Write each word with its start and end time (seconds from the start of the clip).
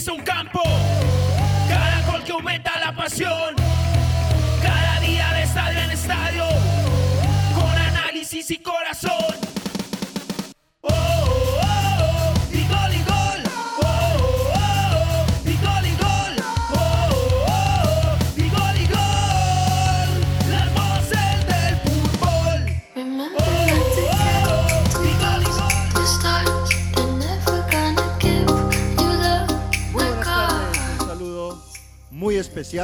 Jugador 0.00 0.24
que 0.24 0.27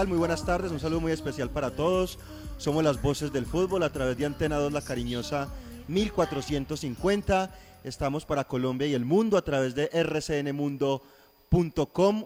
muy 0.02 0.18
buenas 0.18 0.44
tardes, 0.44 0.72
un 0.72 0.80
saludo 0.80 1.00
muy 1.00 1.12
especial 1.12 1.48
para 1.50 1.70
todos. 1.70 2.18
Somos 2.58 2.82
las 2.82 3.00
voces 3.00 3.32
del 3.32 3.46
fútbol 3.46 3.84
a 3.84 3.90
través 3.90 4.18
de 4.18 4.26
Antena 4.26 4.56
2 4.56 4.72
La 4.72 4.82
Cariñosa 4.82 5.48
1450. 5.86 7.54
Estamos 7.84 8.24
para 8.24 8.42
Colombia 8.42 8.88
y 8.88 8.94
el 8.94 9.04
mundo 9.04 9.38
a 9.38 9.42
través 9.42 9.76
de 9.76 9.86
rcnmundo.com. 9.86 11.04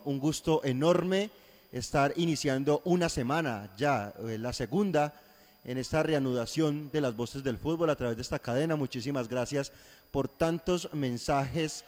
Un 0.02 0.18
gusto 0.18 0.62
enorme 0.64 1.28
estar 1.70 2.14
iniciando 2.16 2.80
una 2.86 3.10
semana 3.10 3.70
ya, 3.76 4.14
eh, 4.26 4.38
la 4.38 4.54
segunda 4.54 5.12
en 5.62 5.76
esta 5.76 6.02
reanudación 6.02 6.90
de 6.90 7.02
las 7.02 7.14
voces 7.14 7.44
del 7.44 7.58
fútbol 7.58 7.90
a 7.90 7.96
través 7.96 8.16
de 8.16 8.22
esta 8.22 8.38
cadena. 8.38 8.76
Muchísimas 8.76 9.28
gracias 9.28 9.72
por 10.10 10.26
tantos 10.26 10.88
mensajes 10.94 11.84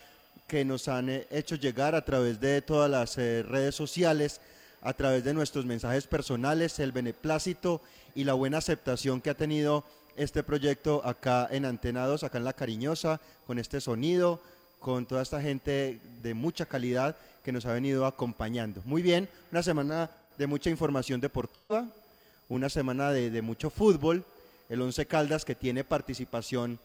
que 0.47 0.63
nos 0.63 0.89
han 0.89 1.09
eh, 1.09 1.27
hecho 1.31 1.57
llegar 1.57 1.95
a 1.95 2.05
través 2.05 2.39
de 2.39 2.61
todas 2.61 2.91
las 2.91 3.17
eh, 3.17 3.43
redes 3.43 3.75
sociales, 3.75 4.43
a 4.83 4.93
través 4.93 5.25
de 5.25 5.35
nuestros 5.35 5.67
mensajes 5.67 6.07
personales, 6.07 6.79
el 6.79 6.93
beneplácito 6.93 7.81
y 8.15 8.25
la 8.25 8.35
buena 8.35 8.59
aceptación 8.59 9.21
que 9.21 9.31
ha 9.31 9.35
tenido 9.35 9.85
este 10.17 10.43
proyecto 10.43 11.03
acá 11.05 11.49
en 11.51 11.65
Antena 11.65 12.07
2, 12.07 12.25
acá 12.25 12.39
en 12.39 12.45
La 12.45 12.53
Cariñosa, 12.53 13.21
con 13.47 13.59
este 13.59 13.81
sonido, 13.81 14.41
con 14.79 15.07
toda 15.07 15.23
esta 15.23 15.41
gente 15.41 16.01
de 16.23 16.35
mucha 16.35 16.67
calidad 16.67 17.17
que 17.45 17.53
nos 17.53 17.67
ha 17.67 17.73
venido 17.73 18.07
acompañando. 18.07 18.83
Muy 18.85 19.03
bien, 19.03 19.29
una 19.53 19.63
semana 19.63 20.11
de 20.37 20.47
mucha 20.47 20.71
información 20.71 21.21
deportiva, 21.21 21.87
una 22.49 22.69
semana 22.69 23.13
de, 23.13 23.31
de 23.31 23.43
mucho 23.43 23.71
fútbol, 23.71 24.25
el 24.69 24.81
Once 24.81 25.05
Caldas 25.07 25.45
que 25.45 25.55
tiene 25.55 25.85
participación 25.85 26.79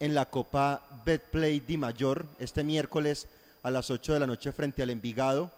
en 0.00 0.14
la 0.14 0.26
Copa 0.26 0.82
Betplay 1.04 1.60
Di 1.60 1.76
Mayor 1.76 2.26
este 2.38 2.62
miércoles 2.62 3.26
a 3.62 3.70
las 3.70 3.90
8 3.90 4.14
de 4.14 4.20
la 4.20 4.26
noche 4.26 4.52
frente 4.52 4.82
al 4.82 4.90
Envigado. 4.90 5.50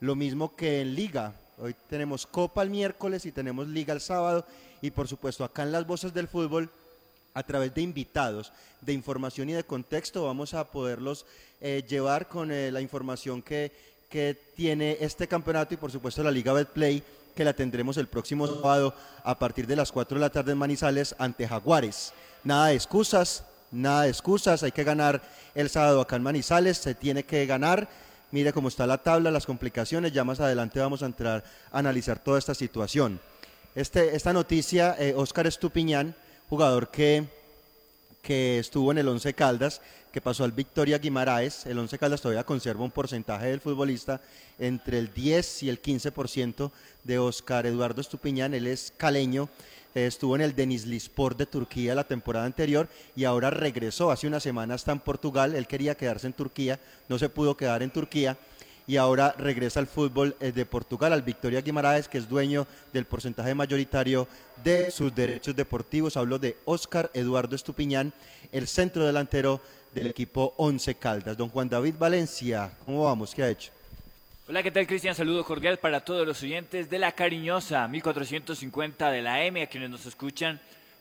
Lo 0.00 0.14
mismo 0.14 0.54
que 0.54 0.80
en 0.80 0.94
Liga. 0.94 1.32
Hoy 1.58 1.74
tenemos 1.88 2.24
Copa 2.24 2.62
el 2.62 2.70
miércoles 2.70 3.26
y 3.26 3.32
tenemos 3.32 3.66
Liga 3.66 3.92
el 3.92 4.00
sábado. 4.00 4.44
Y 4.80 4.92
por 4.92 5.08
supuesto 5.08 5.42
acá 5.42 5.64
en 5.64 5.72
las 5.72 5.86
voces 5.86 6.14
del 6.14 6.28
fútbol, 6.28 6.70
a 7.34 7.42
través 7.42 7.74
de 7.74 7.82
invitados, 7.82 8.52
de 8.80 8.92
información 8.92 9.48
y 9.48 9.54
de 9.54 9.64
contexto, 9.64 10.24
vamos 10.24 10.54
a 10.54 10.64
poderlos 10.70 11.26
eh, 11.60 11.84
llevar 11.88 12.28
con 12.28 12.52
eh, 12.52 12.70
la 12.70 12.80
información 12.80 13.42
que, 13.42 13.72
que 14.08 14.36
tiene 14.54 14.98
este 15.00 15.26
campeonato 15.26 15.74
y 15.74 15.76
por 15.76 15.90
supuesto 15.90 16.22
la 16.22 16.30
Liga 16.30 16.52
Betplay 16.52 17.02
que 17.34 17.44
la 17.44 17.52
tendremos 17.52 17.96
el 17.96 18.06
próximo 18.06 18.46
sábado 18.46 18.94
a 19.24 19.36
partir 19.38 19.66
de 19.66 19.76
las 19.76 19.90
4 19.90 20.16
de 20.16 20.20
la 20.20 20.30
tarde 20.30 20.52
en 20.52 20.58
Manizales 20.58 21.14
ante 21.18 21.46
Jaguares. 21.46 22.12
Nada 22.44 22.68
de 22.68 22.74
excusas, 22.74 23.44
nada 23.72 24.02
de 24.02 24.10
excusas, 24.10 24.62
hay 24.62 24.72
que 24.72 24.84
ganar 24.84 25.22
el 25.56 25.68
sábado 25.70 26.00
acá 26.00 26.16
en 26.16 26.22
Manizales, 26.22 26.78
se 26.78 26.94
tiene 26.94 27.24
que 27.24 27.46
ganar. 27.46 27.88
Mire 28.30 28.52
cómo 28.52 28.68
está 28.68 28.86
la 28.86 28.98
tabla, 28.98 29.30
las 29.30 29.46
complicaciones, 29.46 30.12
ya 30.12 30.22
más 30.22 30.38
adelante 30.40 30.80
vamos 30.80 31.02
a 31.02 31.06
entrar 31.06 31.44
a 31.72 31.78
analizar 31.78 32.18
toda 32.18 32.38
esta 32.38 32.54
situación. 32.54 33.20
Este, 33.74 34.14
esta 34.14 34.34
noticia, 34.34 34.96
eh, 34.98 35.14
Oscar 35.16 35.46
Estupiñán, 35.46 36.14
jugador 36.50 36.90
que, 36.90 37.24
que 38.20 38.58
estuvo 38.58 38.92
en 38.92 38.98
el 38.98 39.08
Once 39.08 39.32
Caldas, 39.32 39.80
que 40.12 40.20
pasó 40.20 40.44
al 40.44 40.52
Victoria 40.52 40.98
Guimaraes. 40.98 41.64
El 41.64 41.78
Once 41.78 41.96
Caldas 41.96 42.20
todavía 42.20 42.44
conserva 42.44 42.84
un 42.84 42.90
porcentaje 42.90 43.46
del 43.46 43.60
futbolista 43.60 44.20
entre 44.58 44.98
el 44.98 45.14
10 45.14 45.62
y 45.62 45.70
el 45.70 45.80
15% 45.80 46.70
de 47.04 47.18
Oscar 47.18 47.64
Eduardo 47.64 48.02
Estupiñán. 48.02 48.52
Él 48.52 48.66
es 48.66 48.92
caleño, 48.96 49.44
eh, 49.44 49.48
estuvo 49.94 50.36
en 50.36 50.42
el 50.42 50.54
Denizlispor 50.54 51.36
de 51.36 51.46
Turquía 51.46 51.94
la 51.94 52.04
temporada 52.04 52.46
anterior 52.46 52.88
y 53.16 53.24
ahora 53.24 53.50
regresó. 53.50 54.10
Hace 54.10 54.26
una 54.26 54.40
semana 54.40 54.74
está 54.74 54.92
en 54.92 55.00
Portugal. 55.00 55.54
Él 55.54 55.66
quería 55.66 55.96
quedarse 55.96 56.26
en 56.26 56.32
Turquía, 56.32 56.78
no 57.08 57.18
se 57.18 57.28
pudo 57.28 57.56
quedar 57.56 57.82
en 57.82 57.90
Turquía 57.90 58.36
y 58.88 58.96
ahora 58.96 59.34
regresa 59.38 59.80
al 59.80 59.86
fútbol 59.86 60.34
eh, 60.40 60.50
de 60.50 60.64
Portugal, 60.64 61.12
al 61.12 61.22
Victoria 61.22 61.60
Guimaraes, 61.60 62.08
que 62.08 62.16
es 62.16 62.28
dueño 62.28 62.66
del 62.92 63.04
porcentaje 63.04 63.54
mayoritario 63.54 64.26
de 64.64 64.90
sus 64.90 65.14
derechos 65.14 65.54
deportivos. 65.54 66.16
Hablo 66.16 66.38
de 66.38 66.56
Óscar 66.64 67.10
Eduardo 67.12 67.54
Estupiñán, 67.54 68.14
el 68.50 68.66
centro 68.66 69.04
delantero 69.04 69.60
del 69.94 70.06
equipo 70.06 70.54
Once 70.56 70.94
Caldas. 70.94 71.36
Don 71.36 71.50
Juan 71.50 71.68
David 71.68 71.96
Valencia, 71.98 72.72
¿cómo 72.86 73.04
vamos? 73.04 73.34
¿Qué 73.34 73.42
ha 73.42 73.50
hecho? 73.50 73.77
Hola, 74.50 74.62
¿qué 74.62 74.70
tal 74.70 74.86
Cristian? 74.86 75.14
Saludo 75.14 75.44
cordial 75.44 75.76
para 75.76 76.00
todos 76.00 76.26
los 76.26 76.42
oyentes 76.42 76.88
de 76.88 76.98
La 76.98 77.12
Cariñosa 77.12 77.86
1450 77.86 79.10
de 79.10 79.20
la 79.20 79.44
M, 79.44 79.62
a 79.62 79.66
quienes 79.66 79.90
nos 79.90 80.06
escuchan 80.06 80.58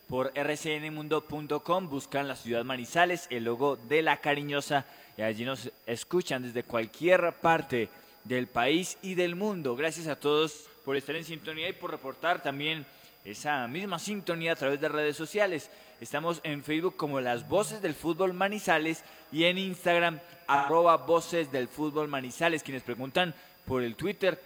por 0.09 0.34
rcnmundo.com, 0.35 1.90
buscan 1.90 2.28
la 2.28 2.35
ciudad 2.35 2.66
Manizales, 2.66 3.25
el 3.30 3.46
logo 3.46 3.78
de 3.78 4.02
La 4.02 4.18
Cariñosa, 4.18 4.85
y 5.18 5.22
allí 5.22 5.46
nos 5.46 5.72
escuchan 5.85 6.44
desde 6.44 6.63
cualquier 6.63 7.31
parte 7.41 7.88
del 8.25 8.47
país 8.47 8.97
y 9.02 9.16
del 9.16 9.38
mundo. 9.38 9.78
Gracias 9.78 10.08
a 10.08 10.19
todos 10.19 10.66
por 10.84 10.97
estar 10.97 11.16
en 11.16 11.24
sintonía 11.24 11.69
y 11.69 11.74
por 11.74 11.91
reportar 11.91 12.44
también 12.44 12.85
esa 13.24 13.66
misma 13.69 13.97
sintonía 13.97 14.52
a 14.52 14.58
través 14.58 14.81
de 14.81 14.90
redes 14.90 15.16
sociales. 15.16 15.72
Estamos 16.02 16.41
en 16.44 16.66
Facebook 16.66 16.97
como 16.97 17.22
Las 17.22 17.47
Voces 17.47 17.81
del 17.81 17.96
Fútbol 17.96 18.34
Manizales 18.34 19.06
y 19.31 19.46
en 19.46 19.58
Instagram 19.58 20.19
arroba 20.47 20.97
Voces 20.97 21.52
del 21.52 21.68
Fútbol 21.68 22.08
Manizales. 22.08 22.63
Quienes 22.63 22.84
preguntan 22.84 23.34
por 23.66 23.84
el 23.84 23.96
Twitter, 23.96 24.41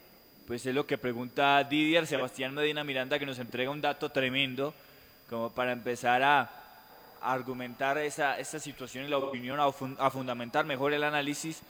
Pues 0.48 0.66
es 0.66 0.74
lo 0.74 0.86
que 0.88 0.98
pregunta 0.98 1.64
Didier, 1.64 2.08
Sebastián 2.08 2.54
Medina 2.56 2.84
Miranda, 2.84 3.20
que 3.20 3.26
nos 3.26 3.38
entrega 3.40 3.70
un 3.70 3.82
dato 3.82 4.10
tremendo 4.10 4.74
como 5.30 5.52
para 5.52 5.72
empezar 5.72 6.24
a 6.24 6.50
argumentar 7.22 7.98
esa, 8.00 8.40
esa 8.40 8.60
situación 8.60 9.06
y 9.06 9.10
la 9.10 9.18
opinión, 9.18 9.60
a, 9.60 9.72
fun- 9.72 9.96
a 10.00 10.10
fundamentar 10.10 10.66
mejor 10.66 10.94
el 10.94 11.04
análisis. 11.04 11.62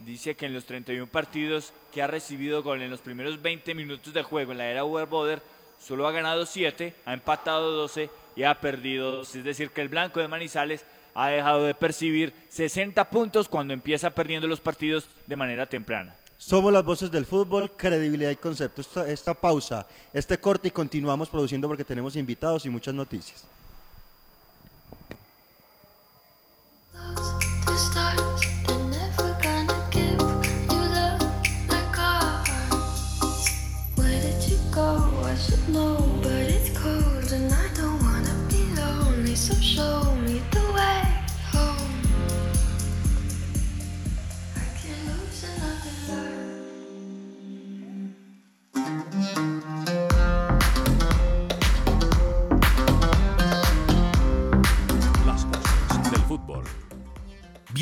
Dice 0.00 0.34
que 0.34 0.46
en 0.46 0.54
los 0.54 0.66
31 0.66 1.06
partidos 1.06 1.72
que 1.92 2.02
ha 2.02 2.06
recibido 2.06 2.62
gol 2.62 2.82
en 2.82 2.90
los 2.90 3.00
primeros 3.00 3.40
20 3.40 3.74
minutos 3.74 4.12
de 4.12 4.22
juego 4.22 4.52
en 4.52 4.58
la 4.58 4.66
era 4.70 4.82
Boder, 4.82 5.40
solo 5.80 6.06
ha 6.08 6.12
ganado 6.12 6.44
7, 6.46 6.94
ha 7.06 7.12
empatado 7.14 7.72
12 7.72 8.10
y 8.34 8.42
ha 8.42 8.60
perdido 8.60 9.12
2. 9.12 9.36
Es 9.36 9.44
decir, 9.44 9.70
que 9.70 9.80
el 9.82 9.88
blanco 9.88 10.20
de 10.20 10.28
Manizales 10.28 10.84
ha 11.16 11.30
dejado 11.30 11.64
de 11.64 11.74
percibir 11.74 12.34
60 12.50 13.08
puntos 13.08 13.48
cuando 13.48 13.72
empieza 13.72 14.10
perdiendo 14.10 14.46
los 14.46 14.60
partidos 14.60 15.08
de 15.26 15.34
manera 15.34 15.66
temprana. 15.66 16.14
Somos 16.36 16.70
las 16.70 16.84
voces 16.84 17.10
del 17.10 17.24
fútbol, 17.24 17.70
credibilidad 17.74 18.30
y 18.30 18.36
concepto. 18.36 18.82
Esta, 18.82 19.08
esta 19.08 19.32
pausa, 19.32 19.86
este 20.12 20.38
corte 20.38 20.68
y 20.68 20.70
continuamos 20.70 21.30
produciendo 21.30 21.66
porque 21.66 21.84
tenemos 21.84 22.14
invitados 22.16 22.66
y 22.66 22.70
muchas 22.70 22.94
noticias. 22.94 23.46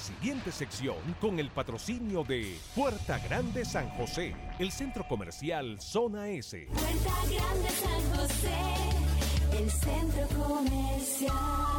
Siguiente 0.00 0.50
sección 0.50 0.96
con 1.20 1.38
el 1.38 1.50
patrocinio 1.50 2.24
de 2.24 2.58
Puerta 2.74 3.18
Grande 3.18 3.64
San 3.64 3.88
José, 3.90 4.34
el 4.58 4.72
centro 4.72 5.06
comercial 5.06 5.80
Zona 5.80 6.28
S. 6.28 6.66
Puerta 6.72 7.14
Grande 7.28 7.70
San 7.70 8.16
José, 8.16 9.58
el 9.58 9.70
centro 9.70 10.26
comercial. 10.44 11.70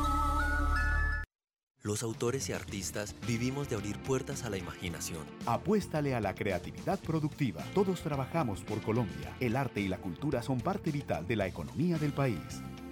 Los 1.84 2.04
autores 2.04 2.48
y 2.48 2.54
artistas 2.54 3.16
vivimos 3.26 3.68
de 3.68 3.76
abrir 3.76 3.98
puertas 4.04 4.44
a 4.44 4.52
la 4.52 4.58
imaginación. 4.58 5.26
Apuéstale 5.48 6.14
a 6.14 6.22
la 6.22 6.36
creatividad 6.36 7.00
productiva. 7.00 7.64
Todos 7.74 8.02
trabajamos 8.02 8.62
por 8.62 8.84
Colombia. 8.84 9.36
El 9.40 9.56
arte 9.56 9.82
y 9.82 9.88
la 9.88 9.98
cultura 9.98 10.44
son 10.44 10.62
parte 10.62 10.92
vital 10.92 11.26
de 11.26 11.38
la 11.38 11.48
economía 11.48 11.98
del 11.98 12.14
país. 12.14 12.62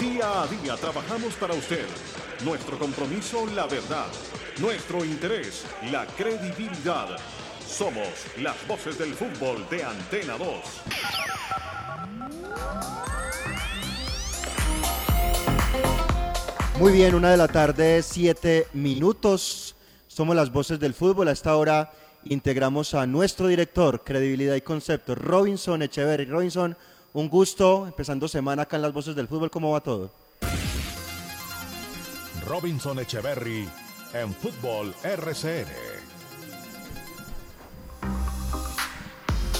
Día 0.00 0.42
a 0.44 0.46
día 0.46 0.76
trabajamos 0.76 1.34
para 1.34 1.52
usted. 1.52 1.84
Nuestro 2.42 2.78
compromiso, 2.78 3.44
la 3.54 3.66
verdad. 3.66 4.06
Nuestro 4.58 5.04
interés, 5.04 5.66
la 5.92 6.06
credibilidad. 6.06 7.18
Somos 7.68 8.08
las 8.38 8.66
voces 8.66 8.96
del 8.96 9.12
fútbol 9.12 9.68
de 9.68 9.84
Antena 9.84 10.38
2. 10.38 10.48
Muy 16.78 16.92
bien, 16.92 17.14
una 17.14 17.30
de 17.30 17.36
la 17.36 17.48
tarde, 17.48 18.02
siete 18.02 18.68
minutos. 18.72 19.76
Somos 20.08 20.34
las 20.34 20.50
voces 20.50 20.80
del 20.80 20.94
fútbol. 20.94 21.28
A 21.28 21.32
esta 21.32 21.54
hora 21.56 21.92
integramos 22.24 22.94
a 22.94 23.06
nuestro 23.06 23.48
director, 23.48 24.02
credibilidad 24.02 24.54
y 24.54 24.62
concepto, 24.62 25.14
Robinson 25.14 25.82
Echeverry. 25.82 26.24
Robinson, 26.24 26.74
un 27.12 27.28
gusto, 27.28 27.86
empezando 27.86 28.28
semana 28.28 28.62
acá 28.62 28.76
en 28.76 28.82
las 28.82 28.92
voces 28.92 29.16
del 29.16 29.28
fútbol. 29.28 29.50
¿Cómo 29.50 29.72
va 29.72 29.80
todo? 29.80 30.12
Robinson 32.46 32.98
Echeverry 32.98 33.68
en 34.14 34.32
Fútbol 34.34 34.94
RCN. 35.04 35.68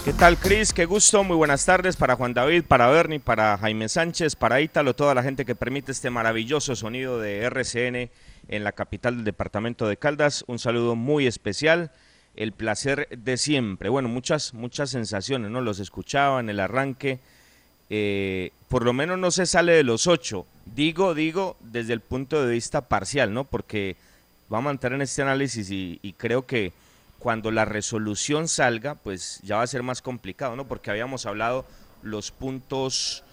¿Qué 0.04 0.14
tal, 0.14 0.38
Cris? 0.38 0.72
Qué 0.72 0.86
gusto, 0.86 1.22
muy 1.24 1.36
buenas 1.36 1.66
tardes 1.66 1.94
para 1.94 2.16
Juan 2.16 2.32
David, 2.32 2.64
para 2.64 2.88
Bernie, 2.88 3.20
para 3.20 3.58
Jaime 3.58 3.88
Sánchez, 3.88 4.34
para 4.34 4.60
Ítalo, 4.60 4.94
toda 4.94 5.14
la 5.14 5.22
gente 5.22 5.44
que 5.44 5.54
permite 5.54 5.92
este 5.92 6.08
maravilloso 6.08 6.74
sonido 6.74 7.20
de 7.20 7.42
RCN 7.42 8.10
en 8.48 8.64
la 8.64 8.72
capital 8.72 9.16
del 9.16 9.24
departamento 9.24 9.86
de 9.86 9.98
Caldas. 9.98 10.42
Un 10.46 10.58
saludo 10.58 10.96
muy 10.96 11.26
especial, 11.26 11.92
el 12.34 12.52
placer 12.52 13.08
de 13.10 13.36
siempre. 13.36 13.90
Bueno, 13.90 14.08
muchas, 14.08 14.54
muchas 14.54 14.88
sensaciones, 14.90 15.50
¿no? 15.50 15.60
Los 15.60 15.80
escuchaba 15.80 16.40
en 16.40 16.48
el 16.48 16.60
arranque. 16.60 17.20
Eh, 17.90 18.52
por 18.68 18.84
lo 18.84 18.92
menos 18.92 19.18
no 19.18 19.30
se 19.30 19.46
sale 19.46 19.72
de 19.72 19.82
los 19.84 20.06
ocho. 20.06 20.46
Digo, 20.74 21.14
digo, 21.14 21.56
desde 21.60 21.92
el 21.92 22.00
punto 22.00 22.44
de 22.44 22.52
vista 22.54 22.82
parcial, 22.82 23.34
¿no? 23.34 23.44
Porque 23.44 23.96
vamos 24.48 24.70
a 24.70 24.72
entrar 24.72 24.92
en 24.92 25.02
este 25.02 25.22
análisis 25.22 25.70
y, 25.70 26.14
creo 26.16 26.46
que 26.46 26.72
cuando 27.18 27.50
la 27.50 27.64
resolución 27.64 28.48
salga, 28.48 28.94
pues 28.94 29.40
ya 29.42 29.56
va 29.56 29.62
a 29.62 29.66
ser 29.66 29.82
más 29.82 30.00
complicado, 30.02 30.56
¿no? 30.56 30.66
Porque 30.66 30.90
habíamos 30.90 31.26
hablado, 31.26 31.66
los 32.02 32.30
puntos 32.30 33.24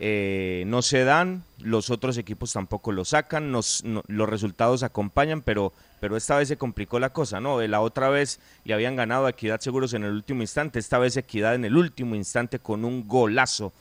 eh, 0.00 0.64
no 0.66 0.82
se 0.82 1.04
dan, 1.04 1.44
los 1.58 1.90
otros 1.90 2.16
equipos 2.16 2.52
tampoco 2.52 2.90
lo 2.90 3.04
sacan, 3.04 3.52
nos- 3.52 3.84
no- 3.84 4.02
los 4.08 4.28
resultados 4.28 4.82
acompañan, 4.82 5.42
pero, 5.42 5.72
pero 6.00 6.16
esta 6.16 6.36
vez 6.36 6.48
se 6.48 6.56
complicó 6.56 6.98
la 6.98 7.10
cosa, 7.10 7.38
¿no? 7.40 7.60
La 7.62 7.80
otra 7.80 8.08
vez 8.08 8.40
le 8.64 8.74
habían 8.74 8.96
ganado 8.96 9.26
a 9.26 9.30
Equidad 9.30 9.60
Seguros 9.60 9.92
en 9.94 10.04
el 10.04 10.12
último 10.12 10.40
instante, 10.42 10.78
esta 10.78 10.98
vez 10.98 11.16
Equidad 11.16 11.54
en 11.54 11.64
el 11.64 11.76
último 11.76 12.14
instante 12.14 12.58
con 12.58 12.84
un 12.84 13.06
golazo 13.06 13.72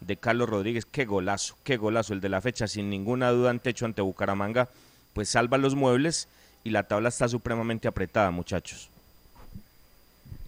de 0.00 0.16
Carlos 0.16 0.48
Rodríguez, 0.48 0.84
qué 0.84 1.04
golazo, 1.04 1.56
qué 1.64 1.76
golazo, 1.76 2.12
el 2.12 2.20
de 2.20 2.28
la 2.28 2.40
fecha, 2.40 2.66
sin 2.66 2.90
ninguna 2.90 3.30
duda 3.30 3.50
en 3.50 3.60
techo 3.60 3.84
ante 3.84 4.02
Bucaramanga, 4.02 4.68
pues 5.12 5.28
salva 5.28 5.58
los 5.58 5.74
muebles 5.74 6.28
y 6.64 6.70
la 6.70 6.84
tabla 6.84 7.08
está 7.08 7.28
supremamente 7.28 7.88
apretada, 7.88 8.30
muchachos. 8.30 8.88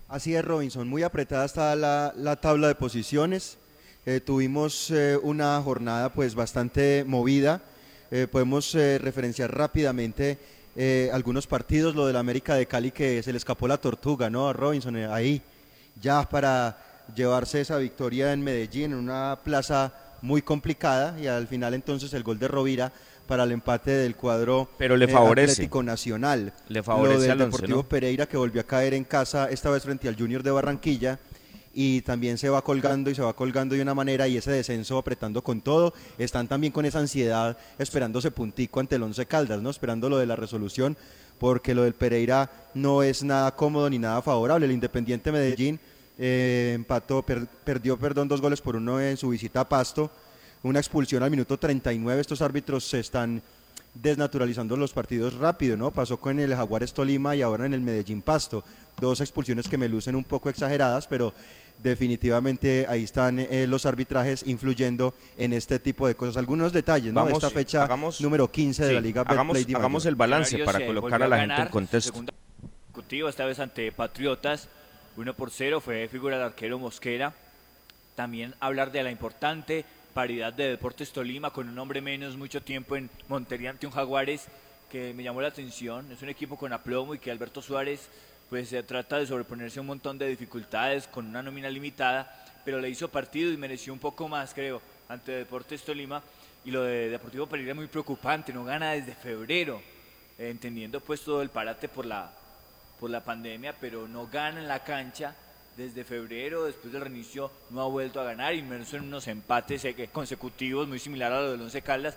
Así 0.09 0.35
es, 0.35 0.44
Robinson. 0.44 0.88
Muy 0.88 1.02
apretada 1.02 1.44
está 1.44 1.75
la, 1.75 2.12
la 2.16 2.37
tabla 2.37 2.68
de 2.68 2.75
posiciones. 2.75 3.56
Eh, 4.04 4.21
tuvimos 4.21 4.90
eh, 4.90 5.16
una 5.23 5.61
jornada 5.62 6.11
pues 6.11 6.35
bastante 6.35 7.04
movida. 7.06 7.62
Eh, 8.11 8.26
podemos 8.30 8.75
referenciar 8.75 9.56
rápidamente 9.56 10.38
algunos 11.12 11.47
partidos. 11.47 11.94
Lo 11.94 12.06
del 12.06 12.16
América 12.16 12.54
de 12.56 12.66
Cali 12.66 12.90
que 12.90 13.23
se 13.23 13.32
le 13.32 13.38
escapó 13.38 13.66
la 13.66 13.78
tortuga, 13.78 14.28
¿no? 14.28 14.49
A 14.49 14.52
Robinson 14.52 14.97
ahí. 14.97 15.40
Ya 16.00 16.28
para 16.28 16.76
llevarse 17.14 17.61
esa 17.61 17.78
victoria 17.78 18.33
en 18.33 18.42
Medellín, 18.42 18.92
en 18.92 18.99
una 18.99 19.38
plaza 19.45 19.92
muy 20.23 20.42
complicada, 20.42 21.19
y 21.21 21.26
al 21.26 21.47
final 21.49 21.75
entonces 21.75 22.12
el 22.14 22.23
gol 22.23 22.38
de 22.38 22.49
Rovira 22.49 22.92
para 23.26 23.45
el 23.45 23.52
empate 23.52 23.90
del 23.92 24.16
cuadro 24.16 24.69
Pero 24.78 24.97
le 24.97 25.07
eh, 25.07 25.09
favorece. 25.09 25.52
Atlético 25.52 25.83
Nacional. 25.83 26.52
Le 26.69 26.83
favorece 26.83 27.14
Lo 27.14 27.21
del 27.23 27.31
al 27.31 27.40
Once, 27.42 27.57
Deportivo 27.57 27.78
¿no? 27.78 27.88
Pereira 27.88 28.26
que 28.26 28.37
volvió 28.37 28.61
a 28.61 28.64
caer 28.64 28.95
en 28.95 29.04
casa, 29.04 29.49
esta 29.50 29.71
vez 29.71 29.83
frente 29.83 30.09
al 30.09 30.16
Junior 30.16 30.42
de 30.42 30.50
Barranquilla, 30.50 31.19
y 31.75 32.02
también 32.02 32.37
se 32.37 32.49
va 32.49 32.62
colgando 32.62 33.11
y 33.11 33.14
se 33.14 33.23
va 33.23 33.33
colgando 33.33 33.75
de 33.75 33.83
una 33.83 33.95
manera 33.95 34.28
y 34.28 34.37
ese 34.37 34.50
descenso 34.50 34.99
apretando 34.99 35.42
con 35.42 35.61
todo. 35.61 35.95
Están 36.19 36.47
también 36.47 36.73
con 36.73 36.85
esa 36.85 36.99
ansiedad 36.99 37.57
esperándose 37.78 38.31
puntico 38.31 38.81
ante 38.81 38.97
el 38.97 39.02
Once 39.02 39.25
Caldas, 39.26 39.62
¿no? 39.62 39.71
Esperando 39.71 40.11
lo 40.11 40.19
de 40.19 40.26
la 40.26 40.37
resolución, 40.37 40.97
porque 41.38 41.75
lo 41.75 41.85
del 41.85 41.95
Pereira 41.95 42.50
no 42.75 43.02
es 43.02 43.23
nada 43.23 43.54
cómodo 43.57 43.88
ni 43.88 43.99
nada 43.99 44.21
favorable. 44.21 44.66
El 44.66 44.73
Independiente 44.73 45.33
Medellín 45.33 45.81
eh, 46.19 46.73
empató, 46.75 47.23
per- 47.23 47.47
perdió, 47.64 47.97
perdón, 47.99 48.28
dos 48.28 48.40
goles 48.40 48.61
por 48.61 48.76
uno 48.76 49.00
en 49.00 49.16
su 49.16 49.28
visita 49.31 49.61
a 49.61 49.69
Pasto. 49.69 50.11
Una 50.62 50.78
expulsión 50.78 51.23
al 51.23 51.31
minuto 51.31 51.59
39. 51.59 52.21
Estos 52.21 52.40
árbitros 52.42 52.85
se 52.85 53.00
están 53.00 53.42
desnaturalizando 53.95 54.76
los 54.76 54.92
partidos 54.92 55.35
rápido, 55.35 55.76
¿no? 55.76 55.90
Pasó 55.90 56.19
con 56.19 56.38
el 56.38 56.54
Jaguares 56.54 56.92
Tolima 56.95 57.35
y 57.37 57.42
ahora 57.42 57.66
en 57.66 57.75
el 57.75 57.81
Medellín 57.81 58.23
Pasto. 58.23 58.64
Dos 59.00 59.21
expulsiones 59.21 59.69
que 59.69 59.76
me 59.76 59.88
lucen 59.88 60.14
un 60.16 60.25
poco 60.25 60.49
exageradas, 60.49 61.07
pero 61.07 61.35
definitivamente 61.83 62.87
ahí 62.88 63.04
están 63.04 63.38
eh, 63.38 63.66
los 63.69 63.87
arbitrajes 63.87 64.45
influyendo 64.47 65.14
en 65.37 65.52
este 65.52 65.78
tipo 65.78 66.07
de 66.07 66.14
cosas. 66.14 66.37
Algunos 66.37 66.73
detalles, 66.73 67.12
¿no? 67.12 67.21
Vamos, 67.25 67.35
Esta 67.42 67.50
fecha 67.50 67.85
hagamos- 67.85 68.21
número 68.21 68.50
15 68.50 68.83
de 68.85 68.88
sí, 68.88 68.95
la 68.95 69.00
Liga 69.00 69.23
hagamos- 69.23 69.54
Betplay 69.57 69.75
hagamos 69.76 70.07
el 70.07 70.14
balance 70.14 70.59
para 70.64 70.85
colocar 70.87 71.23
a 71.23 71.28
la 71.28 71.38
gente 71.40 71.62
en 71.62 71.69
contexto. 71.69 72.25
esta 73.28 73.45
vez 73.45 73.59
ante 73.59 73.92
Patriotas, 73.92 74.69
1 75.16 75.35
por 75.35 75.50
0, 75.50 75.81
fue 75.81 76.09
figura 76.09 76.37
del 76.37 76.47
arquero 76.47 76.78
Mosquera. 76.78 77.35
También 78.14 78.54
hablar 78.61 78.92
de 78.92 79.02
la 79.02 79.11
importante 79.11 79.85
paridad 80.14 80.52
de 80.54 80.69
Deportes 80.69 81.12
Tolima 81.12 81.50
con 81.50 81.69
un 81.69 81.78
hombre 81.78 82.00
menos 82.00 82.37
mucho 82.37 82.62
tiempo 82.62 82.97
en 82.97 83.11
Montería 83.28 83.71
ante 83.71 83.87
un 83.87 83.92
Jaguares 83.92 84.47
que 84.90 85.12
me 85.12 85.23
llamó 85.23 85.42
la 85.42 85.49
atención. 85.49 86.11
Es 86.11 86.23
un 86.23 86.31
equipo 86.31 86.57
con 86.57 86.73
aplomo 86.73 87.14
y 87.14 87.19
que 87.19 87.31
Alberto 87.31 87.61
Suárez 87.61 88.09
pues 88.49 88.71
se 88.71 88.83
trata 88.83 89.19
de 89.19 89.26
sobreponerse 89.26 89.78
a 89.78 89.83
un 89.83 89.88
montón 89.88 90.16
de 90.19 90.28
dificultades 90.28 91.07
con 91.07 91.26
una 91.26 91.42
nómina 91.42 91.69
limitada, 91.69 92.45
pero 92.64 92.81
le 92.81 92.88
hizo 92.88 93.09
partido 93.09 93.52
y 93.52 93.57
mereció 93.57 93.92
un 93.92 93.99
poco 93.99 94.28
más, 94.28 94.54
creo, 94.54 94.81
ante 95.09 95.33
Deportes 95.33 95.83
Tolima. 95.83 96.23
Y 96.64 96.71
lo 96.71 96.85
de 96.85 97.11
Deportivo 97.11 97.47
Pereira 97.47 97.73
es 97.73 97.76
muy 97.76 97.87
preocupante, 97.87 98.52
no 98.52 98.64
gana 98.64 98.92
desde 98.92 99.14
febrero, 99.14 99.83
eh, 100.38 100.49
entendiendo 100.50 101.00
pues 101.00 101.23
todo 101.23 101.42
el 101.42 101.49
parate 101.49 101.88
por 101.88 102.07
la, 102.07 102.31
por 103.02 103.11
la 103.11 103.25
pandemia, 103.25 103.75
pero 103.80 104.06
no 104.06 104.28
gana 104.28 104.61
en 104.61 104.68
la 104.68 104.85
cancha 104.85 105.35
desde 105.76 106.04
febrero, 106.04 106.66
después 106.66 106.92
del 106.92 107.02
reinicio 107.02 107.50
no 107.71 107.80
ha 107.82 107.88
vuelto 107.88 108.21
a 108.21 108.25
ganar, 108.25 108.54
inmerso 108.54 108.97
en 108.97 109.02
unos 109.02 109.26
empates 109.26 109.85
eh, 109.85 110.09
consecutivos 110.12 110.87
muy 110.87 111.00
similar 111.00 111.32
a 111.32 111.40
lo 111.40 111.50
del 111.50 111.62
Once 111.62 111.82
Caldas, 111.82 112.14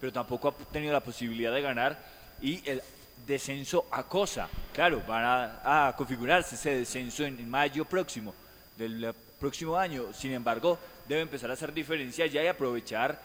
pero 0.00 0.12
tampoco 0.12 0.46
ha 0.46 0.72
tenido 0.72 0.92
la 0.92 1.00
posibilidad 1.00 1.52
de 1.52 1.60
ganar 1.60 1.98
y 2.40 2.62
el 2.70 2.80
descenso 3.26 3.86
acosa. 3.90 4.48
Claro, 4.72 5.02
van 5.08 5.24
a, 5.24 5.88
a 5.88 5.96
configurarse 5.96 6.54
ese 6.54 6.76
descenso 6.76 7.24
en, 7.24 7.36
en 7.40 7.50
mayo 7.50 7.84
próximo 7.84 8.32
del 8.76 9.06
eh, 9.06 9.12
próximo 9.40 9.76
año. 9.76 10.12
Sin 10.12 10.30
embargo, 10.30 10.78
debe 11.08 11.22
empezar 11.22 11.50
a 11.50 11.54
hacer 11.54 11.72
diferencia 11.72 12.26
ya 12.26 12.44
y 12.44 12.46
aprovechar, 12.46 13.20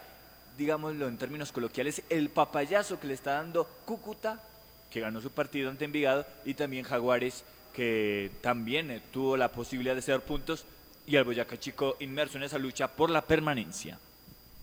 digámoslo 0.58 1.06
en 1.06 1.16
términos 1.16 1.52
coloquiales, 1.52 2.02
el 2.10 2.30
papayazo 2.30 2.98
que 2.98 3.06
le 3.06 3.14
está 3.14 3.34
dando 3.34 3.68
Cúcuta, 3.84 4.40
que 4.94 5.00
ganó 5.00 5.20
su 5.20 5.32
partido 5.32 5.70
ante 5.70 5.84
Envigado, 5.84 6.24
y 6.44 6.54
también 6.54 6.84
Jaguares, 6.84 7.42
que 7.72 8.30
también 8.42 8.92
eh, 8.92 9.02
tuvo 9.12 9.36
la 9.36 9.50
posibilidad 9.50 9.92
de 9.92 9.98
hacer 9.98 10.20
puntos, 10.20 10.66
y 11.04 11.16
al 11.16 11.24
Boyacá 11.24 11.58
Chico 11.58 11.96
inmerso 11.98 12.38
en 12.38 12.44
esa 12.44 12.58
lucha 12.58 12.86
por 12.86 13.10
la 13.10 13.22
permanencia. 13.22 13.98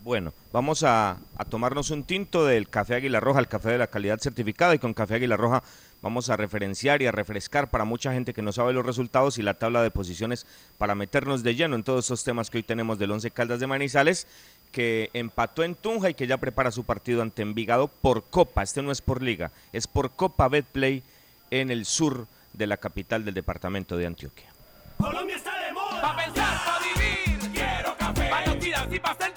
Bueno, 0.05 0.33
vamos 0.53 0.83
a, 0.83 1.17
tomarnos 1.49 1.91
un 1.91 2.05
tinto 2.05 2.45
del 2.45 2.69
café 2.69 2.95
Águila 2.95 3.19
Roja, 3.19 3.41
el 3.41 3.49
café 3.49 3.71
de 3.71 3.77
la 3.77 3.87
calidad 3.87 4.19
certificada, 4.19 4.73
y 4.73 4.79
con 4.79 4.93
café 4.93 5.15
Águila 5.15 5.35
Roja 5.35 5.63
vamos 6.01 6.29
a 6.29 6.37
referenciar 6.37 7.01
y 7.01 7.07
a 7.07 7.11
refrescar 7.11 7.69
para 7.69 7.83
mucha 7.83 8.13
gente 8.13 8.33
que 8.33 8.41
no 8.41 8.53
sabe 8.53 8.71
los 8.71 8.85
resultados 8.85 9.37
y 9.37 9.41
la 9.41 9.55
tabla 9.55 9.83
de 9.83 9.91
posiciones 9.91 10.47
para 10.77 10.95
meternos 10.95 11.43
de 11.43 11.55
lleno 11.55 11.75
en 11.75 11.83
todos 11.83 12.05
estos 12.05 12.23
temas 12.23 12.49
que 12.49 12.57
hoy 12.57 12.63
tenemos 12.63 12.97
del 12.97 13.11
Once 13.11 13.29
Caldas 13.31 13.59
de 13.59 13.67
Manizales, 13.67 14.27
que 14.71 15.09
empató 15.13 15.63
en 15.63 15.75
Tunja 15.75 16.09
y 16.09 16.13
que 16.13 16.27
ya 16.27 16.37
prepara 16.37 16.71
su 16.71 16.83
partido 16.83 17.21
ante 17.21 17.41
Envigado 17.41 17.87
por 17.87 18.23
Copa. 18.23 18.63
Este 18.63 18.81
no 18.81 18.91
es 18.91 19.01
por 19.01 19.21
Liga, 19.21 19.51
es 19.73 19.87
por 19.87 20.11
Copa 20.11 20.47
Betplay 20.47 21.03
en 21.51 21.71
el 21.71 21.85
sur 21.85 22.27
de 22.53 22.67
la 22.67 22.77
capital 22.77 23.25
del 23.25 23.33
departamento 23.33 23.97
de 23.97 24.07
Antioquia. 24.07 24.51
Colombia 24.97 25.35
está 25.35 25.65
de 25.65 25.71
moda. 25.73 26.01
Pa' 26.01 26.15
pensar, 26.15 26.65
pa' 26.65 26.79
vivir. 26.79 27.51
Quiero 27.53 27.97
café. 27.97 28.29
Pa' 28.29 29.30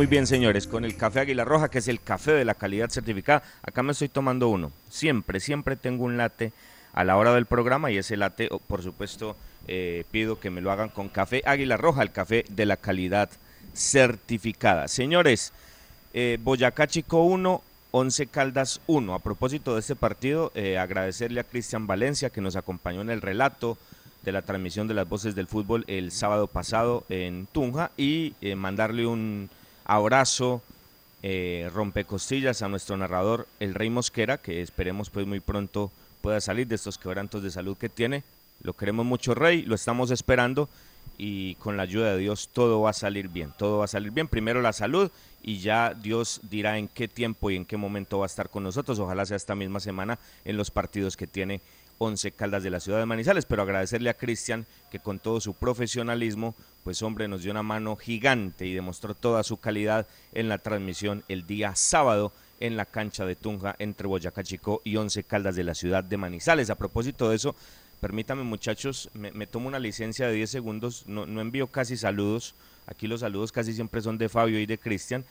Muy 0.00 0.06
bien, 0.06 0.26
señores, 0.26 0.66
con 0.66 0.86
el 0.86 0.96
café 0.96 1.20
Águila 1.20 1.44
Roja, 1.44 1.68
que 1.68 1.76
es 1.76 1.86
el 1.86 2.00
café 2.00 2.32
de 2.32 2.46
la 2.46 2.54
calidad 2.54 2.88
certificada. 2.88 3.42
Acá 3.62 3.82
me 3.82 3.92
estoy 3.92 4.08
tomando 4.08 4.48
uno. 4.48 4.72
Siempre, 4.88 5.40
siempre 5.40 5.76
tengo 5.76 6.06
un 6.06 6.16
latte 6.16 6.54
a 6.94 7.04
la 7.04 7.18
hora 7.18 7.34
del 7.34 7.44
programa 7.44 7.90
y 7.90 7.98
ese 7.98 8.16
latte, 8.16 8.48
oh, 8.50 8.60
por 8.60 8.82
supuesto, 8.82 9.36
eh, 9.68 10.04
pido 10.10 10.40
que 10.40 10.48
me 10.48 10.62
lo 10.62 10.72
hagan 10.72 10.88
con 10.88 11.10
café 11.10 11.42
Águila 11.44 11.76
Roja, 11.76 12.00
el 12.00 12.12
café 12.12 12.46
de 12.48 12.64
la 12.64 12.78
calidad 12.78 13.28
certificada. 13.74 14.88
Señores, 14.88 15.52
eh, 16.14 16.38
Boyacá 16.40 16.86
Chico 16.86 17.24
1, 17.24 17.62
11 17.90 18.26
Caldas 18.28 18.80
1. 18.86 19.14
A 19.14 19.18
propósito 19.18 19.74
de 19.74 19.80
este 19.80 19.96
partido, 19.96 20.50
eh, 20.54 20.78
agradecerle 20.78 21.40
a 21.40 21.44
Cristian 21.44 21.86
Valencia 21.86 22.30
que 22.30 22.40
nos 22.40 22.56
acompañó 22.56 23.02
en 23.02 23.10
el 23.10 23.20
relato 23.20 23.76
de 24.22 24.32
la 24.32 24.40
transmisión 24.40 24.88
de 24.88 24.94
las 24.94 25.06
voces 25.06 25.34
del 25.34 25.46
fútbol 25.46 25.84
el 25.88 26.10
sábado 26.10 26.46
pasado 26.46 27.04
en 27.10 27.46
Tunja 27.52 27.90
y 27.98 28.34
mandarle 28.56 29.06
un 29.06 29.50
abrazo 29.90 30.62
eh, 31.24 31.68
rompecostillas 31.74 32.62
a 32.62 32.68
nuestro 32.68 32.96
narrador 32.96 33.48
el 33.58 33.74
Rey 33.74 33.90
Mosquera 33.90 34.38
que 34.38 34.62
esperemos 34.62 35.10
pues 35.10 35.26
muy 35.26 35.40
pronto 35.40 35.90
pueda 36.22 36.40
salir 36.40 36.68
de 36.68 36.76
estos 36.76 36.96
quebrantos 36.96 37.42
de 37.42 37.50
salud 37.50 37.76
que 37.76 37.88
tiene. 37.88 38.22
Lo 38.62 38.74
queremos 38.74 39.04
mucho 39.04 39.34
Rey 39.34 39.62
lo 39.62 39.74
estamos 39.74 40.12
esperando 40.12 40.68
y 41.18 41.56
con 41.56 41.76
la 41.76 41.82
ayuda 41.82 42.12
de 42.12 42.18
Dios 42.18 42.50
todo 42.52 42.80
va 42.82 42.90
a 42.90 42.92
salir 42.92 43.26
bien 43.26 43.52
todo 43.58 43.78
va 43.78 43.86
a 43.86 43.88
salir 43.88 44.12
bien. 44.12 44.28
Primero 44.28 44.62
la 44.62 44.72
salud 44.72 45.10
y 45.42 45.58
ya 45.58 45.92
Dios 45.92 46.40
dirá 46.48 46.78
en 46.78 46.86
qué 46.86 47.08
tiempo 47.08 47.50
y 47.50 47.56
en 47.56 47.64
qué 47.64 47.76
momento 47.76 48.20
va 48.20 48.26
a 48.26 48.32
estar 48.32 48.48
con 48.48 48.62
nosotros. 48.62 49.00
Ojalá 49.00 49.26
sea 49.26 49.36
esta 49.36 49.56
misma 49.56 49.80
semana 49.80 50.20
en 50.44 50.56
los 50.56 50.70
partidos 50.70 51.16
que 51.16 51.26
tiene 51.26 51.60
Once 51.98 52.30
Caldas 52.30 52.62
de 52.62 52.70
la 52.70 52.80
ciudad 52.80 53.00
de 53.00 53.06
Manizales, 53.06 53.44
pero 53.44 53.62
agradecerle 53.62 54.08
a 54.08 54.14
Cristian 54.14 54.66
que 54.90 55.00
con 55.00 55.18
todo 55.18 55.40
su 55.40 55.52
profesionalismo, 55.52 56.54
pues 56.84 57.02
hombre, 57.02 57.28
nos 57.28 57.42
dio 57.42 57.50
una 57.50 57.62
mano 57.62 57.96
gigante 57.96 58.66
y 58.66 58.74
demostró 58.74 59.14
toda 59.14 59.42
su 59.42 59.58
calidad 59.58 60.06
en 60.32 60.48
la 60.48 60.58
transmisión 60.58 61.24
el 61.28 61.46
día 61.46 61.74
sábado 61.74 62.32
en 62.60 62.76
la 62.76 62.84
cancha 62.84 63.24
de 63.24 63.36
Tunja 63.36 63.74
entre 63.78 64.06
Boyacá 64.06 64.42
Chico 64.44 64.82
y 64.84 64.96
Once 64.96 65.24
Caldas 65.24 65.56
de 65.56 65.64
la 65.64 65.74
ciudad 65.74 66.04
de 66.04 66.16
Manizales. 66.16 66.70
A 66.70 66.76
propósito 66.76 67.30
de 67.30 67.36
eso, 67.36 67.54
permítame 68.00 68.42
muchachos, 68.42 69.10
me, 69.14 69.46
tomo 69.46 69.68
una 69.68 69.78
licencia 69.78 70.26
de 70.26 70.34
10 70.34 70.50
segundos, 70.50 71.04
no, 71.06 71.26
no 71.26 71.40
envío 71.40 71.66
casi 71.66 71.96
saludos, 71.96 72.54
aquí 72.86 73.06
los 73.06 73.20
saludos 73.20 73.52
casi 73.52 73.72
siempre 73.72 74.00
son 74.00 74.18
de 74.18 74.28
Fabio 74.28 74.60
y 74.60 74.66
de 74.66 74.78
Cristian, 74.78 75.24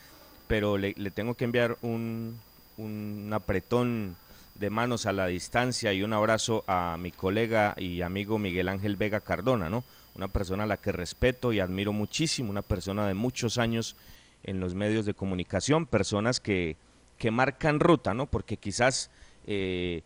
pero 0.48 0.78
le, 0.78 0.94
le 0.98 1.12
tengo 1.12 1.36
que 1.36 1.46
enviar 1.46 1.78
un, 1.82 2.40
un 2.78 3.30
apretón 3.34 4.16
de 4.56 4.70
manos 4.70 5.06
a 5.06 5.14
la 5.14 5.28
distancia 5.28 5.94
y 5.94 6.04
un 6.04 6.14
abrazo 6.14 6.64
a 6.68 6.98
mi 7.00 7.12
colega 7.12 7.76
y 7.78 8.02
amigo 8.02 8.38
Miguel 8.38 8.68
Ángel 8.68 8.98
Vega 8.98 9.22
Cardona, 9.22 9.70
¿no? 9.70 9.84
Una 10.16 10.28
persona 10.28 10.64
a 10.64 10.68
la 10.68 10.78
que 10.78 10.92
respeto 10.92 11.54
y 11.54 11.60
admiro 11.60 11.94
muchísimo, 11.94 12.50
una 12.50 12.62
persona 12.62 13.08
de 13.08 13.14
muchos 13.14 13.58
años 13.58 13.96
en 14.44 14.60
los 14.60 14.74
medios 14.76 15.06
de 15.06 15.14
comunicación, 15.14 15.86
personas 15.86 16.40
que, 16.40 16.78
que 17.18 17.32
marcan 17.32 17.80
ruta, 17.80 18.14
¿no? 18.14 18.26
Porque 18.26 18.58
quizás 18.58 19.12
eh, 19.46 20.04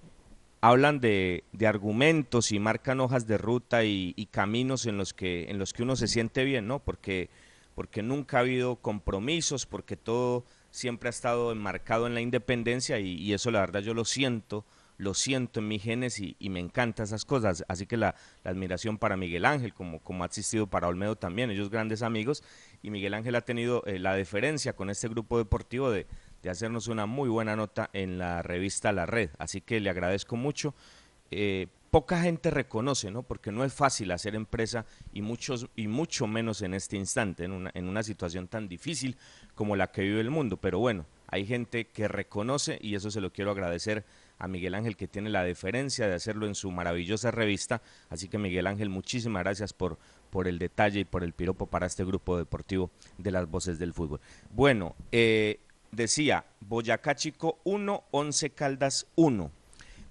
hablan 0.62 1.00
de, 1.00 1.44
de, 1.52 1.68
argumentos 1.68 2.52
y 2.52 2.60
marcan 2.60 3.00
hojas 3.00 3.28
de 3.28 3.38
ruta 3.38 3.84
y, 3.84 4.28
caminos 4.32 4.86
en 4.86 4.98
los 4.98 5.14
que 5.14 5.50
en 5.50 5.60
los 5.60 5.74
que 5.74 5.84
uno 5.84 5.96
se 5.96 6.08
siente 6.08 6.44
bien, 6.44 6.68
¿no? 6.68 6.80
Porque 6.80 7.30
porque 7.76 8.04
nunca 8.04 8.38
ha 8.38 8.42
habido 8.42 8.76
compromisos, 8.76 9.66
porque 9.66 9.98
todo 9.98 10.46
siempre 10.70 11.10
ha 11.10 11.12
estado 11.12 11.52
enmarcado 11.52 12.06
en 12.08 12.14
la 12.14 12.22
independencia 12.22 13.00
y, 13.00 13.16
y, 13.16 13.34
eso 13.34 13.52
la 13.52 13.62
verdad 13.62 13.82
yo 13.82 13.94
lo 13.94 14.06
siento 14.06 14.66
lo 14.98 15.14
siento 15.14 15.60
en 15.60 15.68
mis 15.68 15.84
genes 15.84 16.20
y, 16.20 16.36
me 16.50 16.60
encantan 16.60 17.06
esas 17.06 17.26
cosas. 17.26 17.64
Así 17.68 17.86
que 17.86 17.98
la, 17.98 18.16
la 18.44 18.52
admiración 18.52 18.98
para 18.98 19.18
Miguel 19.18 19.46
Ángel, 19.46 19.74
como, 19.74 20.00
como 20.00 20.24
ha 20.24 20.28
existido 20.28 20.68
para 20.68 20.88
Olmedo 20.88 21.16
también, 21.16 21.50
ellos 21.52 21.70
grandes 21.70 22.02
amigos, 22.02 22.44
y 22.82 22.92
Miguel 22.92 23.14
Ángel 23.14 23.36
ha 23.36 23.42
tenido 23.42 23.84
eh, 23.86 24.00
la 24.00 24.14
deferencia 24.16 24.74
con 24.74 24.90
este 24.90 25.08
grupo 25.08 25.38
deportivo 25.38 25.90
de, 25.92 26.06
de 26.42 26.50
hacernos 26.50 26.88
una 26.88 27.06
muy 27.06 27.30
buena 27.30 27.56
nota 27.56 27.90
en 27.94 28.18
la 28.18 28.42
revista 28.42 28.92
La 28.92 29.06
Red. 29.06 29.32
Así 29.40 29.62
que 29.62 29.80
le 29.80 29.90
agradezco 29.90 30.36
mucho. 30.36 30.76
Eh, 31.32 31.68
poca 31.90 32.22
gente 32.22 32.50
reconoce, 32.50 33.12
¿no? 33.12 33.24
Porque 33.24 33.52
no 33.52 33.64
es 33.64 33.74
fácil 33.74 34.12
hacer 34.12 34.36
empresa 34.36 34.86
y 35.14 35.22
muchos 35.22 35.68
y 35.76 35.88
mucho 35.88 36.28
menos 36.28 36.62
en 36.62 36.74
este 36.74 36.98
instante, 36.98 37.44
en 37.44 37.52
una, 37.52 37.72
en 37.74 37.88
una 37.88 38.04
situación 38.04 38.48
tan 38.48 38.68
difícil 38.68 39.16
como 39.56 39.76
la 39.76 39.92
que 39.92 40.02
vive 40.02 40.20
el 40.20 40.32
mundo. 40.32 40.58
Pero 40.58 40.80
bueno, 40.80 41.06
hay 41.28 41.46
gente 41.46 41.88
que 41.88 42.08
reconoce 42.08 42.78
y 42.82 42.96
eso 42.96 43.10
se 43.10 43.22
lo 43.22 43.32
quiero 43.32 43.52
agradecer 43.52 44.06
a 44.40 44.48
Miguel 44.48 44.76
Ángel 44.76 44.98
que 44.98 45.08
tiene 45.08 45.30
la 45.30 45.44
deferencia 45.44 46.08
de 46.08 46.16
hacerlo 46.16 46.48
en 46.48 46.56
su 46.56 46.72
maravillosa 46.72 47.32
revista. 47.32 47.82
Así 48.10 48.28
que 48.28 48.38
Miguel 48.38 48.68
Ángel, 48.68 48.90
muchísimas 48.90 49.44
gracias 49.44 49.74
por, 49.74 49.98
por 50.30 50.48
el 50.48 50.60
detalle 50.60 51.02
y 51.02 51.06
por 51.06 51.24
el 51.24 51.34
piropo 51.34 51.68
para 51.68 51.86
este 51.86 52.04
grupo 52.04 52.38
deportivo 52.38 52.92
de 53.18 53.32
las 53.32 53.50
voces 53.50 53.80
del 53.80 53.94
fútbol. 53.94 54.20
Bueno, 54.52 54.96
eh, 55.12 55.60
decía 55.92 56.46
Boyacá 56.60 57.16
Chico 57.16 57.60
1, 57.64 58.04
11 58.12 58.50
Caldas 58.52 59.08
1. 59.16 59.52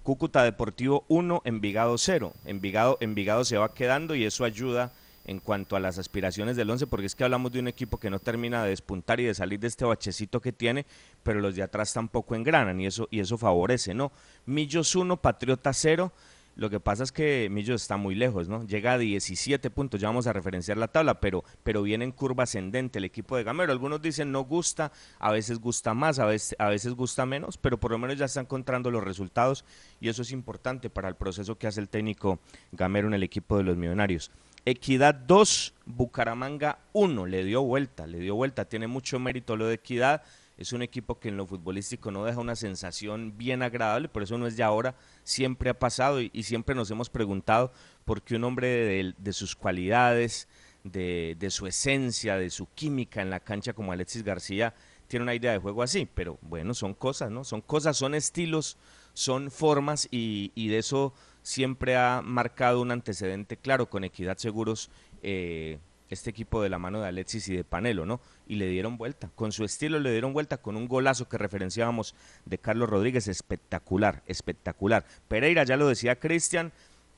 Cúcuta 0.03 0.43
Deportivo 0.43 1.05
1, 1.07 1.43
Envigado 1.45 1.97
0. 1.97 2.33
Envigado, 2.45 2.97
Envigado 2.99 3.45
se 3.45 3.57
va 3.57 3.73
quedando 3.73 4.15
y 4.15 4.25
eso 4.25 4.43
ayuda 4.43 4.91
en 5.25 5.39
cuanto 5.39 5.75
a 5.75 5.79
las 5.79 5.97
aspiraciones 5.97 6.55
del 6.55 6.69
11, 6.69 6.87
porque 6.87 7.05
es 7.05 7.15
que 7.15 7.23
hablamos 7.23 7.51
de 7.51 7.59
un 7.59 7.67
equipo 7.67 7.99
que 7.99 8.09
no 8.09 8.19
termina 8.19 8.63
de 8.63 8.69
despuntar 8.69 9.19
y 9.19 9.25
de 9.25 9.33
salir 9.33 9.59
de 9.59 9.67
este 9.67 9.85
bachecito 9.85 10.41
que 10.41 10.51
tiene, 10.51 10.85
pero 11.23 11.39
los 11.39 11.55
de 11.55 11.63
atrás 11.63 11.93
tampoco 11.93 12.35
engranan 12.35 12.79
y 12.81 12.87
eso, 12.87 13.07
y 13.11 13.19
eso 13.19 13.37
favorece, 13.37 13.93
¿no? 13.93 14.11
Millos 14.45 14.95
1, 14.95 15.17
Patriota 15.21 15.73
0. 15.73 16.11
Lo 16.55 16.69
que 16.69 16.79
pasa 16.79 17.01
es 17.01 17.11
que 17.11 17.47
Millos 17.49 17.81
está 17.81 17.97
muy 17.97 18.13
lejos, 18.13 18.47
¿no? 18.47 18.63
Llega 18.67 18.93
a 18.93 18.97
17 18.99 19.71
puntos, 19.71 19.99
ya 19.99 20.09
vamos 20.09 20.27
a 20.27 20.33
referenciar 20.33 20.77
la 20.77 20.87
tabla, 20.87 21.19
pero, 21.19 21.43
pero 21.63 21.81
viene 21.81 22.05
en 22.05 22.11
curva 22.11 22.43
ascendente 22.43 22.99
el 22.99 23.05
equipo 23.05 23.35
de 23.35 23.43
Gamero. 23.43 23.71
Algunos 23.71 24.03
dicen 24.03 24.31
no 24.31 24.41
gusta, 24.43 24.91
a 25.17 25.31
veces 25.31 25.57
gusta 25.57 25.95
más, 25.95 26.19
a 26.19 26.25
veces, 26.25 26.55
a 26.59 26.67
veces 26.67 26.93
gusta 26.93 27.25
menos, 27.25 27.57
pero 27.57 27.79
por 27.79 27.89
lo 27.89 27.97
menos 27.97 28.19
ya 28.19 28.25
está 28.25 28.39
encontrando 28.39 28.91
los 28.91 29.03
resultados 29.03 29.65
y 29.99 30.09
eso 30.09 30.21
es 30.21 30.31
importante 30.31 30.91
para 30.91 31.09
el 31.09 31.15
proceso 31.15 31.57
que 31.57 31.65
hace 31.65 31.81
el 31.81 31.89
técnico 31.89 32.39
Gamero 32.71 33.07
en 33.07 33.15
el 33.15 33.23
equipo 33.23 33.57
de 33.57 33.63
los 33.63 33.75
Millonarios. 33.75 34.29
Equidad 34.65 35.13
2, 35.13 35.73
Bucaramanga 35.85 36.79
1, 36.93 37.25
le 37.25 37.43
dio 37.43 37.63
vuelta, 37.63 38.07
le 38.07 38.19
dio 38.19 38.35
vuelta, 38.35 38.63
tiene 38.63 38.87
mucho 38.87 39.19
mérito 39.19 39.57
lo 39.57 39.67
de 39.67 39.75
Equidad, 39.75 40.23
es 40.57 40.71
un 40.71 40.81
equipo 40.81 41.19
que 41.19 41.27
en 41.27 41.35
lo 41.35 41.45
futbolístico 41.45 42.11
no 42.11 42.23
deja 42.23 42.39
una 42.39 42.55
sensación 42.55 43.37
bien 43.37 43.61
agradable, 43.61 44.07
por 44.07 44.23
eso 44.23 44.37
no 44.37 44.47
es 44.47 44.55
de 44.55 44.63
ahora, 44.63 44.95
siempre 45.25 45.69
ha 45.69 45.77
pasado 45.77 46.21
y, 46.21 46.43
siempre 46.43 46.75
nos 46.75 46.89
hemos 46.91 47.09
preguntado 47.09 47.73
por 48.05 48.21
qué 48.21 48.37
un 48.37 48.45
hombre 48.45 49.13
de, 49.17 49.33
sus 49.33 49.53
cualidades, 49.53 50.47
de, 50.85 51.47
su 51.49 51.67
esencia, 51.67 52.37
de 52.37 52.49
su 52.49 52.67
química 52.73 53.21
en 53.21 53.31
la 53.31 53.41
cancha 53.41 53.73
como 53.73 53.91
Alexis 53.91 54.23
García 54.23 54.73
tiene 55.09 55.23
una 55.23 55.35
idea 55.35 55.51
de 55.51 55.57
juego 55.57 55.83
así, 55.83 56.07
pero 56.13 56.39
bueno, 56.41 56.73
son 56.73 56.93
cosas, 56.93 57.29
¿no? 57.29 57.43
Son 57.43 57.59
cosas, 57.59 57.97
son 57.97 58.15
estilos, 58.15 58.77
son 59.13 59.51
formas 59.51 60.07
y 60.09 60.67
de 60.69 60.77
eso 60.77 61.13
siempre 61.43 61.95
ha 61.95 62.21
marcado 62.23 62.81
un 62.81 62.91
antecedente 62.91 63.57
claro 63.57 63.89
con 63.89 64.03
Equidad 64.03 64.37
Seguros. 64.37 64.89
Eh, 65.21 65.77
este 66.09 66.29
equipo 66.29 66.61
de 66.61 66.69
la 66.69 66.77
mano 66.77 67.01
de 67.01 67.07
Alexis 67.07 67.49
y 67.49 67.55
de 67.55 67.63
Panelo, 67.63 68.05
¿no? 68.05 68.21
Y 68.47 68.55
le 68.55 68.67
dieron 68.67 68.97
vuelta, 68.97 69.29
con 69.35 69.51
su 69.51 69.65
estilo 69.65 69.99
le 69.99 70.11
dieron 70.11 70.31
vuelta, 70.31 70.57
con 70.57 70.77
un 70.77 70.87
golazo 70.87 71.27
que 71.27 71.39
referenciábamos 71.39 72.13
de 72.45 72.59
Carlos 72.59 72.87
Rodríguez, 72.89 73.27
espectacular, 73.27 74.21
espectacular. 74.27 75.05
Pereira, 75.27 75.63
ya 75.63 75.75
lo 75.75 75.87
decía 75.87 76.19
Cristian, 76.19 76.71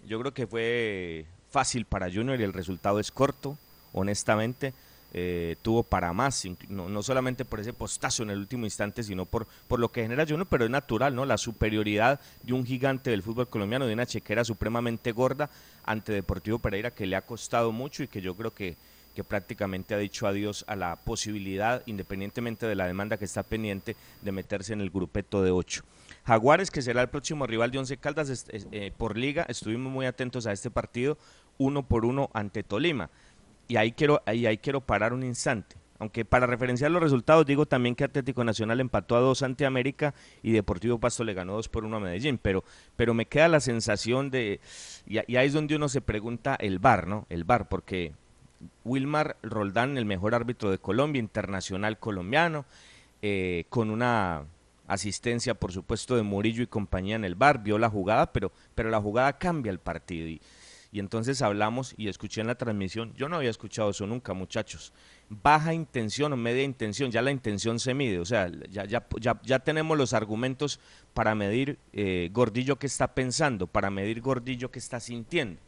yo 0.05 0.19
creo 0.19 0.33
que 0.33 0.47
fue 0.47 1.25
fácil 1.49 1.85
para 1.85 2.11
Junior 2.11 2.39
y 2.39 2.43
el 2.43 2.53
resultado 2.53 2.99
es 2.99 3.11
corto, 3.11 3.57
honestamente. 3.91 4.73
Eh, 5.17 5.55
tuvo 5.61 5.81
para 5.81 6.11
más, 6.11 6.43
no, 6.67 6.89
no, 6.89 7.01
solamente 7.01 7.45
por 7.45 7.61
ese 7.61 7.71
postazo 7.71 8.23
en 8.23 8.31
el 8.31 8.37
último 8.37 8.65
instante, 8.65 9.01
sino 9.01 9.23
por, 9.25 9.47
por 9.69 9.79
lo 9.79 9.89
que 9.89 10.01
genera 10.01 10.25
Junior, 10.27 10.45
pero 10.45 10.65
es 10.65 10.69
natural, 10.69 11.15
¿no? 11.15 11.23
La 11.23 11.37
superioridad 11.37 12.19
de 12.43 12.51
un 12.51 12.65
gigante 12.65 13.11
del 13.11 13.23
fútbol 13.23 13.47
colombiano, 13.47 13.87
de 13.87 13.93
una 13.93 14.05
chequera 14.05 14.43
supremamente 14.43 15.13
gorda 15.13 15.49
ante 15.85 16.11
Deportivo 16.11 16.59
Pereira, 16.59 16.91
que 16.91 17.05
le 17.05 17.15
ha 17.15 17.21
costado 17.21 17.71
mucho 17.71 18.03
y 18.03 18.09
que 18.09 18.19
yo 18.19 18.35
creo 18.35 18.53
que, 18.53 18.75
que 19.15 19.23
prácticamente 19.23 19.95
ha 19.95 19.99
dicho 19.99 20.27
adiós 20.27 20.65
a 20.67 20.75
la 20.75 20.97
posibilidad, 20.97 21.81
independientemente 21.85 22.65
de 22.65 22.75
la 22.75 22.85
demanda 22.85 23.15
que 23.15 23.23
está 23.23 23.41
pendiente, 23.41 23.95
de 24.21 24.31
meterse 24.33 24.73
en 24.73 24.81
el 24.81 24.89
grupeto 24.89 25.41
de 25.41 25.51
ocho. 25.51 25.83
Jaguares, 26.25 26.71
que 26.71 26.81
será 26.81 27.01
el 27.01 27.07
próximo 27.07 27.47
rival 27.47 27.71
de 27.71 27.77
Once 27.77 27.95
Caldas 27.95 28.47
eh, 28.49 28.91
por 28.97 29.17
liga, 29.17 29.45
estuvimos 29.47 29.93
muy 29.93 30.07
atentos 30.07 30.45
a 30.45 30.51
este 30.51 30.69
partido, 30.69 31.17
uno 31.57 31.83
por 31.83 32.03
uno 32.03 32.29
ante 32.33 32.63
Tolima 32.63 33.09
y 33.67 33.77
ahí 33.77 33.91
quiero, 33.91 34.21
ahí, 34.25 34.45
ahí 34.45 34.57
quiero 34.57 34.81
parar 34.81 35.13
un 35.13 35.23
instante. 35.23 35.75
Aunque 35.97 36.25
para 36.25 36.45
referenciar 36.45 36.91
los 36.91 37.01
resultados, 37.01 37.45
digo 37.45 37.65
también 37.65 37.95
que 37.95 38.03
Atlético 38.03 38.43
Nacional 38.43 38.81
empató 38.81 39.15
a 39.15 39.21
dos 39.21 39.43
ante 39.43 39.65
América 39.65 40.13
y 40.43 40.51
Deportivo 40.51 40.99
Pasto 40.99 41.23
le 41.23 41.33
ganó 41.33 41.53
dos 41.53 41.69
por 41.69 41.85
uno 41.85 41.97
a 41.97 41.99
Medellín. 42.01 42.37
Pero, 42.37 42.65
pero 42.97 43.13
me 43.13 43.27
queda 43.27 43.47
la 43.47 43.61
sensación 43.61 44.29
de. 44.29 44.59
Y, 45.07 45.17
ahí 45.17 45.47
es 45.47 45.53
donde 45.53 45.75
uno 45.75 45.87
se 45.87 46.01
pregunta 46.01 46.55
el 46.55 46.79
VAR, 46.79 47.07
¿no? 47.07 47.25
El 47.29 47.45
VAR, 47.45 47.69
porque 47.69 48.13
Wilmar 48.83 49.37
Roldán, 49.41 49.97
el 49.97 50.05
mejor 50.05 50.35
árbitro 50.35 50.69
de 50.69 50.79
Colombia, 50.79 51.19
internacional 51.21 51.97
colombiano, 51.97 52.65
eh, 53.21 53.65
con 53.69 53.89
una 53.89 54.43
asistencia, 54.87 55.55
por 55.55 55.71
supuesto, 55.71 56.17
de 56.17 56.23
Murillo 56.23 56.61
y 56.61 56.67
compañía 56.67 57.15
en 57.15 57.23
el 57.23 57.35
VAR, 57.35 57.63
vio 57.63 57.77
la 57.77 57.89
jugada, 57.89 58.33
pero, 58.33 58.51
pero 58.75 58.89
la 58.89 58.99
jugada 58.99 59.37
cambia 59.37 59.71
el 59.71 59.79
partido. 59.79 60.27
Y, 60.27 60.41
y 60.95 60.99
entonces 60.99 61.41
hablamos 61.41 61.93
y 61.97 62.07
escuché 62.07 62.39
en 62.39 62.47
la 62.47 62.55
transmisión, 62.55 63.13
yo 63.15 63.27
no 63.27 63.35
había 63.35 63.49
escuchado 63.49 63.89
eso 63.89 64.07
nunca, 64.07 64.33
muchachos. 64.33 64.93
Baja 65.27 65.73
intención 65.73 66.31
o 66.31 66.37
media 66.37 66.63
intención, 66.63 67.11
ya 67.11 67.21
la 67.21 67.31
intención 67.31 67.81
se 67.81 67.93
mide, 67.93 68.17
o 68.17 68.23
sea, 68.23 68.49
ya, 68.69 68.85
ya, 68.85 69.05
ya, 69.19 69.41
ya 69.43 69.59
tenemos 69.59 69.97
los 69.97 70.13
argumentos 70.13 70.79
para 71.13 71.35
medir 71.35 71.79
eh, 71.91 72.29
Gordillo 72.31 72.79
que 72.79 72.87
está 72.87 73.13
pensando, 73.13 73.67
para 73.67 73.89
medir 73.89 74.21
Gordillo 74.21 74.71
que 74.71 74.79
está 74.79 75.01
sintiendo. 75.01 75.59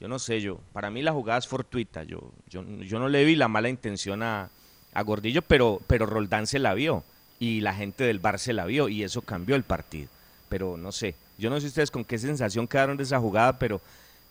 Yo 0.00 0.08
no 0.08 0.18
sé, 0.18 0.40
yo, 0.40 0.58
para 0.72 0.90
mí 0.90 1.02
la 1.02 1.12
jugada 1.12 1.38
es 1.38 1.46
fortuita, 1.46 2.02
yo, 2.02 2.32
yo, 2.48 2.64
yo 2.64 2.98
no 2.98 3.08
le 3.08 3.24
vi 3.24 3.36
la 3.36 3.46
mala 3.46 3.68
intención 3.68 4.24
a, 4.24 4.50
a 4.92 5.02
Gordillo, 5.02 5.42
pero, 5.42 5.82
pero 5.86 6.04
Roldán 6.04 6.48
se 6.48 6.58
la 6.58 6.74
vio 6.74 7.04
y 7.38 7.60
la 7.60 7.74
gente 7.74 8.02
del 8.02 8.18
bar 8.18 8.40
se 8.40 8.52
la 8.52 8.64
vio 8.64 8.88
y 8.88 9.04
eso 9.04 9.22
cambió 9.22 9.54
el 9.54 9.62
partido. 9.62 10.08
Pero 10.48 10.76
no 10.76 10.90
sé, 10.90 11.14
yo 11.38 11.48
no 11.48 11.60
sé 11.60 11.68
ustedes 11.68 11.92
con 11.92 12.04
qué 12.04 12.18
sensación 12.18 12.66
quedaron 12.66 12.96
de 12.96 13.04
esa 13.04 13.20
jugada, 13.20 13.56
pero 13.56 13.80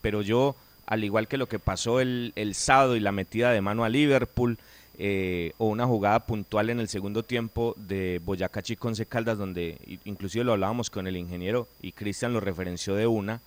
pero 0.04 0.22
yo, 0.22 0.56
al 0.86 1.06
igual 1.06 1.30
que 1.30 1.38
lo 1.38 1.48
que 1.48 1.60
pasó 1.60 2.02
el, 2.02 2.34
el 2.36 2.56
sábado 2.56 2.98
y 2.98 3.00
la 3.00 3.14
metida 3.14 3.52
de 3.52 3.62
mano 3.62 3.86
a 3.86 3.90
Liverpool, 3.90 4.58
eh, 5.00 5.54
o 5.58 5.68
una 5.68 5.88
jugada 5.88 6.20
puntual 6.20 6.70
en 6.70 6.80
el 6.82 6.90
segundo 6.90 7.24
tiempo 7.24 7.74
de 7.78 8.22
Boyacá 8.24 8.62
Chico 8.62 8.90
Once 8.90 9.06
Caldas, 9.06 9.38
donde 9.38 9.78
inclusive 10.04 10.44
lo 10.44 10.52
hablábamos 10.52 10.90
con 10.90 11.08
el 11.08 11.16
ingeniero 11.16 11.68
y 11.82 11.94
Cristian 11.94 12.34
lo 12.34 12.42
referenció 12.42 12.96
de 12.96 13.08
una, 13.08 13.40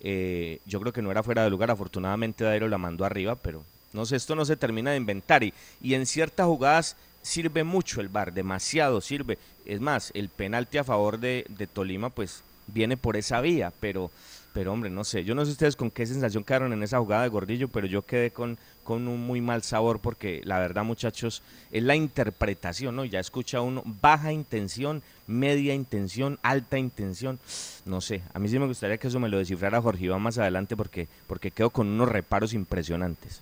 eh, 0.00 0.60
yo 0.66 0.80
creo 0.80 0.92
que 0.94 1.02
no 1.02 1.10
era 1.10 1.22
fuera 1.22 1.44
de 1.44 1.50
lugar, 1.50 1.70
afortunadamente 1.70 2.42
Dairo 2.42 2.68
la 2.68 2.78
mandó 2.78 3.04
arriba, 3.04 3.36
pero 3.36 3.62
no 3.92 4.06
sé, 4.06 4.16
esto 4.16 4.34
no 4.34 4.46
se 4.46 4.56
termina 4.56 4.92
de 4.92 4.96
inventar 4.96 5.44
y, 5.44 5.52
y 5.82 5.92
en 5.92 6.06
ciertas 6.06 6.46
jugadas 6.46 6.96
sirve 7.20 7.64
mucho 7.64 8.00
el 8.00 8.08
VAR, 8.08 8.32
demasiado 8.32 9.02
sirve. 9.02 9.38
Es 9.66 9.80
más, 9.80 10.10
el 10.14 10.30
penalti 10.30 10.78
a 10.78 10.84
favor 10.84 11.20
de, 11.20 11.44
de 11.50 11.66
Tolima 11.66 12.10
pues 12.10 12.42
viene 12.66 12.96
por 12.96 13.16
esa 13.16 13.40
vía, 13.40 13.72
pero 13.78 14.10
pero 14.52 14.72
hombre, 14.72 14.90
no 14.90 15.04
sé, 15.04 15.24
yo 15.24 15.34
no 15.34 15.44
sé 15.44 15.52
ustedes 15.52 15.76
con 15.76 15.90
qué 15.90 16.06
sensación 16.06 16.44
quedaron 16.44 16.72
en 16.72 16.82
esa 16.82 16.98
jugada 16.98 17.22
de 17.22 17.28
Gordillo, 17.28 17.68
pero 17.68 17.86
yo 17.86 18.02
quedé 18.02 18.30
con, 18.30 18.58
con 18.84 19.08
un 19.08 19.20
muy 19.20 19.40
mal 19.40 19.62
sabor 19.62 19.98
porque 20.00 20.42
la 20.44 20.58
verdad 20.58 20.84
muchachos 20.84 21.42
es 21.70 21.82
la 21.82 21.96
interpretación, 21.96 22.96
¿no? 22.96 23.04
Ya 23.04 23.20
escucha 23.20 23.60
uno 23.60 23.82
baja 23.84 24.32
intención, 24.32 25.02
media 25.26 25.74
intención, 25.74 26.38
alta 26.42 26.78
intención, 26.78 27.38
no 27.86 28.00
sé, 28.00 28.22
a 28.34 28.38
mí 28.38 28.48
sí 28.48 28.58
me 28.58 28.66
gustaría 28.66 28.98
que 28.98 29.08
eso 29.08 29.20
me 29.20 29.28
lo 29.28 29.38
descifrara 29.38 29.80
Jorge 29.80 30.04
Iván 30.04 30.22
más 30.22 30.38
adelante 30.38 30.76
porque, 30.76 31.08
porque 31.26 31.50
quedo 31.50 31.70
con 31.70 31.88
unos 31.88 32.08
reparos 32.08 32.52
impresionantes. 32.52 33.40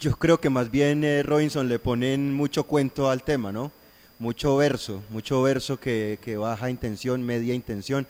Yo 0.00 0.16
creo 0.16 0.40
que 0.40 0.50
más 0.50 0.70
bien 0.70 1.04
eh, 1.04 1.22
Robinson 1.22 1.68
le 1.68 1.78
ponen 1.78 2.34
mucho 2.34 2.64
cuento 2.64 3.10
al 3.10 3.22
tema, 3.22 3.52
¿no? 3.52 3.70
Mucho 4.18 4.56
verso, 4.56 5.02
mucho 5.10 5.40
verso 5.42 5.78
que, 5.78 6.18
que 6.22 6.36
baja 6.36 6.70
intención, 6.70 7.22
media 7.22 7.54
intención. 7.54 8.06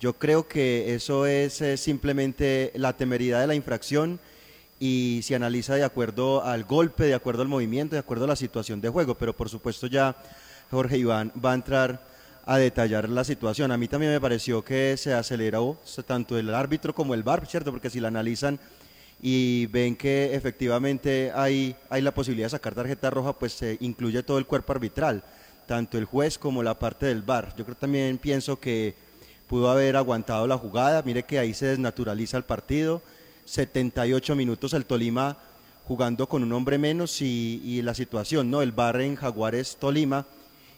Yo 0.00 0.14
creo 0.14 0.48
que 0.48 0.94
eso 0.94 1.26
es 1.26 1.60
eh, 1.60 1.76
simplemente 1.76 2.72
la 2.74 2.94
temeridad 2.94 3.40
de 3.40 3.46
la 3.46 3.54
infracción 3.54 4.18
y 4.80 5.20
se 5.22 5.34
analiza 5.34 5.76
de 5.76 5.84
acuerdo 5.84 6.44
al 6.44 6.64
golpe, 6.64 7.04
de 7.04 7.14
acuerdo 7.14 7.42
al 7.42 7.48
movimiento, 7.48 7.94
de 7.94 8.00
acuerdo 8.00 8.24
a 8.24 8.28
la 8.28 8.36
situación 8.36 8.80
de 8.80 8.88
juego, 8.88 9.14
pero 9.14 9.34
por 9.34 9.48
supuesto 9.48 9.86
ya 9.86 10.16
Jorge 10.70 10.98
Iván 10.98 11.32
va 11.42 11.52
a 11.52 11.54
entrar 11.54 12.14
a 12.46 12.58
detallar 12.58 13.08
la 13.08 13.24
situación. 13.24 13.72
A 13.72 13.78
mí 13.78 13.88
también 13.88 14.12
me 14.12 14.20
pareció 14.20 14.62
que 14.62 14.96
se 14.96 15.14
aceleró 15.14 15.78
tanto 16.06 16.36
el 16.38 16.52
árbitro 16.54 16.94
como 16.94 17.14
el 17.14 17.22
VAR, 17.22 17.46
¿cierto? 17.46 17.70
Porque 17.70 17.90
si 17.90 18.00
la 18.00 18.08
analizan 18.08 18.58
y 19.22 19.66
ven 19.66 19.96
que 19.96 20.34
efectivamente 20.34 21.32
hay, 21.34 21.74
hay 21.88 22.02
la 22.02 22.12
posibilidad 22.12 22.46
de 22.46 22.50
sacar 22.50 22.74
tarjeta 22.74 23.08
roja, 23.08 23.32
pues 23.32 23.52
se 23.54 23.78
incluye 23.80 24.22
todo 24.22 24.38
el 24.38 24.46
cuerpo 24.46 24.72
arbitral, 24.72 25.22
tanto 25.66 25.96
el 25.96 26.04
juez 26.04 26.36
como 26.36 26.62
la 26.62 26.78
parte 26.78 27.06
del 27.06 27.22
VAR. 27.22 27.54
Yo 27.56 27.64
creo 27.64 27.76
también 27.76 28.18
pienso 28.18 28.60
que 28.60 28.94
pudo 29.48 29.70
haber 29.70 29.96
aguantado 29.96 30.46
la 30.46 30.58
jugada. 30.58 31.02
Mire 31.02 31.24
que 31.24 31.38
ahí 31.38 31.54
se 31.54 31.66
desnaturaliza 31.66 32.36
el 32.36 32.44
partido. 32.44 33.02
78 33.44 34.34
minutos 34.36 34.72
el 34.72 34.86
Tolima 34.86 35.36
jugando 35.84 36.28
con 36.28 36.42
un 36.42 36.52
hombre 36.52 36.78
menos 36.78 37.20
y, 37.20 37.60
y 37.64 37.82
la 37.82 37.94
situación, 37.94 38.50
¿no? 38.50 38.62
El 38.62 38.72
bar 38.72 39.00
en 39.00 39.16
Jaguares 39.16 39.76
Tolima 39.76 40.26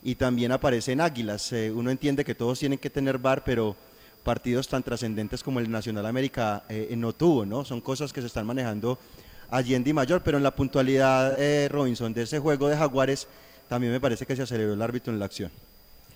y 0.07 0.15
también 0.15 0.53
aparece 0.53 0.93
en 0.93 1.01
Águilas. 1.01 1.53
Eh, 1.53 1.73
uno 1.73 1.91
entiende 1.91 2.25
que 2.25 2.35
todos 2.35 2.61
tienen 2.61 2.79
que 2.79 2.91
tener 2.91 3.19
bar, 3.19 3.43
pero 3.45 3.75
partidos 4.23 4.69
tan 4.69 4.85
trascendentes 4.85 5.43
como 5.43 5.59
el 5.59 5.69
Nacional 5.69 6.07
América 6.07 6.63
eh, 6.69 6.95
no 6.97 7.13
tuvo, 7.13 7.45
¿no? 7.45 7.65
Son 7.65 7.81
cosas 7.81 8.13
que 8.13 8.21
se 8.21 8.29
están 8.29 8.47
manejando 8.47 9.01
allí 9.51 9.75
en 9.75 9.83
Di 9.83 9.93
Mayor, 9.93 10.23
pero 10.23 10.37
en 10.37 10.45
la 10.45 10.55
puntualidad, 10.55 11.41
eh, 11.41 11.69
Robinson, 11.69 12.13
de 12.13 12.23
ese 12.23 12.39
juego 12.39 12.69
de 12.69 12.77
Jaguares, 12.77 13.27
también 13.69 13.93
me 13.93 14.01
parece 14.01 14.27
que 14.27 14.37
se 14.37 14.43
aceleró 14.43 14.75
el 14.75 14.83
árbitro 14.83 15.13
en 15.13 15.19
la 15.19 15.25
acción. 15.25 15.51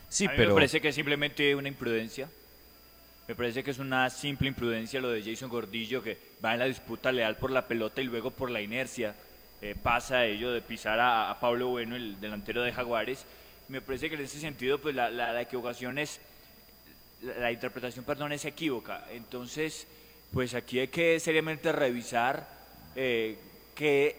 Sí, 0.08 0.26
a 0.26 0.32
mí 0.32 0.38
me 0.38 0.54
parece 0.54 0.80
que 0.80 0.88
es 0.88 0.94
simplemente 0.94 1.54
una 1.56 1.66
imprudencia. 1.66 2.28
Me 3.30 3.36
parece 3.36 3.62
que 3.62 3.70
es 3.70 3.78
una 3.78 4.10
simple 4.10 4.48
imprudencia 4.48 5.00
lo 5.00 5.10
de 5.10 5.22
Jason 5.22 5.48
Gordillo, 5.48 6.02
que 6.02 6.18
va 6.44 6.54
en 6.54 6.58
la 6.58 6.64
disputa 6.64 7.12
leal 7.12 7.36
por 7.36 7.52
la 7.52 7.64
pelota 7.64 8.00
y 8.00 8.06
luego 8.06 8.32
por 8.32 8.50
la 8.50 8.60
inercia 8.60 9.14
eh, 9.62 9.76
pasa 9.80 10.24
ello 10.24 10.50
de 10.50 10.60
pisar 10.60 10.98
a, 10.98 11.38
Pablo 11.40 11.68
Bueno, 11.68 11.94
el 11.94 12.20
delantero 12.20 12.64
de 12.64 12.72
Jaguares. 12.72 13.24
Me 13.68 13.80
parece 13.80 14.08
que 14.08 14.16
en 14.16 14.22
ese 14.22 14.40
sentido, 14.40 14.80
pues 14.80 14.96
la, 14.96 15.40
equivocación 15.40 15.98
es, 15.98 16.20
la, 17.38 17.52
interpretación, 17.52 18.04
perdón, 18.04 18.32
es 18.32 18.44
equívoca. 18.46 19.04
Entonces, 19.12 19.86
pues 20.32 20.54
aquí 20.54 20.80
hay 20.80 20.88
que 20.88 21.20
seriamente 21.20 21.70
revisar 21.70 22.48
eh, 22.96 23.38
qué, 23.76 24.16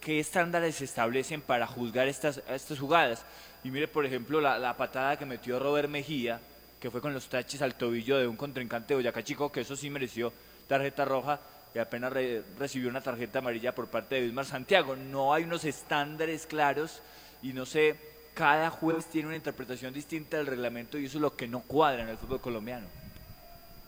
qué 0.00 0.18
estándares 0.18 0.74
se 0.74 0.86
establecen 0.86 1.42
para 1.42 1.68
juzgar 1.68 2.08
estas, 2.08 2.42
estas 2.48 2.80
jugadas. 2.80 3.24
Y 3.62 3.70
mire, 3.70 3.86
por 3.86 4.04
ejemplo, 4.04 4.40
la 4.40 4.76
patada 4.76 5.16
que 5.16 5.26
metió 5.26 5.60
Robert 5.60 5.88
Mejía, 5.88 6.40
que 6.80 6.90
fue 6.90 7.00
con 7.00 7.12
los 7.12 7.28
taches 7.28 7.62
al 7.62 7.74
tobillo 7.74 8.18
de 8.18 8.26
un 8.26 8.36
contrincante 8.36 8.88
de 8.88 8.96
Boyacá 8.96 9.22
Chico, 9.22 9.50
que 9.50 9.60
eso 9.60 9.76
sí 9.76 9.90
mereció 9.90 10.32
tarjeta 10.68 11.04
roja 11.04 11.40
y 11.74 11.78
apenas 11.78 12.12
re, 12.12 12.42
recibió 12.58 12.88
una 12.88 13.00
tarjeta 13.00 13.40
amarilla 13.40 13.74
por 13.74 13.88
parte 13.88 14.16
de 14.16 14.22
Bismar 14.22 14.44
Santiago. 14.44 14.96
No 14.96 15.34
hay 15.34 15.44
unos 15.44 15.64
estándares 15.64 16.46
claros 16.46 17.02
y 17.42 17.52
no 17.52 17.66
sé, 17.66 17.96
cada 18.34 18.70
juez 18.70 19.06
tiene 19.06 19.28
una 19.28 19.36
interpretación 19.36 19.92
distinta 19.92 20.36
del 20.36 20.46
reglamento 20.46 20.98
y 20.98 21.06
eso 21.06 21.18
es 21.18 21.22
lo 21.22 21.34
que 21.34 21.48
no 21.48 21.60
cuadra 21.60 22.02
en 22.02 22.08
el 22.08 22.16
fútbol 22.16 22.40
colombiano. 22.40 22.86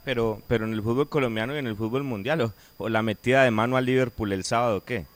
Pero, 0.05 0.43
pero 0.49 0.65
en 0.65 0.73
el 0.73 0.83
fútbol 0.83 1.09
colombiano 1.09 1.55
y 1.55 1.59
en 1.59 1.67
el 1.67 1.77
fútbol 1.77 2.03
mundial, 2.05 2.41
o, 2.41 2.55
o 2.79 2.89
la 2.89 3.03
metida 3.03 3.45
de 3.45 3.51
mano 3.51 3.77
al 3.77 3.85
Liverpool 3.85 4.33
el 4.33 4.45
sábado, 4.45 4.85
¿qué? 4.85 5.07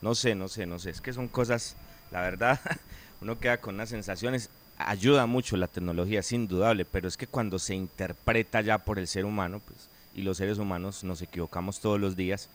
No 0.00 0.14
sé, 0.16 0.34
no 0.34 0.48
sé, 0.48 0.66
no 0.66 0.80
sé. 0.80 0.90
Es 0.90 1.00
que 1.00 1.12
son 1.12 1.28
cosas, 1.28 1.76
la 2.10 2.20
verdad, 2.20 2.60
uno 3.20 3.38
queda 3.38 3.58
con 3.58 3.76
unas 3.76 3.88
sensaciones 3.88 4.50
ayuda 4.78 5.26
mucho 5.26 5.56
la 5.56 5.68
tecnología, 5.68 6.20
es 6.20 6.32
indudable, 6.32 6.84
pero 6.84 7.08
es 7.08 7.16
que 7.16 7.26
cuando 7.26 7.58
se 7.58 7.74
interpreta 7.74 8.60
ya 8.60 8.78
por 8.78 8.98
el 8.98 9.06
ser 9.06 9.24
humano, 9.24 9.60
pues, 9.66 9.88
y 10.14 10.22
los 10.22 10.36
seres 10.36 10.58
humanos 10.58 11.04
nos 11.04 11.22
equivocamos 11.22 11.80
todos 11.80 12.00
los 12.00 12.16
días, 12.16 12.48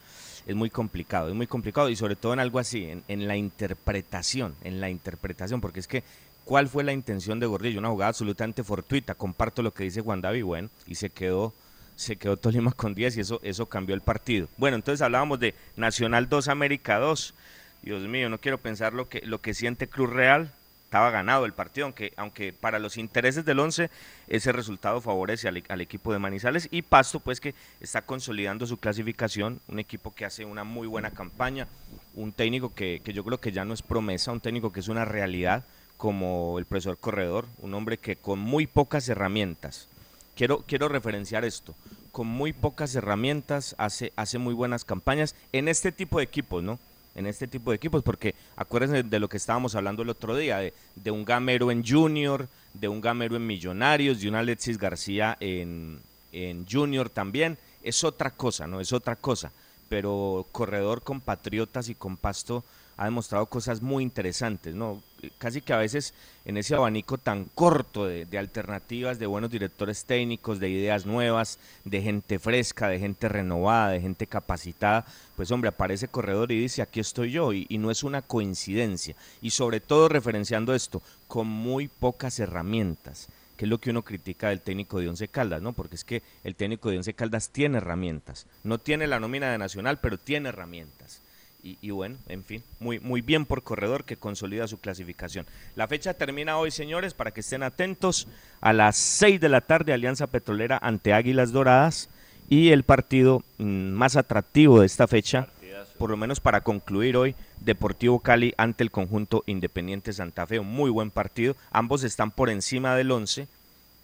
es 0.45 0.55
muy 0.55 0.69
complicado, 0.69 1.29
es 1.29 1.35
muy 1.35 1.47
complicado, 1.47 1.89
y 1.89 1.95
sobre 1.95 2.15
todo 2.15 2.33
en 2.33 2.39
algo 2.39 2.59
así, 2.59 2.89
en, 3.07 3.27
la 3.27 3.35
interpretación, 3.35 4.55
en 4.63 4.79
la 4.79 4.89
interpretación, 4.89 5.59
porque 5.59 5.79
es 5.79 5.87
que, 5.87 6.03
¿cuál 6.45 6.67
fue 6.67 6.83
la 6.83 6.93
intención 6.93 7.39
de 7.39 7.47
Gordillo? 7.47 7.79
Una 7.79 7.89
jugada 7.89 8.09
absolutamente 8.09 8.63
fortuita, 8.63 9.15
comparto 9.15 9.61
lo 9.61 9.73
que 9.73 9.83
dice 9.83 10.01
Juan 10.01 10.21
David, 10.21 10.43
bueno, 10.43 10.69
y 10.85 10.95
se 10.95 11.09
quedó 11.09 11.53
se 11.97 12.15
quedó 12.15 12.37
Tolima 12.37 12.71
con 12.73 12.93
10 12.93 13.17
y 13.17 13.21
eso, 13.21 13.39
eso 13.41 13.65
cambió 13.65 13.95
el 13.95 14.01
partido. 14.01 14.47
Bueno, 14.57 14.75
entonces 14.75 15.01
hablábamos 15.01 15.39
de 15.39 15.55
Nacional 15.75 16.29
2, 16.29 16.47
América 16.47 16.99
2. 16.99 17.33
Dios 17.81 18.03
mío, 18.03 18.29
no 18.29 18.37
quiero 18.37 18.59
pensar 18.59 18.93
lo 18.93 19.09
que, 19.09 19.21
lo 19.25 19.41
que 19.41 19.55
siente 19.55 19.87
Cruz 19.87 20.11
Real, 20.11 20.51
estaba 20.87 21.11
ganado 21.11 21.45
el 21.45 21.51
partido, 21.51 21.85
aunque, 21.85 22.13
aunque 22.15 22.53
para 22.53 22.79
los 22.79 22.95
intereses 22.95 23.43
del 23.43 23.59
11 23.59 23.89
ese 24.29 24.51
resultado 24.53 25.01
favorece 25.01 25.49
al, 25.49 25.81
equipo 25.81 26.13
de 26.13 26.19
Manizales 26.19 26.69
y 26.71 26.81
Pasto 26.81 27.19
pues 27.19 27.41
que 27.41 27.55
está 27.81 28.03
consolidando 28.03 28.65
su 28.65 28.77
clasificación, 28.77 29.59
un 29.67 29.79
equipo 29.79 30.15
que 30.15 30.23
hace 30.23 30.45
una 30.45 30.63
muy 30.63 30.87
buena 30.87 31.11
campaña, 31.11 31.67
un 32.15 32.31
técnico 32.31 32.73
que, 32.73 33.01
que 33.03 33.11
yo 33.11 33.25
creo 33.25 33.37
que 33.41 33.51
ya 33.51 33.65
no 33.65 33.73
es 33.73 33.81
promesa, 33.81 34.31
un 34.31 34.39
técnico 34.39 34.71
que 34.71 34.79
es 34.79 34.87
una 34.87 35.03
realidad 35.03 35.65
como 35.97 36.57
el 36.57 36.63
profesor 36.63 36.97
Corredor, 36.97 37.47
un 37.59 37.73
hombre 37.73 37.97
que 37.97 38.15
con 38.15 38.39
muy 38.39 38.65
pocas 38.65 39.09
herramientas, 39.09 39.89
quiero, 40.37 40.63
quiero 40.65 40.87
referenciar 40.87 41.43
esto, 41.43 41.75
con 42.13 42.27
muy 42.27 42.53
pocas 42.53 42.95
herramientas 42.95 43.75
hace, 43.77 44.13
hace 44.15 44.37
muy 44.37 44.53
buenas 44.53 44.85
campañas 44.85 45.35
en 45.51 45.67
este 45.67 45.91
tipo 45.91 46.19
de 46.19 46.23
equipos, 46.23 46.63
¿no? 46.63 46.79
En 47.17 47.25
este 47.25 47.47
tipo 47.47 47.71
de 47.71 47.75
equipos, 47.75 48.03
porque 48.03 48.35
acuérdense 48.55 49.03
de 49.03 49.19
lo 49.19 49.27
que 49.27 49.37
estábamos 49.37 49.75
hablando 49.75 50.03
el 50.03 50.09
otro 50.09 50.37
día, 50.37 50.59
de, 50.59 51.11
un 51.11 51.25
Gamero 51.25 51.71
en 51.71 51.83
Junior, 51.85 52.47
de 52.73 52.87
un 52.87 53.01
Gamero 53.01 53.35
en 53.35 53.45
Millonarios, 53.45 54.21
de 54.21 54.29
un 54.29 54.35
Alexis 54.35 54.77
García 54.77 55.35
en, 55.39 55.99
en 56.31 56.65
Junior 56.69 57.09
también, 57.09 57.57
es 57.81 58.03
otra 58.03 58.29
cosa, 58.29 58.67
¿no? 58.67 58.79
Es 58.79 58.93
otra 58.93 59.15
cosa, 59.15 59.51
pero 59.89 60.45
corredor 60.51 61.01
con 61.01 61.19
Patriotas 61.19 61.89
y 61.89 61.95
con 61.95 62.17
Pasto 62.17 62.63
ha 62.97 63.05
demostrado 63.05 63.47
cosas 63.47 63.81
muy 63.81 64.03
interesantes, 64.03 64.75
¿no? 64.75 65.01
Casi 65.37 65.61
que 65.61 65.73
a 65.73 65.77
veces 65.77 66.13
en 66.45 66.57
ese 66.57 66.75
abanico 66.75 67.17
tan 67.17 67.45
corto 67.45 68.05
de, 68.05 68.37
alternativas, 68.37 69.19
de 69.19 69.25
buenos 69.25 69.51
directores 69.51 70.05
técnicos, 70.05 70.59
de 70.59 70.69
ideas 70.69 71.05
nuevas, 71.05 71.59
de 71.83 72.01
gente 72.01 72.39
fresca, 72.39 72.87
de 72.87 72.99
gente 72.99 73.27
renovada, 73.27 73.89
de 73.89 74.01
gente 74.01 74.27
capacitada, 74.27 75.05
pues 75.35 75.51
hombre, 75.51 75.69
aparece 75.69 76.07
corredor 76.07 76.51
y 76.51 76.59
dice, 76.59 76.81
aquí 76.81 76.99
estoy 76.99 77.31
yo, 77.31 77.51
y, 77.53 77.65
y 77.69 77.77
no 77.77 77.91
es 77.91 78.03
una 78.03 78.21
coincidencia. 78.21 79.15
Y 79.41 79.49
sobre 79.49 79.79
todo 79.79 80.07
referenciando 80.09 80.73
esto, 80.73 81.01
con 81.27 81.47
muy 81.47 81.87
pocas 81.87 82.39
herramientas 82.39 83.27
que 83.57 83.65
es 83.65 83.69
lo 83.69 83.79
que 83.79 83.89
uno 83.89 84.03
critica 84.03 84.49
del 84.49 84.61
técnico 84.61 84.99
de 84.99 85.09
Once 85.09 85.27
Caldas, 85.27 85.61
¿no? 85.61 85.73
Porque 85.73 85.95
es 85.95 86.03
que 86.03 86.21
el 86.43 86.55
técnico 86.55 86.91
de 86.91 86.97
Once 86.97 87.13
Caldas 87.13 87.49
tiene 87.49 87.79
herramientas, 87.79 88.45
no 88.63 88.77
tiene 88.77 89.07
la 89.07 89.19
nómina 89.19 89.51
de 89.51 89.57
Nacional, 89.57 89.99
pero 89.99 90.19
tiene 90.19 90.49
herramientas. 90.49 91.21
Y, 91.67 91.77
y, 91.81 91.91
bueno, 91.91 92.15
en 92.29 92.45
fin, 92.45 92.63
muy, 92.79 93.01
muy 93.01 93.19
bien 93.19 93.45
por 93.45 93.61
Corredor 93.61 94.05
que 94.05 94.15
consolida 94.15 94.69
su 94.69 94.79
clasificación. 94.79 95.45
La 95.75 95.89
fecha 95.89 96.13
termina 96.13 96.57
hoy, 96.57 96.71
señores, 96.71 97.13
para 97.13 97.31
que 97.31 97.41
estén 97.41 97.61
atentos. 97.61 98.29
A 98.61 98.71
las 98.71 98.95
6 98.95 99.41
de 99.41 99.49
la 99.49 99.59
tarde, 99.59 99.91
Alianza 99.91 100.27
Petrolera 100.27 100.79
ante 100.81 101.11
Águilas 101.11 101.51
Doradas. 101.51 102.09
Y 102.47 102.69
el 102.69 102.83
partido 102.83 103.43
mmm, 103.57 103.89
más 103.89 104.15
atractivo 104.15 104.79
de 104.79 104.85
esta 104.85 105.07
fecha, 105.07 105.49
por 105.97 106.09
lo 106.09 106.15
menos 106.15 106.39
para 106.39 106.61
concluir 106.61 107.17
hoy, 107.17 107.35
Deportivo 107.59 108.21
Cali 108.21 108.53
ante 108.55 108.83
el 108.85 108.91
conjunto 108.91 109.43
Independiente 109.45 110.13
Santa 110.13 110.47
Fe. 110.47 110.59
Un 110.59 110.71
muy 110.71 110.89
buen 110.89 111.11
partido. 111.11 111.57
Ambos 111.71 112.05
están 112.05 112.31
por 112.31 112.49
encima 112.49 112.95
del 112.95 113.11
11. 113.11 113.45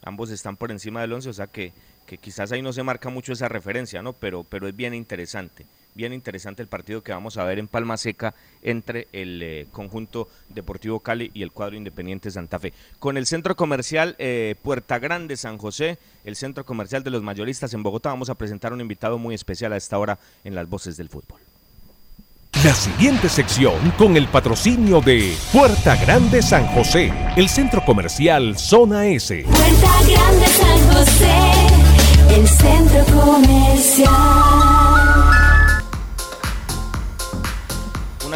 Ambos 0.04 0.32
están 0.32 0.58
por 0.58 0.70
encima 0.70 1.00
del 1.00 1.14
11, 1.14 1.30
o 1.30 1.34
sea 1.34 1.48
que, 1.48 1.72
que 2.08 2.18
quizás 2.18 2.52
ahí 2.52 2.62
no 2.62 2.74
se 2.74 2.84
marca 2.84 3.08
mucho 3.08 3.32
esa 3.32 3.48
referencia, 3.48 4.02
¿no? 4.02 4.12
Pero, 4.12 4.44
pero 4.44 4.68
es 4.68 4.76
bien 4.76 4.94
interesante 4.94 5.66
bien 5.96 6.14
interesante 6.14 6.62
el 6.62 6.68
partido 6.68 7.02
que 7.02 7.12
vamos 7.12 7.38
a 7.38 7.44
ver 7.44 7.60
en 7.60 7.68
Palma 7.68 7.98
Seca 7.98 8.34
entre 8.62 9.08
el 9.12 9.42
eh, 9.42 9.68
conjunto 9.72 10.28
Deportivo 10.50 11.00
Cali 11.00 11.32
y 11.34 11.44
el 11.44 11.52
cuadro 11.52 11.76
Independiente 11.76 12.32
Santa 12.32 12.60
Fe. 12.60 12.74
Con 13.00 13.18
el 13.18 13.26
centro 13.26 13.56
comercial 13.56 14.16
eh, 14.20 14.56
Puerta 14.62 15.00
Grande 15.00 15.38
San 15.38 15.58
José, 15.58 15.98
el 16.24 16.36
centro 16.36 16.66
comercial 16.66 17.04
de 17.04 17.10
los 17.10 17.24
mayoristas 17.24 17.74
en 17.74 17.84
Bogotá, 17.84 18.10
vamos 18.10 18.30
a 18.30 18.36
presentar 18.36 18.74
un 18.74 18.82
invitado 18.82 19.18
muy 19.18 19.36
especial 19.36 19.74
a 19.74 19.78
esta 19.78 19.98
hora 19.98 20.20
en 20.44 20.56
las 20.56 20.70
voces 20.70 20.98
del 20.98 21.10
fútbol. 21.10 21.40
La 22.64 22.74
siguiente 22.74 23.28
sección 23.28 23.92
con 23.98 24.16
el 24.16 24.28
patrocinio 24.28 25.02
de 25.02 25.36
Puerta 25.52 25.98
Grande 25.98 26.42
San 26.42 26.66
José, 26.68 27.12
el 27.36 27.50
centro 27.50 27.84
comercial 27.84 28.58
Zona 28.58 29.08
S. 29.08 29.44
Puerta 29.44 29.92
Grande 30.08 30.48
San 30.48 30.94
José, 30.94 31.36
el 32.30 32.48
centro 32.48 33.04
comercial. 33.22 34.83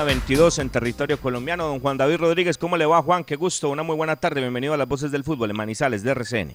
22 0.04 0.60
en 0.60 0.70
territorio 0.70 1.20
colombiano. 1.20 1.68
Don 1.68 1.80
Juan 1.80 1.98
David 1.98 2.18
Rodríguez, 2.18 2.58
¿cómo 2.58 2.78
le 2.78 2.86
va, 2.86 3.02
Juan? 3.02 3.24
Qué 3.24 3.36
gusto, 3.36 3.70
una 3.70 3.84
muy 3.84 3.96
buena 3.96 4.16
tarde. 4.16 4.42
Bienvenido 4.42 4.74
a 4.74 4.78
las 4.78 4.88
voces 4.88 5.12
del 5.12 5.24
fútbol 5.24 5.50
en 5.50 5.58
Manizales, 5.58 6.04
de 6.04 6.12
RCN. 6.12 6.52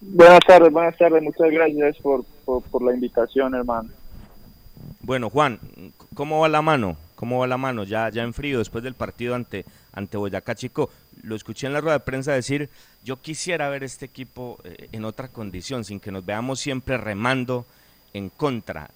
Buenas 0.00 0.40
tardes, 0.46 0.72
buenas 0.72 0.96
tardes. 0.96 1.22
Muchas 1.22 1.50
gracias 1.50 1.98
por, 1.98 2.24
por, 2.44 2.62
por 2.62 2.82
la 2.82 2.94
invitación, 2.94 3.54
hermano. 3.54 3.90
Bueno, 5.00 5.30
Juan, 5.30 5.58
¿cómo 6.14 6.40
va 6.40 6.48
la 6.48 6.62
mano? 6.62 6.96
¿Cómo 7.14 7.38
va 7.38 7.46
la 7.46 7.58
mano? 7.58 7.84
Ya, 7.84 8.08
ya 8.08 8.22
en 8.22 8.32
frío, 8.32 8.58
después 8.58 8.82
del 8.82 8.94
partido 8.94 9.34
ante, 9.34 9.64
ante 9.92 10.16
Boyacá 10.16 10.54
Chico. 10.54 10.90
Lo 11.22 11.36
escuché 11.36 11.66
en 11.66 11.74
la 11.74 11.80
rueda 11.80 11.98
de 11.98 12.04
prensa 12.04 12.32
decir, 12.32 12.70
yo 13.04 13.20
quisiera 13.20 13.68
ver 13.68 13.84
este 13.84 14.06
equipo 14.06 14.58
eh, 14.64 14.88
en 14.92 15.04
otra 15.04 15.28
condición, 15.28 15.84
sin 15.84 16.00
que 16.00 16.10
nos 16.10 16.24
veamos 16.24 16.60
siempre 16.60 16.96
remando 16.96 17.66
en 18.12 18.28
contra. 18.30 18.90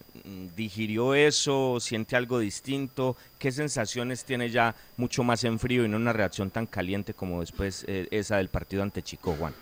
¿Digirió 0.57 1.15
eso? 1.15 1.79
¿Siente 1.81 2.17
algo 2.17 2.39
distinto? 2.39 3.17
¿Qué 3.39 3.51
sensaciones 3.53 4.25
tiene 4.25 4.49
ya 4.49 4.75
mucho 4.97 5.23
más 5.23 5.45
en 5.45 5.59
frío 5.59 5.85
y 5.85 5.89
no 5.89 5.97
una 5.97 6.13
reacción 6.13 6.51
tan 6.51 6.67
caliente 6.67 7.15
como 7.15 7.41
después 7.41 7.85
eh, 7.89 8.09
esa 8.11 8.39
del 8.39 8.49
partido 8.49 8.83
ante 8.83 9.03
Chico, 9.03 9.35
Juan? 9.39 9.53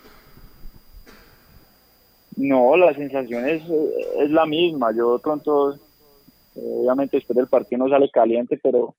No, 2.35 2.75
la 2.77 2.93
sensación 2.93 3.47
es, 3.47 3.61
es 4.19 4.31
la 4.31 4.45
misma. 4.45 4.91
Yo 4.91 5.19
pronto 5.19 5.77
obviamente 6.55 7.17
después 7.17 7.35
del 7.37 7.47
partido 7.47 7.83
no 7.83 7.89
sale 7.89 8.09
caliente, 8.09 8.59
pero, 8.61 8.95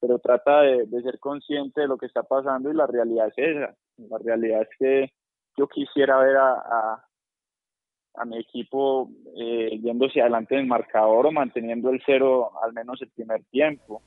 pero 0.00 0.18
trata 0.18 0.62
de, 0.62 1.02
ser 1.02 1.18
consciente 1.18 1.82
de 1.82 1.88
lo 1.88 1.96
que 1.96 2.06
está 2.06 2.22
pasando 2.22 2.70
y 2.70 2.74
la 2.74 2.86
realidad 2.86 3.28
es 3.28 3.38
esa. 3.38 3.74
La 3.96 4.18
realidad 4.18 4.62
es 4.62 4.68
que 4.78 5.12
yo 5.56 5.68
quisiera 5.68 6.18
ver 6.18 6.36
a, 6.36 7.03
a 8.16 8.24
mi 8.24 8.38
equipo 8.38 9.10
eh, 9.36 9.78
yéndose 9.82 10.20
adelante 10.20 10.54
en 10.54 10.62
el 10.62 10.66
marcador 10.66 11.26
o 11.26 11.32
manteniendo 11.32 11.90
el 11.90 12.02
cero 12.06 12.50
al 12.62 12.72
menos 12.72 13.00
el 13.02 13.08
primer 13.08 13.42
tiempo, 13.44 14.02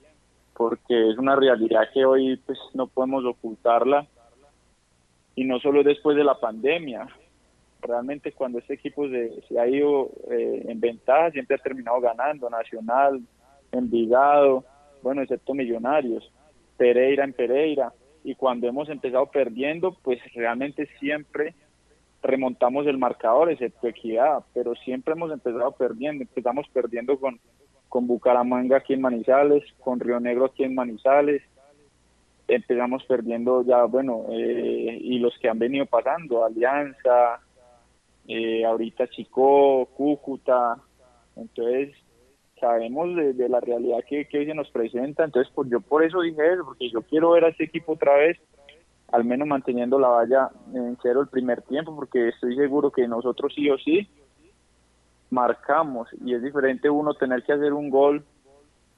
porque 0.55 1.09
es 1.09 1.17
una 1.17 1.35
realidad 1.35 1.89
que 1.93 2.05
hoy 2.05 2.37
pues 2.45 2.57
no 2.73 2.87
podemos 2.87 3.25
ocultarla 3.25 4.07
y 5.35 5.43
no 5.43 5.59
solo 5.59 5.83
después 5.83 6.17
de 6.17 6.23
la 6.23 6.39
pandemia. 6.39 7.07
Realmente 7.81 8.31
cuando 8.31 8.57
este 8.59 8.73
equipo 8.73 9.07
se, 9.07 9.41
se 9.47 9.59
ha 9.59 9.67
ido 9.67 10.09
eh, 10.31 10.65
en 10.67 10.79
ventaja 10.79 11.31
siempre 11.31 11.57
ha 11.57 11.59
terminado 11.59 12.01
ganando, 12.01 12.49
Nacional, 12.49 13.21
Envigado, 13.71 14.63
bueno, 15.03 15.21
excepto 15.21 15.53
Millonarios, 15.53 16.31
Pereira 16.77 17.23
en 17.23 17.33
Pereira, 17.33 17.93
y 18.23 18.35
cuando 18.35 18.67
hemos 18.67 18.89
empezado 18.89 19.25
perdiendo, 19.27 19.95
pues 20.03 20.19
realmente 20.33 20.87
siempre 20.99 21.53
remontamos 22.21 22.87
el 22.87 22.97
marcador, 22.97 23.51
excepto 23.51 23.87
Equidad, 23.87 24.43
pero 24.53 24.75
siempre 24.75 25.13
hemos 25.13 25.31
empezado 25.31 25.71
perdiendo, 25.71 26.23
empezamos 26.23 26.67
perdiendo 26.73 27.19
con, 27.19 27.39
con 27.89 28.07
Bucaramanga 28.07 28.77
aquí 28.77 28.93
en 28.93 29.01
Manizales, 29.01 29.63
con 29.79 29.99
Río 29.99 30.19
Negro 30.19 30.45
aquí 30.45 30.63
en 30.63 30.75
Manizales, 30.75 31.41
empezamos 32.47 33.03
perdiendo 33.05 33.63
ya, 33.63 33.83
bueno, 33.85 34.25
eh, 34.29 34.97
y 35.01 35.19
los 35.19 35.37
que 35.39 35.49
han 35.49 35.59
venido 35.59 35.85
pasando, 35.85 36.45
Alianza, 36.45 37.41
eh, 38.27 38.65
ahorita 38.65 39.07
Chico, 39.09 39.87
Cúcuta, 39.95 40.77
entonces 41.35 41.95
sabemos 42.59 43.15
de, 43.15 43.49
la 43.49 43.59
realidad 43.59 43.99
que, 44.07 44.27
que, 44.27 44.39
hoy 44.39 44.45
se 44.45 44.55
nos 44.55 44.69
presenta, 44.71 45.23
entonces 45.23 45.51
pues 45.53 45.69
yo 45.69 45.79
por 45.79 46.03
eso 46.03 46.21
dije 46.21 46.53
eso, 46.53 46.65
porque 46.65 46.89
yo 46.89 47.01
quiero 47.03 47.31
ver 47.31 47.45
a 47.45 47.49
este 47.49 47.65
equipo 47.65 47.93
otra 47.93 48.15
vez, 48.15 48.37
al 49.11 49.23
menos 49.23 49.47
manteniendo 49.47 49.99
la 49.99 50.09
valla 50.09 50.49
en 50.73 50.97
cero 51.01 51.21
el 51.21 51.27
primer 51.27 51.61
tiempo, 51.61 51.95
porque 51.95 52.29
estoy 52.29 52.55
seguro 52.55 52.91
que 52.91 53.07
nosotros 53.07 53.53
sí 53.55 53.69
o 53.69 53.77
sí 53.77 54.09
marcamos, 55.29 56.07
y 56.25 56.33
es 56.33 56.41
diferente 56.41 56.89
uno 56.89 57.13
tener 57.13 57.43
que 57.43 57.53
hacer 57.53 57.73
un 57.73 57.89
gol 57.89 58.23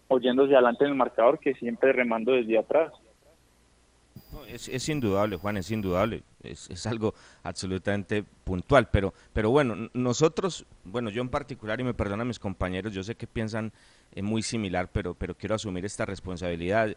oyéndose 0.07 0.53
adelante 0.53 0.83
en 0.83 0.91
el 0.91 0.97
marcador 0.97 1.39
que 1.39 1.53
siempre 1.55 1.93
remando 1.93 2.31
desde 2.31 2.57
atrás. 2.57 2.91
Es, 4.47 4.67
es, 4.67 4.89
indudable, 4.89 5.37
Juan, 5.37 5.57
es 5.57 5.71
indudable. 5.71 6.23
Es, 6.43 6.69
es, 6.69 6.85
algo 6.85 7.13
absolutamente 7.43 8.23
puntual. 8.43 8.89
Pero, 8.91 9.13
pero 9.33 9.49
bueno, 9.49 9.89
nosotros, 9.93 10.65
bueno, 10.83 11.09
yo 11.09 11.21
en 11.21 11.29
particular, 11.29 11.79
y 11.79 11.83
me 11.83 11.93
perdonan 11.93 12.27
mis 12.27 12.39
compañeros, 12.39 12.93
yo 12.93 13.03
sé 13.03 13.15
que 13.15 13.27
piensan 13.27 13.71
eh, 14.13 14.21
muy 14.21 14.41
similar, 14.41 14.89
pero, 14.91 15.13
pero 15.15 15.35
quiero 15.35 15.55
asumir 15.55 15.85
esta 15.85 16.05
responsabilidad. 16.05 16.95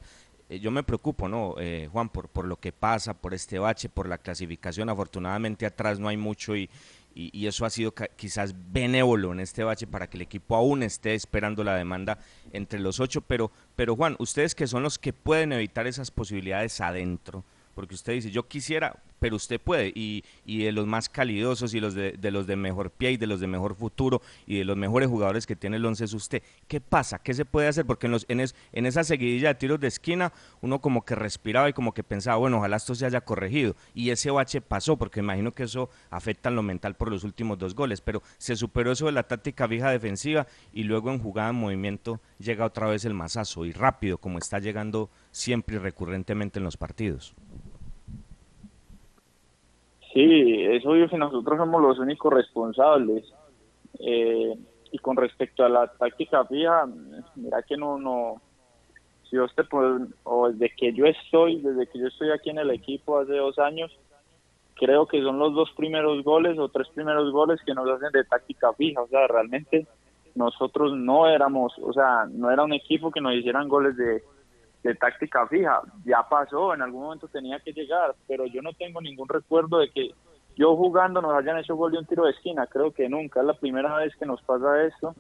Eh, 0.53 0.61
yo 0.61 0.71
me 0.71 0.83
preocupo, 0.83 1.29
¿no, 1.29 1.55
eh, 1.59 1.89
Juan, 1.91 2.11
por, 2.11 2.29
por 2.29 2.45
lo 2.45 2.61
que 2.61 2.73
pasa, 2.73 3.15
por 3.15 3.33
este 3.33 3.59
bache, 3.59 3.89
por 3.89 4.07
la 4.07 4.19
clasificación. 4.19 4.91
Afortunadamente 4.91 5.65
atrás 5.65 5.99
no 5.99 6.09
hay 6.09 6.19
mucho 6.19 6.55
y, 6.55 6.69
y, 7.15 7.47
eso 7.47 7.65
ha 7.65 7.71
sido 7.71 7.95
quizás 8.17 8.55
benévolo 8.71 9.33
en 9.33 9.41
este 9.41 9.65
bache 9.65 9.87
para 9.87 10.11
que 10.11 10.19
el 10.19 10.23
equipo 10.23 10.55
aún 10.55 10.83
esté 10.83 11.15
esperando 11.15 11.65
la 11.65 11.75
demanda 11.75 12.19
entre 12.53 12.81
los 12.81 13.01
ocho. 13.01 13.23
Pero, 13.23 13.51
pero 13.77 13.97
Juan, 13.97 14.15
ustedes 14.19 14.55
que 14.55 14.67
son 14.67 14.83
los 14.83 14.99
que 14.99 15.15
pueden 15.15 15.53
evitar 15.53 15.87
esas 15.87 16.11
posibilidades 16.11 16.83
adentro, 16.83 17.45
porque 17.75 17.95
usted 17.95 18.13
dice, 18.13 18.31
yo 18.31 18.47
quisiera, 18.47 19.03
pero 19.23 19.37
usted 19.37 19.61
puede, 19.61 19.93
y, 19.95 20.25
y 20.45 20.65
de 20.65 20.73
los 20.73 20.85
más 20.85 21.09
calidosos 21.09 21.75
y 21.75 21.81
los 21.81 21.95
de, 21.95 22.19
los 22.33 22.49
de 22.49 22.57
mejor 22.57 22.91
pie 22.91 23.13
y 23.13 23.17
de 23.17 23.29
los 23.29 23.39
de 23.39 23.47
mejor 23.47 23.77
futuro 23.77 24.21
y 24.49 24.59
de 24.59 24.65
los 24.65 24.77
mejores 24.77 25.09
jugadores 25.09 25.47
que 25.47 25.55
tiene 25.55 25.77
el 25.77 25.87
once 25.87 26.05
es 26.05 26.13
usted. 26.13 26.43
¿Qué 26.67 26.81
pasa? 26.81 27.21
¿Qué 27.21 27.33
se 27.33 27.45
puede 27.45 27.69
hacer? 27.69 27.87
Porque 27.87 28.09
en, 28.09 28.11
los, 28.11 28.27
en, 28.29 28.41
en 28.41 28.87
esa 28.87 29.05
seguidilla 29.05 29.51
de 29.51 29.55
tiros 29.55 29.79
de 29.79 29.87
esquina 29.87 30.33
uno 30.61 30.81
como 30.81 31.05
que 31.05 31.15
respiraba 31.15 31.69
y 31.69 31.73
como 31.73 31.95
que 31.95 32.03
pensaba, 32.03 32.37
bueno, 32.39 32.57
ojalá 32.57 32.79
esto 32.79 32.97
se 32.97 33.07
haya 33.07 33.21
corregido. 33.21 33.77
Y 33.95 34.11
ese 34.11 34.33
bache 34.33 34.61
pasó, 34.61 34.97
porque 34.97 35.21
imagino 35.21 35.53
que 35.53 35.63
eso 35.63 35.89
afecta 36.11 36.49
en 36.49 36.57
lo 36.57 36.65
mental 36.65 36.97
por 36.97 37.09
los 37.09 37.23
últimos 37.23 37.59
dos 37.59 37.77
goles, 37.77 38.01
pero 38.01 38.25
se 38.39 38.57
superó 38.57 38.91
eso 38.91 39.07
de 39.07 39.13
la 39.13 39.23
táctica 39.23 39.69
vieja 39.69 39.93
defensiva 39.93 40.49
y 40.73 40.83
luego 40.83 41.13
en 41.13 41.21
jugada 41.21 41.51
en 41.51 41.57
movimiento 41.57 42.21
llega 42.41 42.65
otra 42.65 42.89
vez 42.89 43.05
el 43.05 43.15
mazazo 43.15 43.67
y 43.67 43.71
rápido, 43.71 44.19
como 44.19 44.39
está 44.39 44.59
llegando 44.59 45.11
siempre 45.31 45.77
y 45.77 45.79
recurrentemente 45.79 46.59
en 46.59 46.65
los 46.65 46.77
partidos. 46.77 47.37
Sí, 50.13 50.65
es 50.65 50.85
obvio 50.85 51.09
que 51.09 51.17
nosotros 51.17 51.59
somos 51.59 51.81
los 51.81 51.99
únicos 51.99 52.33
responsables. 52.33 53.33
Eh, 53.99 54.55
y 54.91 54.99
con 54.99 55.17
respecto 55.17 55.65
a 55.65 55.69
la 55.69 55.87
táctica 55.87 56.45
fija, 56.45 56.87
mira 57.35 57.63
que 57.63 57.77
no, 57.77 57.99
no, 57.99 58.43
si 59.31 59.39
usted 59.39 59.65
o 60.25 60.51
desde 60.51 60.75
que 60.77 60.93
yo 60.93 61.07
estoy, 61.07 61.63
desde 61.63 61.87
que 61.87 61.99
yo 61.99 62.09
estoy 62.09 62.31
aquí 62.31 62.51
en 62.51 62.59
el 62.59 62.71
equipo 62.71 63.19
hace 63.19 63.33
dos 63.33 63.59
años, 63.59 63.91
creo 64.75 65.07
que 65.07 65.23
son 65.23 65.39
los 65.39 65.55
dos 65.55 65.71
primeros 65.75 66.23
goles 66.23 66.59
o 66.59 66.69
tres 66.69 66.89
primeros 66.89 67.33
goles 67.33 67.61
que 67.65 67.73
nos 67.73 67.89
hacen 67.89 68.13
de 68.13 68.25
táctica 68.25 68.75
fija. 68.75 69.01
O 69.01 69.09
sea, 69.09 69.27
realmente 69.27 69.87
nosotros 70.35 70.93
no 70.95 71.27
éramos, 71.27 71.73
o 71.83 71.93
sea, 71.95 72.27
no 72.31 72.51
era 72.51 72.65
un 72.65 72.75
equipo 72.75 73.11
que 73.11 73.23
nos 73.23 73.35
hicieran 73.35 73.69
goles 73.69 73.97
de, 73.97 74.23
de 74.83 74.95
táctica 74.95 75.47
fija. 75.47 75.83
Ya 76.05 76.27
pasó, 76.29 76.75
en 76.75 76.83
algún 76.83 77.03
momento 77.03 77.29
tenía 77.29 77.61
que 77.61 77.73
llegar, 77.73 78.15
pero 78.27 78.47
yo 78.47 78.63
no 78.63 78.73
tengo 78.73 79.01
ningún 79.01 79.29
recuerdo 79.29 79.79
de 79.79 79.91
que 79.91 80.11
yo 80.57 80.77
jugando 80.77 81.23
nos 81.23 81.35
hayan 81.35 81.59
hecho 81.59 81.77
gol 81.77 81.93
de 81.93 81.99
un 81.99 82.07
tiro 82.07 82.25
de 82.25 82.33
esquina. 82.33 82.67
Creo 82.67 82.93
que 82.93 83.09
nunca, 83.09 83.41
es 83.41 83.47
la 83.47 83.55
primera 83.55 83.97
vez 83.97 84.15
que 84.17 84.27
nos 84.27 84.43
pasa 84.43 84.85
esto. 84.85 85.15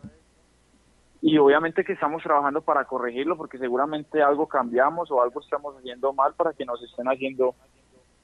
Y 1.20 1.38
obviamente 1.38 1.84
que 1.84 1.92
estamos 1.92 2.22
trabajando 2.22 2.62
para 2.62 2.84
corregirlo 2.84 3.36
porque 3.36 3.56
seguramente 3.56 4.22
algo 4.22 4.48
cambiamos 4.48 5.10
o 5.10 5.22
algo 5.22 5.40
estamos 5.40 5.76
haciendo 5.76 6.12
mal 6.12 6.34
para 6.34 6.52
que 6.52 6.64
nos 6.64 6.82
estén 6.82 7.06
haciendo 7.06 7.54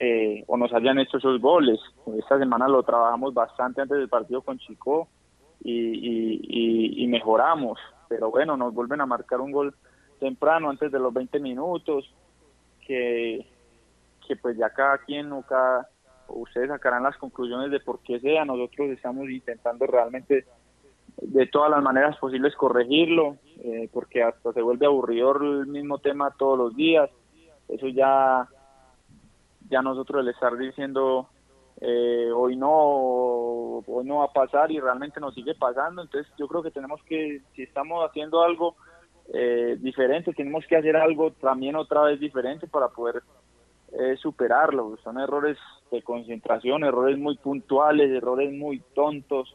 eh, 0.01 0.43
o 0.49 0.57
nos 0.57 0.73
hayan 0.73 0.99
hecho 0.99 1.19
esos 1.19 1.41
goles. 1.41 1.79
Esta 2.19 2.39
semana 2.39 2.67
lo 2.67 2.83
trabajamos 2.83 3.33
bastante 3.33 3.81
antes 3.81 3.97
del 3.97 4.09
partido 4.09 4.43
con 4.43 4.59
Chico 4.59 5.09
y, 5.61 7.05
y 7.05 7.07
mejoramos. 7.07 7.79
Pero 8.09 8.31
bueno, 8.31 8.57
nos 8.57 8.75
vuelven 8.75 9.01
a 9.01 9.07
marcar 9.07 9.41
un 9.41 9.53
gol 9.53 9.75
temprano, 10.19 10.71
antes 10.71 10.93
de 10.93 10.99
los 10.99 11.13
20 11.13 11.41
minutos, 11.41 12.13
que, 12.87 13.47
que 14.27 14.37
pues 14.37 14.57
ya 14.57 14.71
cada 14.71 14.99
quien 14.99 15.33
o 15.33 15.43
cada 15.43 15.89
ustedes 16.29 16.69
sacarán 16.69 17.03
las 17.03 17.17
conclusiones 17.17 17.71
de 17.71 17.81
por 17.81 18.01
qué 18.01 18.21
sea. 18.21 18.45
Nosotros 18.45 18.91
estamos 18.91 19.29
intentando 19.29 19.87
realmente 19.87 20.45
de 21.21 21.47
todas 21.47 21.71
las 21.71 21.83
maneras 21.83 22.17
posibles 22.19 22.55
corregirlo, 22.55 23.37
eh, 23.65 23.89
porque 23.93 24.23
hasta 24.23 24.53
se 24.53 24.63
vuelve 24.63 24.87
aburridor 24.87 25.43
el 25.43 25.67
mismo 25.67 25.99
tema 25.99 26.35
todos 26.39 26.59
los 26.59 26.77
días. 26.77 27.11
Eso 27.69 27.89
ya, 27.89 28.49
ya 29.69 29.83
nosotros 29.83 30.23
el 30.23 30.29
estar 30.29 30.57
diciendo 30.57 31.29
eh, 31.81 32.31
hoy 32.35 32.57
no, 32.57 32.71
hoy 33.87 34.05
no 34.05 34.19
va 34.19 34.25
a 34.25 34.33
pasar 34.33 34.71
y 34.71 34.81
realmente 34.81 35.21
nos 35.21 35.35
sigue 35.35 35.55
pasando. 35.55 36.03
Entonces 36.03 36.33
yo 36.37 36.49
creo 36.49 36.63
que 36.63 36.71
tenemos 36.71 37.03
que, 37.05 37.43
si 37.55 37.63
estamos 37.63 38.09
haciendo 38.09 38.43
algo 38.43 38.77
eh, 39.33 39.77
diferente, 39.81 40.33
tenemos 40.33 40.67
que 40.67 40.77
hacer 40.77 40.97
algo 40.97 41.33
también 41.33 41.77
otra 41.77 42.03
vez 42.03 42.19
diferente 42.19 42.67
para 42.67 42.89
poder 42.89 43.23
eh, 43.93 44.17
superarlo. 44.17 44.97
Son 45.03 45.19
errores 45.19 45.59
de 45.91 46.03
concentración, 46.03 46.85
errores 46.85 47.19
muy 47.19 47.37
puntuales, 47.37 48.11
errores 48.11 48.53
muy 48.53 48.81
tontos, 48.95 49.55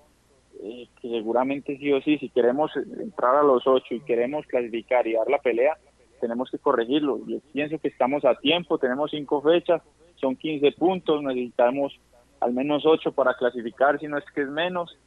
eh, 0.62 0.88
que 1.02 1.10
seguramente 1.10 1.78
sí 1.78 1.92
o 1.92 2.02
sí, 2.02 2.18
si 2.18 2.30
queremos 2.30 2.72
entrar 2.76 3.36
a 3.36 3.44
los 3.44 3.66
ocho 3.66 3.96
y 3.96 4.02
queremos 4.02 4.46
clasificar 4.46 5.08
y 5.08 5.14
dar 5.14 5.30
la 5.30 5.40
pelea, 5.40 5.78
tenemos 6.22 6.50
que 6.52 6.60
corregirlo. 6.60 7.20
Pienso 7.52 7.80
que 7.80 7.88
estamos 7.88 8.24
a 8.26 8.36
tiempo, 8.36 8.78
tenemos 8.78 9.12
cinco 9.12 9.42
fechas, 9.42 9.82
son 10.16 10.36
15 10.36 10.72
puntos, 10.74 11.22
necesitamos 11.24 12.00
al 12.40 12.54
menos 12.54 12.86
ocho 12.86 13.12
para 13.12 13.34
clasificar, 13.36 14.00
si 14.00 14.08
no 14.08 14.18
es 14.18 14.26
que 14.34 14.42
es 14.42 14.50
menos, 14.50 14.98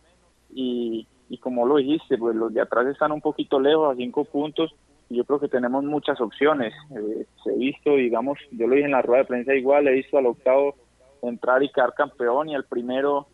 y, 0.50 1.06
y 1.28 1.38
como 1.38 1.66
lo 1.66 1.76
dijiste, 1.76 2.16
pues 2.18 2.36
los 2.36 2.52
de 2.52 2.60
atrás 2.60 2.86
están 2.86 3.12
un 3.12 3.20
poquito 3.20 3.58
lejos, 3.58 3.92
a 3.92 3.96
cinco 3.96 4.24
puntos, 4.24 4.74
y 5.08 5.16
yo 5.16 5.24
creo 5.24 5.40
que 5.40 5.48
tenemos 5.48 5.84
muchas 5.84 6.20
opciones. 6.20 6.72
Eh, 6.94 7.26
he 7.46 7.58
visto, 7.58 7.94
digamos, 7.94 8.38
yo 8.50 8.66
lo 8.66 8.74
dije 8.74 8.86
en 8.86 8.92
la 8.92 9.02
rueda 9.02 9.22
de 9.22 9.28
prensa 9.28 9.54
igual, 9.54 9.88
he 9.88 9.92
visto 9.92 10.18
al 10.18 10.26
octavo 10.26 10.74
entrar 11.22 11.62
y 11.62 11.70
quedar 11.70 11.94
campeón 11.94 12.48
y 12.48 12.54
al 12.54 12.64
primero 12.64 13.26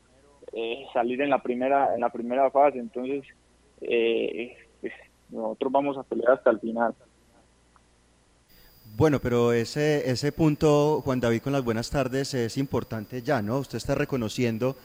eh, 0.52 0.84
salir 0.92 1.20
en 1.20 1.30
la 1.30 1.42
primera 1.42 1.94
en 1.94 2.00
la 2.00 2.10
primera 2.10 2.50
fase. 2.50 2.78
Entonces, 2.78 3.24
eh, 3.80 4.56
pues, 4.80 4.92
nosotros 5.30 5.72
vamos 5.72 5.96
a 5.98 6.02
pelear 6.02 6.32
hasta 6.32 6.50
el 6.50 6.60
final. 6.60 6.94
Bueno, 8.94 9.20
pero 9.20 9.52
ese, 9.52 10.10
ese 10.10 10.32
punto, 10.32 11.00
Juan 11.00 11.18
David, 11.18 11.40
con 11.40 11.54
las 11.54 11.64
buenas 11.64 11.90
tardes, 11.90 12.34
es 12.34 12.58
importante 12.58 13.22
ya, 13.22 13.40
¿no? 13.40 13.58
Usted 13.58 13.78
está 13.78 13.94
reconociendo 13.94 14.76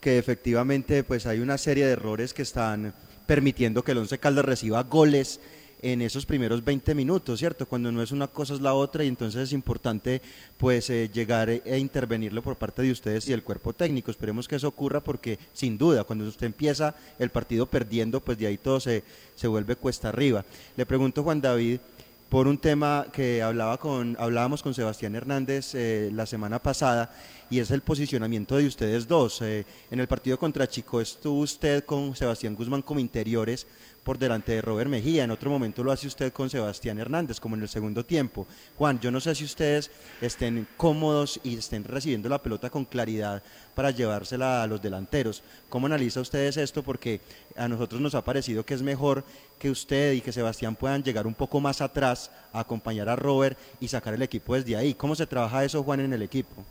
que 0.00 0.18
efectivamente 0.18 1.04
pues 1.04 1.26
hay 1.26 1.40
una 1.40 1.58
serie 1.58 1.86
de 1.86 1.92
errores 1.92 2.34
que 2.34 2.42
están 2.42 2.94
permitiendo 3.26 3.82
que 3.82 3.92
el 3.92 3.98
Once 3.98 4.18
Caldas 4.18 4.44
reciba 4.44 4.82
goles 4.84 5.40
en 5.82 6.02
esos 6.02 6.26
primeros 6.26 6.64
20 6.64 6.94
minutos, 6.94 7.38
¿cierto? 7.38 7.66
Cuando 7.66 7.92
no 7.92 8.02
es 8.02 8.10
una 8.10 8.28
cosa 8.28 8.54
es 8.54 8.60
la 8.60 8.74
otra 8.74 9.04
y 9.04 9.08
entonces 9.08 9.42
es 9.42 9.52
importante 9.52 10.22
pues 10.56 10.88
eh, 10.90 11.10
llegar 11.12 11.50
e 11.50 11.78
intervenirlo 11.78 12.42
por 12.42 12.56
parte 12.56 12.82
de 12.82 12.90
ustedes 12.90 13.28
y 13.28 13.32
el 13.32 13.42
cuerpo 13.42 13.72
técnico. 13.72 14.10
Esperemos 14.10 14.48
que 14.48 14.56
eso 14.56 14.68
ocurra 14.68 15.00
porque 15.02 15.38
sin 15.52 15.76
duda 15.76 16.04
cuando 16.04 16.26
usted 16.26 16.46
empieza 16.46 16.94
el 17.18 17.30
partido 17.30 17.66
perdiendo 17.66 18.20
pues 18.20 18.38
de 18.38 18.46
ahí 18.46 18.58
todo 18.58 18.80
se, 18.80 19.04
se 19.34 19.48
vuelve 19.48 19.76
cuesta 19.76 20.08
arriba. 20.08 20.44
Le 20.76 20.86
pregunto 20.86 21.22
Juan 21.22 21.40
David, 21.40 21.80
por 22.28 22.48
un 22.48 22.58
tema 22.58 23.06
que 23.12 23.42
hablaba 23.42 23.78
con, 23.78 24.16
hablábamos 24.18 24.62
con 24.62 24.74
Sebastián 24.74 25.14
Hernández 25.14 25.74
eh, 25.74 26.10
la 26.12 26.26
semana 26.26 26.60
pasada 26.60 27.10
y 27.48 27.60
es 27.60 27.70
el 27.70 27.82
posicionamiento 27.82 28.56
de 28.56 28.66
ustedes 28.66 29.06
dos. 29.06 29.40
Eh, 29.42 29.64
en 29.90 30.00
el 30.00 30.08
partido 30.08 30.38
contra 30.38 30.66
Chico 30.66 31.00
estuvo 31.00 31.40
usted 31.40 31.84
con 31.84 32.16
Sebastián 32.16 32.56
Guzmán 32.56 32.82
como 32.82 32.98
interiores 32.98 33.66
por 34.06 34.18
delante 34.18 34.52
de 34.52 34.62
Robert 34.62 34.88
Mejía. 34.88 35.24
En 35.24 35.32
otro 35.32 35.50
momento 35.50 35.82
lo 35.82 35.90
hace 35.90 36.06
usted 36.06 36.32
con 36.32 36.48
Sebastián 36.48 37.00
Hernández, 37.00 37.40
como 37.40 37.56
en 37.56 37.62
el 37.62 37.68
segundo 37.68 38.04
tiempo. 38.04 38.46
Juan, 38.78 39.00
yo 39.00 39.10
no 39.10 39.18
sé 39.18 39.34
si 39.34 39.44
ustedes 39.44 39.90
estén 40.20 40.68
cómodos 40.76 41.40
y 41.42 41.58
estén 41.58 41.82
recibiendo 41.82 42.28
la 42.28 42.40
pelota 42.40 42.70
con 42.70 42.84
claridad 42.84 43.42
para 43.74 43.90
llevársela 43.90 44.62
a 44.62 44.68
los 44.68 44.80
delanteros. 44.80 45.42
¿Cómo 45.68 45.86
analiza 45.86 46.20
ustedes 46.20 46.56
esto? 46.56 46.84
Porque 46.84 47.20
a 47.56 47.66
nosotros 47.66 48.00
nos 48.00 48.14
ha 48.14 48.24
parecido 48.24 48.64
que 48.64 48.74
es 48.74 48.82
mejor 48.82 49.24
que 49.58 49.70
usted 49.70 50.12
y 50.12 50.20
que 50.20 50.30
Sebastián 50.30 50.76
puedan 50.76 51.02
llegar 51.02 51.26
un 51.26 51.34
poco 51.34 51.58
más 51.58 51.80
atrás 51.80 52.30
a 52.52 52.60
acompañar 52.60 53.08
a 53.08 53.16
Robert 53.16 53.58
y 53.80 53.88
sacar 53.88 54.14
el 54.14 54.22
equipo 54.22 54.54
desde 54.54 54.76
ahí. 54.76 54.94
¿Cómo 54.94 55.16
se 55.16 55.26
trabaja 55.26 55.64
eso, 55.64 55.82
Juan, 55.82 55.98
en 55.98 56.12
el 56.12 56.22
equipo? 56.22 56.64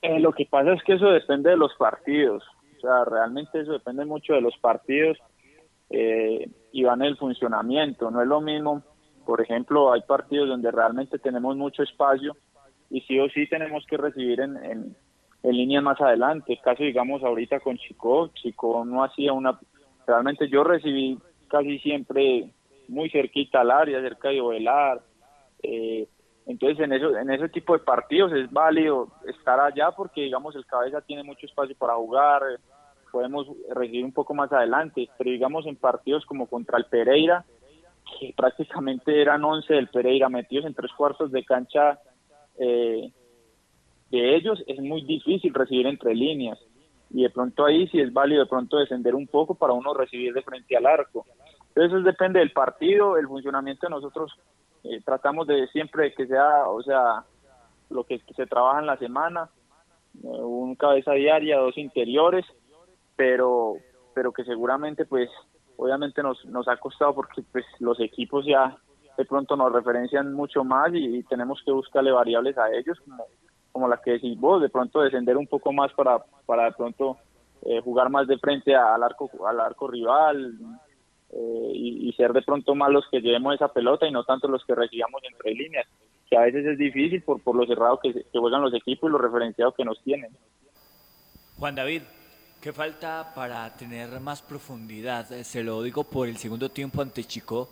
Eh, 0.00 0.18
lo 0.18 0.32
que 0.32 0.46
pasa 0.46 0.72
es 0.72 0.82
que 0.82 0.94
eso 0.94 1.10
depende 1.10 1.50
de 1.50 1.58
los 1.58 1.74
partidos. 1.74 2.42
Sea, 2.84 3.04
realmente 3.06 3.60
eso 3.60 3.72
depende 3.72 4.04
mucho 4.04 4.34
de 4.34 4.42
los 4.42 4.56
partidos 4.58 5.16
eh, 5.88 6.50
y 6.70 6.84
van 6.84 7.00
el 7.02 7.16
funcionamiento. 7.16 8.10
No 8.10 8.20
es 8.20 8.28
lo 8.28 8.42
mismo, 8.42 8.82
por 9.24 9.40
ejemplo, 9.40 9.92
hay 9.92 10.02
partidos 10.02 10.48
donde 10.48 10.70
realmente 10.70 11.18
tenemos 11.18 11.56
mucho 11.56 11.82
espacio 11.82 12.36
y 12.90 13.00
sí 13.02 13.18
o 13.18 13.28
sí 13.30 13.46
tenemos 13.48 13.86
que 13.86 13.96
recibir 13.96 14.40
en, 14.40 14.56
en, 14.56 14.94
líneas 15.42 15.82
más 15.82 15.98
adelante. 16.00 16.58
Casi 16.62 16.84
digamos 16.84 17.22
ahorita 17.22 17.60
con 17.60 17.78
Chico, 17.78 18.28
Chico 18.34 18.84
no 18.84 19.02
hacía 19.02 19.32
una... 19.32 19.58
Realmente 20.06 20.48
yo 20.48 20.62
recibí 20.62 21.18
casi 21.48 21.78
siempre 21.78 22.50
muy 22.88 23.08
cerquita 23.08 23.62
al 23.62 23.70
área, 23.70 24.00
cerca 24.02 24.28
de 24.28 24.42
Ovelar. 24.42 25.00
Eh, 25.62 26.06
entonces 26.46 26.78
en 26.80 26.92
eso 26.92 27.16
en 27.16 27.30
ese 27.30 27.48
tipo 27.48 27.72
de 27.72 27.84
partidos 27.84 28.32
es 28.32 28.50
válido 28.52 29.08
estar 29.26 29.58
allá 29.60 29.92
porque 29.92 30.22
digamos 30.22 30.54
el 30.56 30.66
cabeza 30.66 31.00
tiene 31.00 31.22
mucho 31.22 31.46
espacio 31.46 31.74
para 31.76 31.94
jugar, 31.94 32.42
podemos 33.10 33.46
recibir 33.70 34.04
un 34.04 34.12
poco 34.12 34.34
más 34.34 34.52
adelante, 34.52 35.08
pero 35.16 35.30
digamos 35.30 35.66
en 35.66 35.76
partidos 35.76 36.26
como 36.26 36.46
contra 36.46 36.78
el 36.78 36.84
Pereira, 36.86 37.44
que 38.18 38.34
prácticamente 38.36 39.22
eran 39.22 39.44
11 39.44 39.72
del 39.72 39.88
Pereira 39.88 40.28
metidos 40.28 40.66
en 40.66 40.74
tres 40.74 40.90
cuartos 40.92 41.32
de 41.32 41.44
cancha 41.44 41.98
eh, 42.58 43.10
de 44.10 44.36
ellos, 44.36 44.62
es 44.66 44.78
muy 44.80 45.02
difícil 45.02 45.54
recibir 45.54 45.86
entre 45.86 46.14
líneas 46.14 46.58
y 47.10 47.22
de 47.22 47.30
pronto 47.30 47.64
ahí 47.64 47.86
sí 47.88 48.00
es 48.00 48.12
válido 48.12 48.42
de 48.42 48.48
pronto 48.48 48.78
descender 48.78 49.14
un 49.14 49.28
poco 49.28 49.54
para 49.54 49.72
uno 49.72 49.94
recibir 49.94 50.34
de 50.34 50.42
frente 50.42 50.76
al 50.76 50.86
arco. 50.86 51.24
Entonces 51.68 51.92
eso 51.92 52.02
depende 52.02 52.40
del 52.40 52.52
partido, 52.52 53.16
el 53.16 53.28
funcionamiento 53.28 53.86
de 53.86 53.90
nosotros 53.90 54.32
eh, 54.84 55.00
tratamos 55.04 55.46
de 55.46 55.66
siempre 55.68 56.12
que 56.14 56.26
sea, 56.26 56.68
o 56.68 56.82
sea, 56.82 57.24
lo 57.90 58.04
que 58.04 58.20
se 58.36 58.46
trabaja 58.46 58.80
en 58.80 58.86
la 58.86 58.98
semana, 58.98 59.50
eh, 60.22 60.26
un 60.26 60.74
cabeza 60.76 61.12
diaria, 61.12 61.58
dos 61.58 61.76
interiores, 61.78 62.44
pero 63.16 63.76
pero 64.14 64.32
que 64.32 64.44
seguramente 64.44 65.04
pues 65.04 65.28
obviamente 65.76 66.22
nos, 66.22 66.44
nos 66.46 66.68
ha 66.68 66.76
costado 66.76 67.14
porque 67.14 67.42
pues 67.50 67.64
los 67.80 67.98
equipos 68.00 68.46
ya 68.46 68.76
de 69.16 69.24
pronto 69.24 69.56
nos 69.56 69.72
referencian 69.72 70.32
mucho 70.32 70.64
más 70.64 70.90
y, 70.92 71.22
tenemos 71.24 71.60
que 71.64 71.72
buscarle 71.72 72.12
variables 72.12 72.56
a 72.58 72.70
ellos 72.72 72.98
como, 73.00 73.24
como 73.72 73.88
la 73.88 73.96
que 73.98 74.12
decís 74.12 74.38
vos, 74.38 74.62
de 74.62 74.68
pronto 74.68 75.00
descender 75.00 75.36
un 75.36 75.46
poco 75.46 75.72
más 75.72 75.92
para, 75.92 76.24
para 76.46 76.66
de 76.66 76.72
pronto 76.72 77.16
eh, 77.62 77.80
jugar 77.80 78.10
más 78.10 78.26
de 78.26 78.38
frente 78.38 78.74
al 78.74 79.02
arco 79.02 79.30
al 79.46 79.60
arco 79.60 79.88
rival, 79.88 80.56
eh, 81.36 81.72
y, 81.74 82.12
ser 82.12 82.32
de 82.32 82.42
pronto 82.42 82.76
más 82.76 82.90
los 82.90 83.04
que 83.10 83.20
llevemos 83.20 83.54
esa 83.54 83.68
pelota 83.68 84.06
y 84.06 84.12
no 84.12 84.22
tanto 84.22 84.46
los 84.46 84.64
que 84.64 84.74
recibamos 84.74 85.20
entre 85.28 85.52
líneas, 85.52 85.86
que 86.30 86.36
a 86.36 86.42
veces 86.42 86.64
es 86.64 86.78
difícil 86.78 87.22
por, 87.22 87.42
por 87.42 87.56
lo 87.56 87.66
cerrado 87.66 87.98
que, 88.00 88.12
que 88.12 88.38
juegan 88.38 88.62
los 88.62 88.72
equipos 88.72 89.08
y 89.08 89.12
lo 89.12 89.18
referenciados 89.18 89.74
que 89.74 89.84
nos 89.84 90.00
tienen. 90.04 90.30
Juan 91.58 91.74
David, 91.74 92.02
¿qué 92.60 92.72
falta 92.72 93.32
para 93.34 93.76
tener 93.76 94.20
más 94.20 94.42
profundidad? 94.42 95.32
Eh, 95.32 95.42
se 95.42 95.64
lo 95.64 95.82
digo 95.82 96.04
por 96.04 96.28
el 96.28 96.36
segundo 96.36 96.68
tiempo 96.68 97.02
ante 97.02 97.24
Chico, 97.24 97.68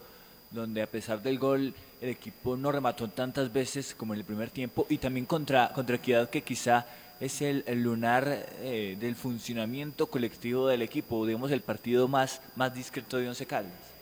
donde 0.50 0.82
a 0.82 0.86
pesar 0.86 1.22
del 1.22 1.38
gol 1.38 1.72
el 2.00 2.08
equipo 2.08 2.56
no 2.56 2.72
remató 2.72 3.08
tantas 3.08 3.52
veces 3.52 3.94
como 3.94 4.12
en 4.14 4.20
el 4.20 4.26
primer 4.26 4.50
tiempo 4.50 4.86
y 4.88 4.98
también 4.98 5.26
contra, 5.26 5.72
contra 5.72 5.96
Equidad 5.96 6.30
que 6.30 6.42
quizá 6.42 6.84
es 7.22 7.40
el, 7.40 7.62
lunar 7.80 8.24
eh, 8.26 8.96
del 8.98 9.14
funcionamiento 9.14 10.08
colectivo 10.08 10.66
del 10.66 10.82
equipo, 10.82 11.24
digamos 11.24 11.52
el 11.52 11.62
partido 11.62 12.08
más, 12.08 12.42
más 12.56 12.74
discreto 12.74 13.16
de 13.16 13.28
Once 13.28 13.46
Caldas. 13.46 13.94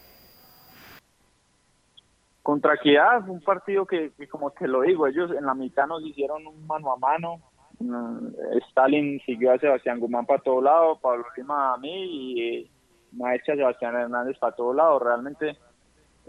Contra 2.42 2.74
Equidad, 2.74 3.28
un 3.28 3.42
partido 3.42 3.84
que, 3.84 4.12
como 4.30 4.50
te 4.52 4.66
lo 4.66 4.80
digo, 4.80 5.06
ellos 5.06 5.30
en 5.32 5.44
la 5.44 5.52
mitad 5.52 5.86
nos 5.86 6.02
hicieron 6.02 6.46
un 6.46 6.66
mano 6.66 6.92
a 6.92 6.96
mano. 6.96 7.42
Mm, 7.78 8.28
Stalin 8.68 9.20
siguió 9.26 9.52
a 9.52 9.58
Sebastián 9.58 10.00
Guzmán 10.00 10.24
para 10.24 10.42
todo 10.42 10.62
lado, 10.62 10.98
Pablo 10.98 11.26
Lima 11.36 11.74
a 11.74 11.76
mí 11.76 12.04
y 12.04 12.40
eh, 12.40 12.70
Maecha 13.12 13.54
Sebastián 13.54 13.96
Hernández 13.96 14.38
para 14.38 14.56
todo 14.56 14.72
lado. 14.72 14.98
Realmente 14.98 15.58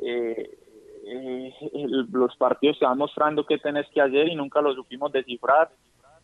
eh, 0.01 0.57
eh, 1.05 1.53
los 2.11 2.35
partidos 2.35 2.77
te 2.79 2.85
van 2.85 2.97
mostrando 2.97 3.45
qué 3.45 3.57
tenés 3.59 3.87
que 3.93 4.01
hacer 4.01 4.27
y 4.27 4.35
nunca 4.35 4.61
lo 4.61 4.73
supimos 4.73 5.13
descifrar 5.13 5.71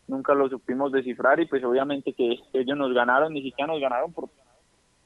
nunca 0.08 0.34
lo 0.34 0.48
supimos 0.48 0.90
descifrar 0.90 1.38
y 1.38 1.46
pues 1.46 1.62
obviamente 1.62 2.12
que 2.14 2.40
ellos 2.52 2.76
nos 2.76 2.92
ganaron, 2.92 3.32
ni 3.32 3.42
siquiera 3.42 3.72
nos 3.72 3.80
ganaron 3.80 4.12
por, 4.12 4.30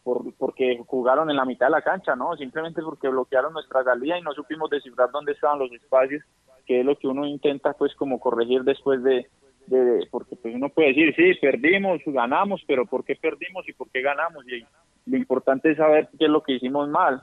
por 0.03 0.35
porque 0.35 0.81
jugaron 0.87 1.29
en 1.29 1.37
la 1.37 1.45
mitad 1.45 1.67
de 1.67 1.73
la 1.73 1.83
cancha, 1.83 2.17
¿no? 2.17 2.37
Simplemente 2.37 2.81
porque 2.83 3.09
bloquearon 3.09 3.53
nuestra 3.53 3.83
salida 3.85 4.19
y 4.19 4.23
no 4.23 4.33
supimos 4.33 4.71
descifrar 4.71 5.11
dónde 5.11 5.33
estaban 5.33 5.59
los 5.59 5.73
espacios, 5.73 6.23
que 6.67 6.81
es 6.81 6.87
lo 6.87 6.97
que 6.97 7.09
uno 7.09 7.27
intenta 7.27 7.73
pues 7.75 7.95
como 7.97 8.21
corregir 8.21 8.63
después 8.63 9.03
de, 9.03 9.29
de, 9.67 10.07
porque 10.11 10.37
pues 10.37 10.55
uno 10.55 10.69
puede 10.69 10.89
decir, 10.89 11.15
sí, 11.17 11.35
perdimos, 11.41 12.01
ganamos, 12.07 12.63
pero 12.67 12.87
¿por 12.87 13.05
qué 13.05 13.17
perdimos 13.17 13.69
y 13.69 13.73
por 13.73 13.91
qué 13.91 14.01
ganamos? 14.01 14.47
Y 14.49 14.65
lo 15.11 15.17
importante 15.17 15.73
es 15.73 15.77
saber 15.77 16.09
qué 16.19 16.27
es 16.27 16.31
lo 16.31 16.43
que 16.43 16.55
hicimos 16.55 16.89
mal. 16.89 17.23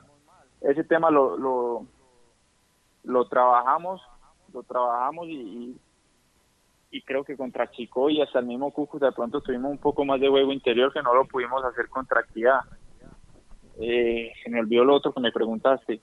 Ese 0.60 0.84
tema 0.84 1.10
lo, 1.10 1.38
lo, 1.38 1.86
lo 3.04 3.24
trabajamos, 3.28 4.02
lo 4.52 4.62
trabajamos 4.62 5.26
y 5.28 5.74
y 5.89 5.89
creo 7.04 7.24
que 7.24 7.36
contra 7.36 7.70
Chico 7.70 8.10
y 8.10 8.20
hasta 8.20 8.40
el 8.40 8.46
mismo 8.46 8.72
Cúcuta 8.72 9.06
de 9.06 9.12
pronto 9.12 9.40
tuvimos 9.40 9.70
un 9.70 9.78
poco 9.78 10.04
más 10.04 10.20
de 10.20 10.28
juego 10.28 10.52
interior 10.52 10.92
que 10.92 11.02
no 11.02 11.14
lo 11.14 11.24
pudimos 11.24 11.64
hacer 11.64 11.88
contra 11.88 12.20
Equidad. 12.22 12.60
Eh, 13.80 14.32
se 14.42 14.50
me 14.50 14.60
olvidó 14.60 14.84
lo 14.84 14.94
otro 14.96 15.12
que 15.12 15.20
me 15.20 15.32
preguntaste. 15.32 16.00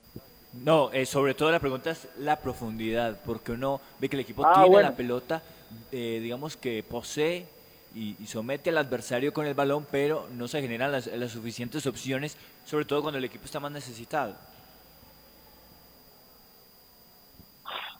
No, 0.54 0.91
eh, 0.91 1.06
sobre 1.06 1.34
todo 1.34 1.52
la 1.52 1.60
pregunta 1.60 1.91
es 1.91 2.10
la 2.17 2.38
profundidad, 2.38 3.19
porque 3.26 3.52
uno 3.52 3.82
ve 4.00 4.10
que 4.10 4.15
el 4.15 4.21
equipo 4.21 4.45
ah, 4.45 4.63
tiene 4.63 4.82
la 4.82 4.95
pelota, 4.95 5.43
eh, 5.91 6.19
digamos 6.21 6.58
que 6.58 6.84
posee 6.84 7.45
y, 7.93 8.15
somete 8.26 8.69
al 8.69 8.78
adversario 8.78 9.34
con 9.34 9.45
el 9.45 9.54
balón, 9.54 9.86
pero 9.91 10.28
no 10.34 10.47
se 10.47 10.62
generan 10.62 10.91
las, 10.91 11.08
las 11.08 11.32
suficientes 11.32 11.86
opciones, 11.86 12.38
sobre 12.63 12.86
todo 12.86 13.02
cuando 13.02 13.17
el 13.17 13.26
equipo 13.26 13.45
está 13.45 13.60
más 13.60 13.71
necesitado. 13.71 14.36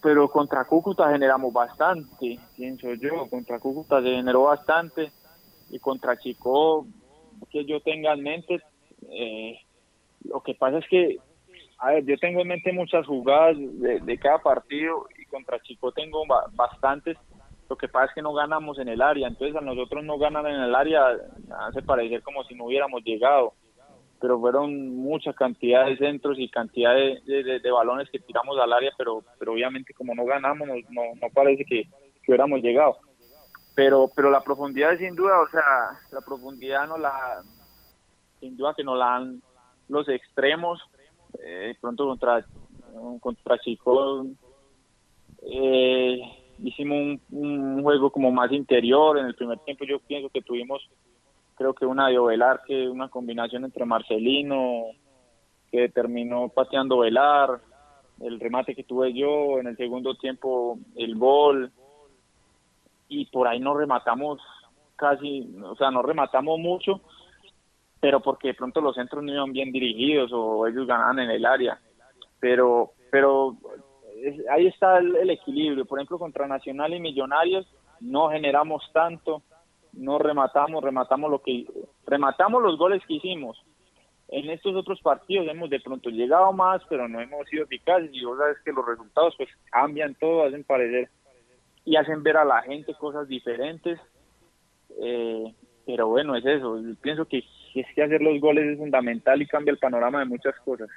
Pero 0.08 0.30
contra 0.30 0.64
Cúcuta 0.64 1.12
generamos 1.12 1.52
bastante, 1.52 2.40
pienso 2.56 2.94
yo, 2.94 3.30
contra 3.30 3.60
Cúcuta 3.60 4.02
se 4.02 4.08
generó 4.08 4.44
bastante 4.44 5.12
y 5.70 5.80
contra 5.80 6.18
Chico, 6.18 6.88
que 7.52 7.66
yo 7.66 7.82
tenga 7.82 8.14
en 8.14 8.24
mente, 8.24 8.62
eh, 9.12 9.60
lo 10.24 10.40
que 10.40 10.56
pasa 10.56 10.78
es 10.78 10.88
que, 10.88 11.18
a 11.80 11.92
ver, 11.92 12.06
yo 12.06 12.18
tengo 12.20 12.40
en 12.40 12.48
mente 12.48 12.72
muchas 12.72 13.06
jugadas 13.06 13.58
de, 13.60 14.18
cada 14.18 14.38
partido 14.38 15.08
y 15.22 15.26
contra 15.26 15.60
Chico 15.60 15.92
tengo 15.92 16.24
bastantes, 16.54 17.18
lo 17.70 17.76
que 17.76 17.90
pasa 17.90 18.06
es 18.06 18.12
que 18.14 18.22
no 18.22 18.32
ganamos 18.32 18.80
en 18.80 18.88
el 18.88 19.02
área, 19.02 19.28
entonces 19.28 19.58
a 19.58 19.62
nosotros 19.62 20.06
no 20.06 20.18
ganan 20.18 20.48
en 20.48 20.62
el 20.62 20.74
área, 20.74 21.06
hace 21.68 21.82
parecer 21.82 22.22
como 22.22 22.46
si 22.46 22.56
no 22.56 22.64
hubiéramos 22.64 23.04
llegado 23.04 23.56
pero 24.20 24.40
fueron 24.40 24.96
mucha 24.96 25.34
cantidad 25.34 25.86
de 25.86 25.98
centros 25.98 26.38
y 26.40 26.50
cantidad 26.50 26.94
de, 26.96 27.72
balones 27.72 28.10
que 28.10 28.20
tiramos 28.20 28.58
al 28.60 28.74
área, 28.74 28.92
pero, 28.98 29.24
pero 29.38 29.54
obviamente 29.54 29.94
como 29.94 30.16
no 30.16 30.26
ganamos, 30.26 30.68
no, 30.68 31.02
no, 31.22 31.30
parece 31.34 31.66
que, 31.66 31.84
que, 31.84 32.32
hubiéramos 32.32 32.62
llegado. 32.62 32.98
Pero, 33.76 34.10
pero 34.16 34.32
la 34.32 34.42
profundidad 34.42 34.98
sin 34.98 35.16
duda, 35.16 35.40
o 35.40 35.50
sea, 35.50 35.64
la 36.12 36.22
profundidad 36.22 36.88
no 36.88 36.98
la, 36.98 37.44
sin 38.40 38.58
duda 38.58 38.74
que 38.76 38.84
nos 38.84 38.98
la 38.98 39.06
dan 39.06 39.42
los 39.88 40.10
extremos, 40.10 40.82
eh, 41.44 41.76
pronto 41.80 42.08
contra, 42.08 42.46
contra 43.20 43.60
Chico 43.60 44.26
eh, 45.44 46.20
hicimos 46.64 46.98
un, 46.98 47.22
un 47.32 47.84
juego 47.84 48.12
como 48.12 48.32
más 48.32 48.52
interior, 48.52 49.18
en 49.18 49.28
el 49.28 49.36
primer 49.36 49.60
tiempo 49.60 49.86
yo 49.86 50.00
pienso 50.00 50.30
que 50.30 50.42
tuvimos 50.42 50.90
creo 51.58 51.74
que 51.74 51.86
una 51.86 52.08
de 52.08 52.20
Ovelar, 52.20 52.62
que 52.66 52.88
una 52.88 53.10
combinación 53.10 53.66
entre 53.66 53.86
Marcelino, 53.86 54.86
que 55.72 55.90
terminó 55.90 56.50
pateando 56.50 57.00
Velar, 57.00 57.60
el 58.22 58.40
remate 58.40 58.76
que 58.76 58.84
tuve 58.84 59.14
yo, 59.14 59.60
en 59.60 59.68
el 59.68 59.78
segundo 59.78 60.16
tiempo 60.16 60.78
el 60.96 61.16
gol, 61.18 61.72
y 63.10 63.26
por 63.26 63.48
ahí 63.48 63.60
no 63.60 63.76
rematamos 63.76 64.40
casi, 64.96 65.56
o 65.64 65.76
sea, 65.76 65.92
no 65.92 66.02
rematamos 66.02 66.60
mucho, 66.60 67.02
pero 68.00 68.20
porque 68.22 68.50
de 68.50 68.54
pronto 68.54 68.80
los 68.80 68.96
centros 68.96 69.24
no 69.24 69.34
iban 69.34 69.52
bien 69.52 69.72
dirigidos 69.72 70.32
o 70.34 70.68
ellos 70.68 70.88
ganaban 70.88 71.20
en 71.20 71.32
el 71.32 71.46
área. 71.46 71.80
pero, 72.40 72.92
pero 73.10 73.58
ahí 74.52 74.68
está 74.68 75.00
el, 75.00 75.16
el 75.16 75.30
equilibrio. 75.32 75.86
Por 75.86 76.00
ejemplo, 76.00 76.20
contra 76.20 76.48
Nacional 76.48 76.94
y 76.94 77.00
Millonarios 77.00 77.66
no 78.00 78.30
generamos 78.30 78.84
tanto, 78.94 79.42
no 79.98 80.20
rematamos, 80.20 80.84
rematamos 80.84 81.30
lo 81.30 81.42
que 81.42 81.66
rematamos 82.06 82.62
los 82.62 82.78
goles 82.78 83.04
que 83.08 83.16
hicimos. 83.16 83.62
En 84.30 84.50
estos 84.50 84.76
otros 84.76 85.02
partidos 85.02 85.48
hemos 85.48 85.70
de 85.70 85.80
pronto 85.80 86.10
llegado 86.10 86.52
más, 86.52 86.82
pero 86.90 87.08
no 87.08 87.22
hemos 87.22 87.48
sido 87.48 87.64
eficaces 87.64 88.10
y 88.14 88.24
vos 88.26 88.38
sabes 88.38 88.58
que 88.64 88.74
los 88.74 88.86
resultados 88.86 89.34
pues 89.38 89.50
cambian 89.72 90.16
todo, 90.16 90.44
hacen 90.44 90.64
parecer 90.64 91.10
y 91.86 91.96
hacen 91.96 92.24
ver 92.24 92.38
a 92.38 92.46
la 92.46 92.62
gente 92.62 92.94
cosas 92.96 93.28
diferentes. 93.28 94.00
Eh, 95.02 95.54
pero 95.86 96.08
bueno, 96.08 96.36
es 96.36 96.46
eso. 96.46 96.80
Pienso 97.02 97.26
que 97.26 97.44
es 97.74 97.88
que 97.96 98.04
hacer 98.04 98.22
los 98.22 98.40
goles 98.42 98.66
es 98.66 98.78
fundamental 98.78 99.42
y 99.42 99.48
cambia 99.48 99.72
el 99.72 99.78
panorama 99.78 100.20
de 100.20 100.26
muchas 100.26 100.56
cosas. 100.66 100.90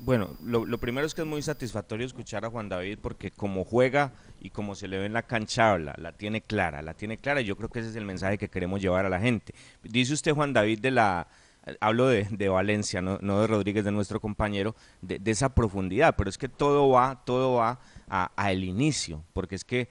Bueno, 0.00 0.36
lo, 0.42 0.78
primero 0.78 1.06
es 1.06 1.14
que 1.14 1.20
es 1.20 1.26
muy 1.26 1.42
satisfactorio 1.42 2.06
escuchar 2.06 2.46
a 2.46 2.50
Juan 2.50 2.70
David 2.70 2.98
porque 3.02 3.30
como 3.30 3.62
juega 3.64 4.12
y 4.40 4.48
como 4.48 4.74
se 4.74 4.88
le 4.88 4.98
ve 4.98 5.04
en 5.04 5.12
la 5.12 5.24
cancha 5.24 5.72
habla, 5.72 5.94
la 5.98 6.12
tiene 6.12 6.40
clara, 6.40 6.80
la 6.80 6.94
tiene 6.94 7.18
clara 7.18 7.42
y 7.42 7.44
yo 7.44 7.56
creo 7.56 7.68
que 7.68 7.80
ese 7.80 7.90
es 7.90 7.96
el 7.96 8.06
mensaje 8.06 8.38
que 8.38 8.48
queremos 8.48 8.80
llevar 8.80 9.04
a 9.04 9.10
la 9.10 9.20
gente. 9.20 9.54
Dice 9.82 10.14
usted 10.14 10.32
Juan 10.32 10.54
David 10.54 10.80
de 10.80 10.92
la, 10.92 11.28
hablo 11.80 12.08
de, 12.08 12.24
de 12.24 12.48
Valencia, 12.48 13.02
no, 13.02 13.18
no 13.20 13.42
de 13.42 13.46
Rodríguez, 13.46 13.84
de 13.84 13.92
nuestro 13.92 14.18
compañero, 14.18 14.74
de, 15.02 15.18
de 15.18 15.30
esa 15.30 15.54
profundidad, 15.54 16.14
pero 16.16 16.30
es 16.30 16.38
que 16.38 16.48
todo 16.48 16.88
va, 16.88 17.22
todo 17.26 17.56
va 17.56 17.78
a, 18.08 18.32
a 18.34 18.50
el 18.50 18.64
inicio, 18.64 19.22
porque 19.34 19.56
es 19.56 19.64
que 19.64 19.90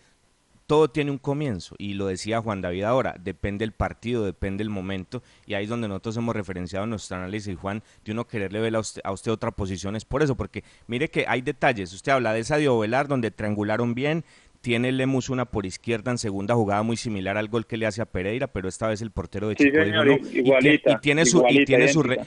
todo 0.71 0.89
tiene 0.89 1.11
un 1.11 1.17
comienzo 1.17 1.75
y 1.77 1.95
lo 1.95 2.07
decía 2.07 2.39
Juan 2.39 2.61
David 2.61 2.83
ahora, 2.83 3.17
depende 3.21 3.65
el 3.65 3.73
partido, 3.73 4.23
depende 4.23 4.63
el 4.63 4.69
momento 4.69 5.21
y 5.45 5.53
ahí 5.53 5.65
es 5.65 5.69
donde 5.69 5.89
nosotros 5.89 6.15
hemos 6.15 6.33
referenciado 6.33 6.85
en 6.85 6.91
nuestro 6.91 7.17
análisis, 7.17 7.57
Juan, 7.57 7.83
de 8.05 8.13
uno 8.13 8.25
quererle 8.25 8.61
ver 8.61 8.77
a 8.77 8.79
usted, 8.79 9.01
a 9.03 9.11
usted 9.11 9.33
otra 9.33 9.51
posición, 9.51 9.97
es 9.97 10.05
por 10.05 10.23
eso, 10.23 10.37
porque 10.37 10.63
mire 10.87 11.09
que 11.09 11.25
hay 11.27 11.41
detalles, 11.41 11.91
usted 11.91 12.13
habla 12.13 12.31
de 12.31 12.39
esa 12.39 12.55
de 12.57 12.69
Ovelar 12.69 13.09
donde 13.09 13.31
triangularon 13.31 13.93
bien, 13.95 14.23
tiene 14.61 14.93
Lemus 14.93 15.27
una 15.29 15.43
por 15.43 15.65
izquierda 15.65 16.09
en 16.11 16.17
segunda 16.17 16.55
jugada 16.55 16.83
muy 16.83 16.95
similar 16.95 17.35
al 17.35 17.49
gol 17.49 17.65
que 17.67 17.75
le 17.75 17.85
hace 17.85 18.01
a 18.01 18.05
Pereira, 18.05 18.47
pero 18.47 18.69
esta 18.69 18.87
vez 18.87 19.01
el 19.01 19.11
portero 19.11 19.49
de 19.49 19.55
Sí, 19.57 19.65
Chico 19.65 19.83
señor, 19.83 20.05
dijo 20.07 20.19
no, 20.21 20.29
y 20.29 20.31
tie- 20.31 20.37
igualita, 20.45 20.91
y 20.93 20.97
tiene 21.01 21.25
su, 21.25 21.37
y 21.37 21.39
igualita, 21.39 21.65
tiene 21.65 21.87
su 21.89 22.01
re-. 22.01 22.19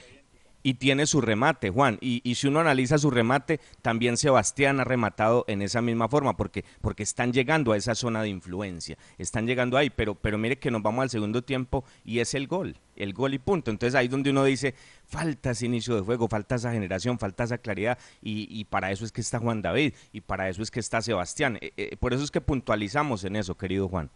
Y 0.64 0.74
tiene 0.74 1.06
su 1.06 1.20
remate, 1.20 1.70
Juan. 1.70 1.98
Y, 2.00 2.34
si 2.34 2.48
uno 2.48 2.58
analiza 2.58 2.98
su 2.98 3.10
remate, 3.10 3.60
también 3.82 4.16
Sebastián 4.16 4.80
ha 4.80 4.84
rematado 4.84 5.44
en 5.46 5.62
esa 5.62 5.82
misma 5.82 6.08
forma, 6.08 6.36
porque, 6.36 6.64
porque 6.80 7.02
están 7.02 7.32
llegando 7.32 7.72
a 7.72 7.76
esa 7.76 7.94
zona 7.94 8.22
de 8.22 8.30
influencia, 8.30 8.96
están 9.18 9.46
llegando 9.46 9.76
ahí, 9.76 9.90
pero, 9.90 10.14
pero 10.14 10.38
mire 10.38 10.56
que 10.56 10.70
nos 10.70 10.82
vamos 10.82 11.02
al 11.02 11.10
segundo 11.10 11.42
tiempo 11.42 11.84
y 12.02 12.18
es 12.18 12.34
el 12.34 12.48
gol, 12.48 12.76
el 12.96 13.12
gol 13.12 13.34
y 13.34 13.38
punto. 13.38 13.70
Entonces 13.70 13.94
ahí 13.94 14.08
donde 14.08 14.30
uno 14.30 14.42
dice, 14.42 14.74
falta 15.04 15.50
ese 15.50 15.66
inicio 15.66 15.96
de 15.96 16.00
juego, 16.00 16.28
falta 16.28 16.54
esa 16.54 16.72
generación, 16.72 17.18
falta 17.18 17.44
esa 17.44 17.58
claridad, 17.58 17.98
y, 18.22 18.48
y 18.50 18.64
para 18.64 18.90
eso 18.90 19.04
es 19.04 19.12
que 19.12 19.20
está 19.20 19.38
Juan 19.38 19.60
David, 19.60 19.92
y 20.12 20.22
para 20.22 20.48
eso 20.48 20.62
es 20.62 20.70
que 20.70 20.80
está 20.80 21.02
Sebastián. 21.02 21.58
Eh, 21.60 21.72
eh, 21.76 21.96
por 21.98 22.14
eso 22.14 22.24
es 22.24 22.30
que 22.30 22.40
puntualizamos 22.40 23.22
en 23.24 23.36
eso, 23.36 23.54
querido 23.54 23.86
Juan. 23.86 24.10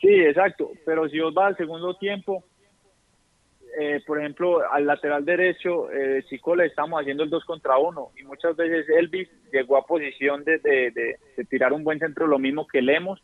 Sí, 0.00 0.08
exacto. 0.08 0.70
Pero 0.86 1.06
si 1.10 1.20
os 1.20 1.34
va 1.36 1.48
al 1.48 1.56
segundo 1.58 1.94
tiempo, 1.98 2.44
eh, 3.78 4.00
por 4.06 4.18
ejemplo, 4.18 4.60
al 4.70 4.86
lateral 4.86 5.24
derecho, 5.24 5.90
eh, 5.92 6.22
Chico 6.28 6.56
le 6.56 6.66
estamos 6.66 7.00
haciendo 7.00 7.22
el 7.22 7.30
2 7.30 7.44
contra 7.44 7.78
1 7.78 8.10
y 8.18 8.24
muchas 8.24 8.56
veces 8.56 8.88
Elvis 8.88 9.28
llegó 9.52 9.76
a 9.76 9.86
posición 9.86 10.44
de, 10.44 10.58
de- 10.58 11.16
tirar 11.48 11.72
un 11.72 11.84
buen 11.84 11.98
centro, 11.98 12.26
lo 12.26 12.38
mismo 12.38 12.66
que 12.66 12.82
Lemos, 12.82 13.22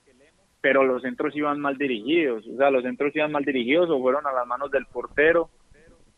pero 0.60 0.84
los 0.84 1.02
centros 1.02 1.34
iban 1.36 1.60
mal 1.60 1.76
dirigidos. 1.78 2.46
O 2.46 2.56
sea, 2.56 2.70
los 2.70 2.82
centros 2.82 3.14
iban 3.14 3.32
mal 3.32 3.44
dirigidos 3.44 3.88
o 3.90 4.00
fueron 4.00 4.26
a 4.26 4.32
las 4.32 4.46
manos 4.46 4.70
del 4.70 4.86
portero. 4.86 5.48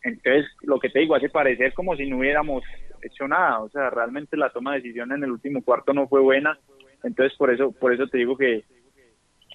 Entonces, 0.03 0.47
lo 0.62 0.79
que 0.79 0.89
te 0.91 1.01
digo, 1.01 1.14
hace 1.14 1.29
parecer 1.29 1.74
como 1.74 1.97
si 1.97 2.09
no 2.09 2.18
hubiéramos 2.18 2.62
hecho 3.03 3.26
nada. 3.29 3.61
O 3.61 3.68
sea, 3.68 3.91
realmente 3.91 4.37
la 4.37 4.51
toma 4.51 4.72
de 4.74 4.81
decisión 4.81 5.12
en 5.12 5.24
el 5.24 5.33
último 5.33 5.62
cuarto 5.62 5.93
no 5.93 6.07
fue 6.09 6.20
buena. 6.20 6.59
Entonces, 7.03 7.37
por 7.37 7.53
eso, 7.53 7.72
por 7.72 7.93
eso 7.93 8.07
te 8.07 8.18
digo 8.18 8.37
que, 8.37 8.64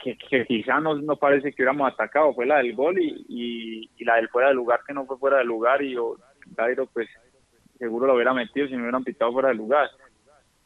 que, 0.04 0.18
que 0.18 0.45
quizá 0.45 0.80
no, 0.80 0.95
no 0.95 1.16
parece 1.16 1.51
que 1.51 1.62
hubiéramos 1.62 1.91
atacado, 1.91 2.34
fue 2.34 2.45
la 2.45 2.58
del 2.58 2.76
gol 2.76 2.99
y, 2.99 3.89
y, 3.97 4.04
la 4.04 4.16
del 4.18 4.30
fuera 4.30 4.49
de 4.49 4.54
lugar 4.54 4.82
que 4.86 4.93
no 4.93 5.06
fue 5.06 5.18
fuera 5.18 5.38
de 5.38 5.45
lugar 5.45 5.82
y 5.82 5.95
Dairo 6.47 6.88
pues 6.88 7.08
seguro 7.78 8.08
lo 8.08 8.16
hubiera 8.16 8.34
metido 8.34 8.68
si 8.68 8.74
no 8.74 8.82
hubieran 8.82 9.04
pitado 9.04 9.32
fuera 9.32 9.49
de 9.49 9.56
lugar. 9.56 9.89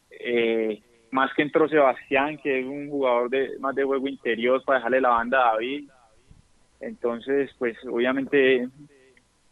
Eh, 0.10 0.82
más 1.12 1.32
que 1.36 1.44
entró 1.44 1.70
Sebastián, 1.70 2.38
que 2.38 2.60
es 2.60 2.66
un 2.66 2.90
jugador 2.90 3.30
de 3.30 3.58
más 3.60 3.76
de 3.76 3.84
juego 3.84 4.08
interior 4.08 4.64
para 4.66 4.80
dejarle 4.80 5.02
la 5.02 5.10
banda 5.10 5.40
a 5.40 5.54
David. 5.54 5.90
Entonces, 6.80 7.52
pues 7.58 7.78
obviamente, 7.86 8.68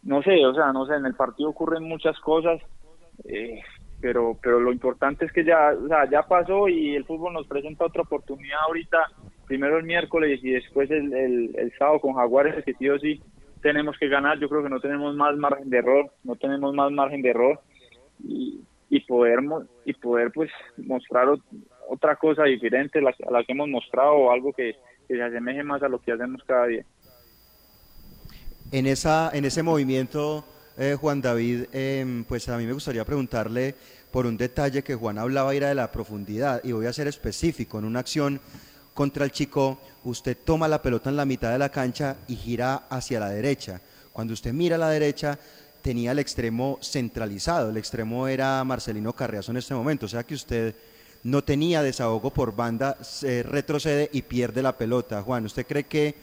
no 0.02 0.22
sé, 0.22 0.44
o 0.44 0.54
sea, 0.54 0.72
no 0.72 0.86
sé, 0.86 0.94
en 0.94 1.06
el 1.06 1.14
partido 1.14 1.50
ocurren 1.50 1.84
muchas 1.84 2.18
cosas, 2.20 2.60
eh, 3.24 3.60
pero 4.00 4.36
pero 4.42 4.60
lo 4.60 4.72
importante 4.72 5.24
es 5.24 5.32
que 5.32 5.44
ya, 5.44 5.72
o 5.72 5.88
sea, 5.88 6.08
ya 6.10 6.22
pasó 6.22 6.68
y 6.68 6.94
el 6.94 7.04
fútbol 7.04 7.32
nos 7.32 7.46
presenta 7.46 7.86
otra 7.86 8.02
oportunidad 8.02 8.58
ahorita, 8.66 8.98
primero 9.46 9.78
el 9.78 9.84
miércoles 9.84 10.40
y 10.42 10.50
después 10.50 10.90
el, 10.90 11.12
el, 11.12 11.54
el 11.56 11.72
sábado 11.78 12.00
con 12.00 12.14
Jaguares, 12.14 12.64
que 12.64 12.74
sí 12.74 12.88
o 12.88 12.98
sí 12.98 13.20
tenemos 13.62 13.96
que 13.98 14.08
ganar, 14.08 14.38
yo 14.38 14.48
creo 14.48 14.62
que 14.62 14.68
no 14.68 14.80
tenemos 14.80 15.14
más 15.16 15.36
margen 15.36 15.70
de 15.70 15.78
error, 15.78 16.10
no 16.24 16.36
tenemos 16.36 16.74
más 16.74 16.90
margen 16.92 17.22
de 17.22 17.30
error 17.30 17.60
y, 18.22 18.60
y 18.90 19.00
poder 19.00 19.40
y 19.84 19.92
poder 19.94 20.30
pues 20.32 20.50
mostrar 20.76 21.26
ot- 21.28 21.42
otra 21.88 22.16
cosa 22.16 22.44
diferente 22.44 23.00
la- 23.00 23.14
a 23.26 23.30
la 23.30 23.44
que 23.44 23.52
hemos 23.52 23.68
mostrado 23.68 24.12
o 24.14 24.30
algo 24.30 24.52
que, 24.52 24.74
que 25.08 25.14
se 25.14 25.22
asemeje 25.22 25.62
más 25.62 25.82
a 25.82 25.88
lo 25.88 25.98
que 26.00 26.12
hacemos 26.12 26.42
cada 26.46 26.66
día. 26.66 26.84
En, 28.72 28.86
esa, 28.86 29.30
en 29.32 29.44
ese 29.44 29.62
movimiento, 29.62 30.44
eh, 30.76 30.96
Juan 31.00 31.22
David, 31.22 31.66
em, 31.72 32.24
pues 32.24 32.48
a 32.48 32.58
mí 32.58 32.66
me 32.66 32.72
gustaría 32.72 33.04
preguntarle 33.04 33.74
por 34.12 34.26
un 34.26 34.36
detalle 34.36 34.82
que 34.82 34.94
Juan 34.94 35.18
hablaba, 35.18 35.54
era 35.54 35.68
de 35.68 35.74
la 35.74 35.92
profundidad, 35.92 36.60
y 36.64 36.72
voy 36.72 36.86
a 36.86 36.92
ser 36.92 37.06
específico. 37.06 37.78
En 37.78 37.84
una 37.84 38.00
acción 38.00 38.40
contra 38.96 39.26
el 39.26 39.30
Chico, 39.30 39.78
usted 40.04 40.38
toma 40.42 40.66
la 40.66 40.80
pelota 40.80 41.10
en 41.10 41.16
la 41.16 41.26
mitad 41.26 41.52
de 41.52 41.58
la 41.58 41.68
cancha 41.68 42.16
y 42.28 42.34
gira 42.34 42.86
hacia 42.88 43.20
la 43.20 43.28
derecha. 43.28 43.78
Cuando 44.10 44.32
usted 44.32 44.54
mira 44.54 44.76
a 44.76 44.78
la 44.78 44.88
derecha, 44.88 45.38
tenía 45.82 46.12
el 46.12 46.18
extremo 46.18 46.78
centralizado, 46.80 47.68
el 47.68 47.76
extremo 47.76 48.26
era 48.26 48.64
Marcelino 48.64 49.12
Carriazo 49.12 49.50
en 49.50 49.58
este 49.58 49.74
momento, 49.74 50.06
o 50.06 50.08
sea 50.08 50.24
que 50.24 50.32
usted 50.32 50.74
no 51.24 51.44
tenía 51.44 51.82
desahogo 51.82 52.30
por 52.30 52.56
banda, 52.56 52.96
se 53.02 53.42
retrocede 53.42 54.08
y 54.14 54.22
pierde 54.22 54.62
la 54.62 54.78
pelota. 54.78 55.20
Juan, 55.20 55.44
¿usted 55.44 55.66
cree 55.66 55.84
que 55.84 56.14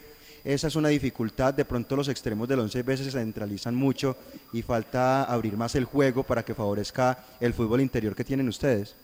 esa 0.42 0.66
es 0.66 0.74
una 0.74 0.88
dificultad? 0.88 1.54
De 1.54 1.64
pronto 1.64 1.94
los 1.94 2.08
extremos 2.08 2.48
del 2.48 2.58
11 2.58 2.82
veces 2.82 3.06
se 3.06 3.12
centralizan 3.12 3.76
mucho 3.76 4.16
y 4.52 4.62
falta 4.62 5.22
abrir 5.22 5.56
más 5.56 5.76
el 5.76 5.84
juego 5.84 6.24
para 6.24 6.44
que 6.44 6.54
favorezca 6.54 7.24
el 7.38 7.54
fútbol 7.54 7.82
interior 7.82 8.16
que 8.16 8.24
tienen 8.24 8.48
ustedes. 8.48 8.96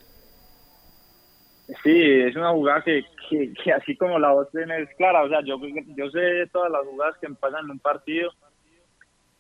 Sí, 1.82 2.02
es 2.22 2.34
una 2.36 2.50
jugada 2.50 2.82
que, 2.82 3.04
que, 3.28 3.52
que 3.52 3.72
así 3.72 3.96
como 3.96 4.18
la 4.18 4.32
voz 4.32 4.48
es 4.54 4.94
clara, 4.96 5.22
o 5.22 5.28
sea, 5.28 5.40
yo, 5.44 5.58
yo 5.96 6.10
sé 6.10 6.46
todas 6.52 6.70
las 6.70 6.84
jugadas 6.86 7.16
que 7.20 7.28
me 7.28 7.36
pasan 7.36 7.64
en 7.66 7.70
un 7.72 7.78
partido. 7.78 8.32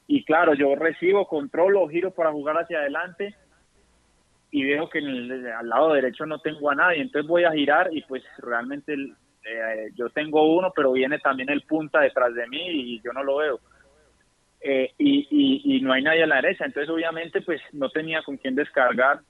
Y 0.06 0.24
claro, 0.24 0.54
yo 0.54 0.74
recibo, 0.76 1.26
controlo, 1.26 1.88
giro 1.88 2.12
para 2.12 2.32
jugar 2.32 2.56
hacia 2.58 2.78
adelante. 2.80 3.34
Y 4.50 4.64
veo 4.64 4.88
que 4.88 4.98
en 4.98 5.06
el- 5.06 5.46
al 5.52 5.68
lado 5.68 5.92
derecho 5.92 6.26
no 6.26 6.40
tengo 6.40 6.70
a 6.70 6.74
nadie, 6.74 7.00
entonces 7.02 7.28
voy 7.28 7.44
a 7.44 7.52
girar 7.52 7.88
y 7.92 8.02
pues 8.02 8.24
realmente 8.38 8.94
eh, 8.94 9.90
yo 9.94 10.10
tengo 10.10 10.56
uno, 10.56 10.72
pero 10.74 10.92
viene 10.92 11.18
también 11.20 11.48
el 11.50 11.62
punta 11.62 12.00
detrás 12.00 12.34
de 12.34 12.46
mí 12.48 12.60
y 12.68 13.00
yo 13.02 13.12
no 13.12 13.22
lo 13.24 13.36
veo. 13.36 13.60
Eh, 14.60 14.90
y, 14.98 15.76
y 15.76 15.80
no 15.80 15.92
hay 15.92 16.02
nadie 16.02 16.24
a 16.24 16.26
la 16.26 16.36
derecha, 16.36 16.66
entonces 16.66 16.90
obviamente 16.90 17.40
pues 17.42 17.62
no 17.72 17.88
tenía 17.90 18.22
con 18.22 18.36
quién 18.36 18.54
descargar 18.54 19.20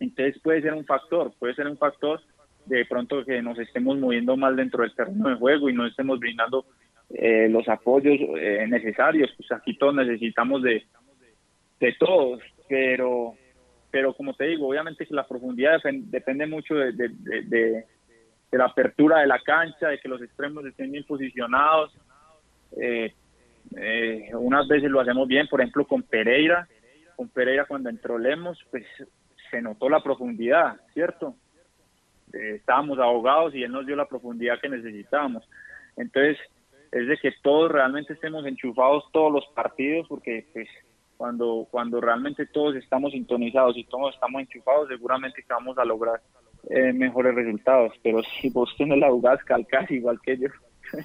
entonces 0.00 0.40
puede 0.42 0.62
ser 0.62 0.74
un 0.74 0.84
factor, 0.84 1.32
puede 1.38 1.54
ser 1.54 1.66
un 1.68 1.76
factor 1.78 2.20
de 2.66 2.84
pronto 2.86 3.24
que 3.24 3.42
nos 3.42 3.58
estemos 3.58 3.98
moviendo 3.98 4.36
mal 4.36 4.56
dentro 4.56 4.82
del 4.82 4.94
terreno 4.94 5.28
de 5.28 5.36
juego 5.36 5.68
y 5.68 5.72
no 5.74 5.86
estemos 5.86 6.18
brindando 6.18 6.64
eh, 7.10 7.48
los 7.50 7.68
apoyos 7.68 8.16
eh, 8.38 8.66
necesarios. 8.68 9.30
Pues 9.36 9.52
aquí 9.52 9.76
todos 9.76 9.94
necesitamos 9.94 10.62
de, 10.62 10.84
de 11.80 11.92
todos, 11.98 12.40
pero 12.68 13.34
pero 13.90 14.12
como 14.14 14.34
te 14.34 14.46
digo, 14.46 14.68
obviamente 14.68 15.06
que 15.06 15.14
la 15.14 15.26
profundidad 15.28 15.78
depen- 15.80 16.04
depende 16.06 16.46
mucho 16.46 16.74
de, 16.74 16.92
de, 16.92 17.08
de- 17.10 17.42
de- 17.42 17.84
de 18.50 18.58
la 18.58 18.64
apertura 18.66 19.20
de 19.20 19.26
la 19.28 19.38
cancha, 19.40 19.88
de 19.88 19.98
que 19.98 20.08
los 20.08 20.20
extremos 20.22 20.64
estén 20.64 20.90
bien 20.90 21.04
posicionados. 21.04 21.92
Eh, 22.80 23.12
eh, 23.76 24.30
unas 24.34 24.66
veces 24.68 24.90
lo 24.90 25.00
hacemos 25.00 25.28
bien, 25.28 25.46
por 25.48 25.60
ejemplo 25.60 25.86
con 25.86 26.02
Pereira, 26.02 26.66
con 27.16 27.28
Pereira 27.28 27.66
cuando 27.66 27.88
entró 27.90 28.18
Lemos, 28.18 28.58
pues 28.70 28.84
notó 29.62 29.88
la 29.88 30.02
profundidad, 30.02 30.80
¿cierto? 30.92 31.34
Eh, 32.32 32.56
estábamos 32.56 32.98
ahogados 32.98 33.54
y 33.54 33.62
él 33.62 33.72
nos 33.72 33.86
dio 33.86 33.96
la 33.96 34.08
profundidad 34.08 34.60
que 34.60 34.68
necesitábamos. 34.68 35.48
Entonces, 35.96 36.38
es 36.90 37.08
de 37.08 37.16
que 37.16 37.32
todos 37.42 37.70
realmente 37.70 38.12
estemos 38.12 38.46
enchufados 38.46 39.04
todos 39.12 39.32
los 39.32 39.46
partidos, 39.54 40.06
porque 40.08 40.46
pues 40.52 40.68
cuando, 41.16 41.66
cuando 41.70 42.00
realmente 42.00 42.46
todos 42.46 42.76
estamos 42.76 43.12
sintonizados 43.12 43.76
y 43.76 43.84
todos 43.84 44.14
estamos 44.14 44.42
enchufados, 44.42 44.88
seguramente 44.88 45.42
que 45.42 45.52
vamos 45.52 45.76
a 45.78 45.84
lograr 45.84 46.20
eh, 46.70 46.92
mejores 46.92 47.34
resultados. 47.34 47.92
Pero 48.02 48.22
si 48.22 48.48
vos 48.50 48.74
tenés 48.76 48.98
la 48.98 49.10
jugada 49.10 49.38
calcás 49.38 49.90
igual 49.90 50.20
que 50.20 50.38
yo. 50.38 50.48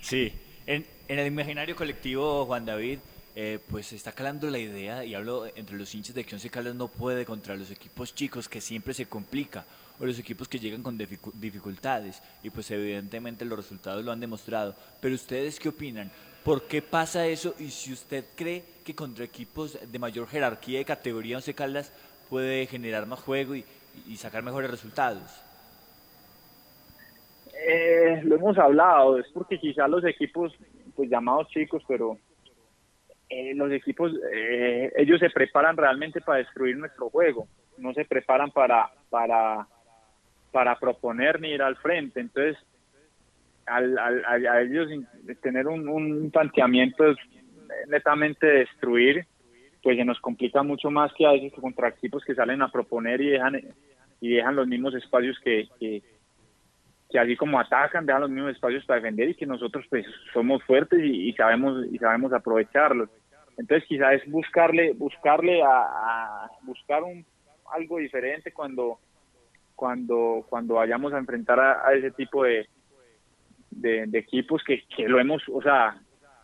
Sí, 0.00 0.32
en, 0.66 0.84
en 1.08 1.18
el 1.18 1.26
imaginario 1.26 1.76
colectivo, 1.76 2.46
Juan 2.46 2.64
David, 2.64 2.98
eh, 3.40 3.60
pues 3.70 3.92
está 3.92 4.10
calando 4.10 4.50
la 4.50 4.58
idea, 4.58 5.04
y 5.04 5.14
hablo 5.14 5.46
entre 5.54 5.76
los 5.76 5.94
hinchas 5.94 6.12
de 6.12 6.24
que 6.24 6.34
Once 6.34 6.50
Caldas 6.50 6.74
no 6.74 6.88
puede 6.88 7.24
contra 7.24 7.54
los 7.54 7.70
equipos 7.70 8.12
chicos, 8.12 8.48
que 8.48 8.60
siempre 8.60 8.94
se 8.94 9.06
complica, 9.06 9.64
o 10.00 10.04
los 10.04 10.18
equipos 10.18 10.48
que 10.48 10.58
llegan 10.58 10.82
con 10.82 10.98
dificu- 10.98 11.32
dificultades, 11.34 12.20
y 12.42 12.50
pues 12.50 12.68
evidentemente 12.72 13.44
los 13.44 13.56
resultados 13.56 14.04
lo 14.04 14.10
han 14.10 14.18
demostrado. 14.18 14.74
Pero 15.00 15.14
ustedes 15.14 15.60
qué 15.60 15.68
opinan? 15.68 16.10
¿Por 16.42 16.66
qué 16.66 16.82
pasa 16.82 17.28
eso? 17.28 17.54
Y 17.60 17.70
si 17.70 17.92
usted 17.92 18.24
cree 18.34 18.64
que 18.84 18.96
contra 18.96 19.24
equipos 19.24 19.78
de 19.86 19.98
mayor 20.00 20.26
jerarquía 20.26 20.80
de 20.80 20.84
categoría 20.84 21.36
Once 21.36 21.54
Caldas 21.54 21.92
puede 22.28 22.66
generar 22.66 23.06
más 23.06 23.20
juego 23.20 23.54
y, 23.54 23.64
y 24.08 24.16
sacar 24.16 24.42
mejores 24.42 24.68
resultados. 24.68 25.30
Eh, 27.54 28.20
lo 28.24 28.34
hemos 28.34 28.58
hablado, 28.58 29.16
es 29.16 29.26
porque 29.32 29.60
quizás 29.60 29.88
los 29.88 30.04
equipos, 30.04 30.52
pues 30.96 31.08
llamados 31.08 31.46
chicos, 31.50 31.84
pero 31.86 32.18
eh, 33.28 33.54
los 33.54 33.70
equipos, 33.72 34.12
eh, 34.32 34.92
ellos 34.96 35.20
se 35.20 35.30
preparan 35.30 35.76
realmente 35.76 36.20
para 36.20 36.38
destruir 36.38 36.76
nuestro 36.76 37.10
juego, 37.10 37.46
no 37.76 37.92
se 37.94 38.04
preparan 38.04 38.50
para, 38.50 38.90
para, 39.10 39.66
para 40.52 40.78
proponer 40.78 41.40
ni 41.40 41.50
ir 41.50 41.62
al 41.62 41.76
frente. 41.76 42.20
Entonces, 42.20 42.56
al, 43.66 43.98
al- 43.98 44.46
a 44.46 44.62
ellos 44.62 44.88
tener 45.42 45.66
un, 45.66 45.88
un 45.88 46.30
planteamiento 46.30 47.04
netamente 47.88 48.46
destruir, 48.46 49.26
pues 49.82 49.96
se 49.96 50.04
nos 50.04 50.18
complica 50.20 50.62
mucho 50.62 50.90
más 50.90 51.12
que 51.14 51.26
a 51.26 51.32
veces 51.32 51.52
contra 51.60 51.88
equipos 51.88 52.24
que 52.24 52.34
salen 52.34 52.62
a 52.62 52.70
proponer 52.72 53.20
y 53.20 53.28
dejan 53.30 53.60
y 54.20 54.30
dejan 54.34 54.56
los 54.56 54.66
mismos 54.66 54.94
espacios 54.94 55.38
que, 55.40 55.68
que, 55.78 56.02
que 57.08 57.18
así 57.18 57.36
como 57.36 57.58
atacan, 57.58 58.04
dejan 58.04 58.22
los 58.22 58.30
mismos 58.30 58.52
espacios 58.52 58.84
para 58.84 59.00
defender 59.00 59.30
y 59.30 59.34
que 59.34 59.46
nosotros 59.46 59.86
pues 59.88 60.06
somos 60.32 60.62
fuertes 60.64 61.00
y, 61.02 61.32
sabemos 61.32 61.86
y 61.90 61.98
sabemos 61.98 62.32
aprovecharlos. 62.32 63.08
Entonces 63.56 63.88
quizás 63.88 64.14
es 64.14 64.30
buscarle 64.30 64.92
buscarle 64.92 65.62
a, 65.62 66.48
buscar 66.62 67.02
un 67.02 67.24
algo 67.74 67.98
diferente 67.98 68.52
cuando 68.52 68.98
cuando 69.74 70.44
cuando 70.48 70.74
vayamos 70.74 71.12
a 71.12 71.18
enfrentar 71.18 71.58
a, 71.58 71.86
a 71.86 71.94
ese 71.94 72.10
tipo 72.10 72.44
de, 72.44 72.68
de, 73.70 74.06
de 74.06 74.18
equipos 74.18 74.62
que, 74.64 74.84
que 74.94 75.08
lo 75.08 75.18
hemos, 75.18 75.42
o 75.48 75.62
sea, 75.62 75.96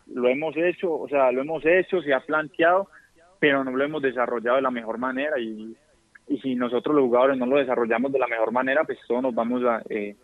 lo 0.07 0.27
hemos 0.27 0.55
hecho, 0.57 0.93
o 0.93 1.07
sea, 1.07 1.31
lo 1.31 1.41
hemos 1.41 1.65
hecho, 1.65 2.01
se 2.01 2.13
ha 2.13 2.19
planteado, 2.21 2.89
pero 3.39 3.63
no 3.63 3.71
lo 3.71 3.83
hemos 3.83 4.01
desarrollado 4.01 4.57
de 4.57 4.61
la 4.61 4.71
mejor 4.71 4.97
manera 4.97 5.39
y, 5.39 5.75
y 6.27 6.37
si 6.39 6.55
nosotros 6.55 6.95
los 6.95 7.05
jugadores 7.05 7.37
no 7.37 7.45
lo 7.45 7.57
desarrollamos 7.57 8.11
de 8.11 8.19
la 8.19 8.27
mejor 8.27 8.51
manera, 8.51 8.83
pues 8.83 8.99
todos 9.07 9.21
nos 9.21 9.35
vamos 9.35 9.63
a, 9.63 9.81
eh, 9.89 10.15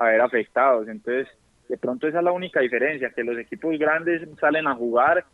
a 0.00 0.06
ver 0.06 0.20
afectados. 0.20 0.88
Entonces, 0.88 1.28
de 1.68 1.76
pronto 1.76 2.08
esa 2.08 2.18
es 2.18 2.24
la 2.24 2.32
única 2.32 2.60
diferencia, 2.60 3.10
que 3.10 3.22
los 3.22 3.38
equipos 3.38 3.78
grandes 3.78 4.26
salen 4.40 4.66
a 4.66 4.74
jugar, 4.74 5.24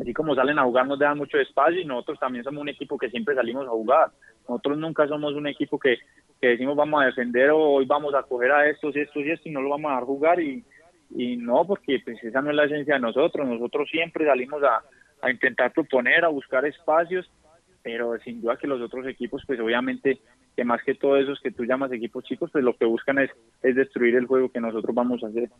así 0.00 0.14
como 0.14 0.34
salen 0.34 0.58
a 0.58 0.64
jugar 0.64 0.86
nos 0.86 0.98
dejan 0.98 1.18
mucho 1.18 1.36
espacio 1.38 1.80
y 1.80 1.84
nosotros 1.84 2.18
también 2.18 2.44
somos 2.44 2.62
un 2.62 2.68
equipo 2.68 2.96
que 2.96 3.10
siempre 3.10 3.34
salimos 3.34 3.66
a 3.66 3.70
jugar. 3.70 4.10
Nosotros 4.48 4.78
nunca 4.78 5.06
somos 5.08 5.34
un 5.34 5.48
equipo 5.48 5.78
que, 5.78 5.98
que 6.40 6.48
decimos 6.48 6.76
vamos 6.76 7.02
a 7.02 7.06
defender 7.06 7.50
o 7.50 7.58
hoy 7.58 7.84
vamos 7.84 8.14
a 8.14 8.22
coger 8.22 8.52
a 8.52 8.68
estos 8.68 8.94
y 8.96 9.00
estos 9.00 9.24
y 9.24 9.30
estos 9.30 9.46
y 9.48 9.50
no 9.50 9.60
lo 9.60 9.70
vamos 9.70 9.90
a 9.90 9.94
dejar 9.94 10.06
jugar 10.06 10.40
y, 10.40 10.64
y 11.10 11.36
no, 11.36 11.66
porque 11.66 12.00
pues 12.04 12.22
esa 12.22 12.40
no 12.40 12.50
es 12.50 12.56
la 12.56 12.64
esencia 12.64 12.94
de 12.94 13.00
nosotros. 13.00 13.46
Nosotros 13.46 13.88
siempre 13.90 14.24
salimos 14.24 14.62
a, 14.62 14.80
a 15.20 15.30
intentar 15.30 15.72
proponer, 15.72 16.24
a 16.24 16.28
buscar 16.28 16.64
espacios, 16.66 17.28
pero 17.82 18.16
sin 18.20 18.40
duda 18.40 18.56
que 18.56 18.68
los 18.68 18.80
otros 18.80 19.06
equipos, 19.08 19.42
pues 19.44 19.58
obviamente, 19.58 20.20
que 20.56 20.64
más 20.64 20.82
que 20.84 20.94
todo 20.94 21.16
esos 21.16 21.40
que 21.40 21.50
tú 21.50 21.64
llamas 21.64 21.92
equipos 21.92 22.24
chicos, 22.24 22.50
pues 22.50 22.62
lo 22.64 22.76
que 22.76 22.84
buscan 22.84 23.18
es, 23.18 23.30
es 23.62 23.74
destruir 23.74 24.16
el 24.16 24.26
juego 24.26 24.50
que 24.50 24.60
nosotros 24.60 24.94
vamos 24.94 25.22
a 25.24 25.28
hacer. 25.28 25.50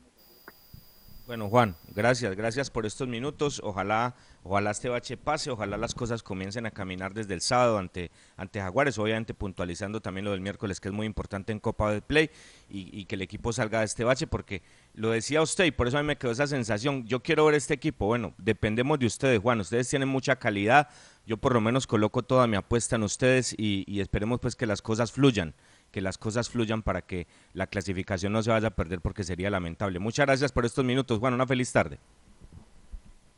Bueno, 1.24 1.48
Juan, 1.48 1.76
gracias, 1.94 2.34
gracias 2.34 2.68
por 2.68 2.84
estos 2.84 3.06
minutos. 3.06 3.60
Ojalá, 3.64 4.16
ojalá 4.42 4.72
este 4.72 4.88
bache 4.88 5.16
pase, 5.16 5.50
ojalá 5.50 5.76
las 5.76 5.94
cosas 5.94 6.20
comiencen 6.22 6.66
a 6.66 6.72
caminar 6.72 7.14
desde 7.14 7.32
el 7.32 7.40
sábado 7.40 7.78
ante, 7.78 8.10
ante 8.36 8.60
Jaguares, 8.60 8.98
obviamente 8.98 9.32
puntualizando 9.32 10.00
también 10.00 10.24
lo 10.24 10.32
del 10.32 10.40
miércoles, 10.40 10.80
que 10.80 10.88
es 10.88 10.94
muy 10.94 11.06
importante 11.06 11.52
en 11.52 11.60
Copa 11.60 11.92
del 11.92 12.02
Play, 12.02 12.28
y, 12.68 12.90
y 13.00 13.04
que 13.04 13.14
el 13.14 13.22
equipo 13.22 13.52
salga 13.52 13.78
de 13.78 13.84
este 13.84 14.02
bache, 14.02 14.26
porque 14.26 14.62
lo 14.94 15.10
decía 15.10 15.40
usted, 15.42 15.64
y 15.64 15.70
por 15.70 15.86
eso 15.86 15.96
a 15.96 16.02
mí 16.02 16.06
me 16.08 16.16
quedó 16.16 16.32
esa 16.32 16.48
sensación. 16.48 17.06
Yo 17.06 17.20
quiero 17.20 17.46
ver 17.46 17.54
este 17.54 17.74
equipo, 17.74 18.06
bueno, 18.06 18.34
dependemos 18.36 18.98
de 18.98 19.06
ustedes, 19.06 19.38
Juan, 19.38 19.60
ustedes 19.60 19.88
tienen 19.88 20.08
mucha 20.08 20.36
calidad, 20.36 20.88
yo 21.26 21.36
por 21.36 21.54
lo 21.54 21.60
menos 21.60 21.86
coloco 21.86 22.22
toda 22.22 22.46
mi 22.46 22.56
apuesta 22.56 22.96
en 22.96 23.02
ustedes 23.02 23.54
y, 23.56 23.84
y 23.86 24.00
esperemos 24.00 24.40
pues 24.40 24.56
que 24.56 24.66
las 24.66 24.82
cosas 24.82 25.12
fluyan 25.12 25.54
que 25.92 26.00
las 26.00 26.18
cosas 26.18 26.50
fluyan 26.50 26.82
para 26.82 27.02
que 27.02 27.26
la 27.52 27.68
clasificación 27.68 28.32
no 28.32 28.42
se 28.42 28.50
vaya 28.50 28.68
a 28.68 28.70
perder 28.70 29.00
porque 29.00 29.22
sería 29.22 29.50
lamentable. 29.50 29.98
Muchas 29.98 30.26
gracias 30.26 30.50
por 30.50 30.64
estos 30.64 30.84
minutos, 30.84 31.20
Juan, 31.20 31.34
una 31.34 31.46
feliz 31.46 31.70
tarde. 31.70 31.98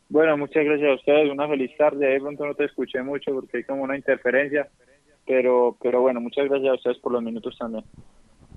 Bueno, 0.08 0.36
muchas 0.36 0.64
gracias 0.64 0.88
a 0.88 0.94
ustedes, 0.94 1.30
una 1.30 1.48
feliz 1.48 1.76
tarde. 1.76 2.06
De 2.06 2.20
pronto 2.20 2.46
no 2.46 2.54
te 2.54 2.64
escuché 2.64 3.02
mucho 3.02 3.32
porque 3.32 3.58
hay 3.58 3.64
como 3.64 3.82
una 3.82 3.96
interferencia, 3.96 4.68
pero, 5.26 5.76
pero 5.82 6.00
bueno, 6.00 6.20
muchas 6.20 6.48
gracias 6.48 6.70
a 6.70 6.74
ustedes 6.74 6.98
por 6.98 7.12
los 7.12 7.22
minutos 7.22 7.56
también. 7.58 7.84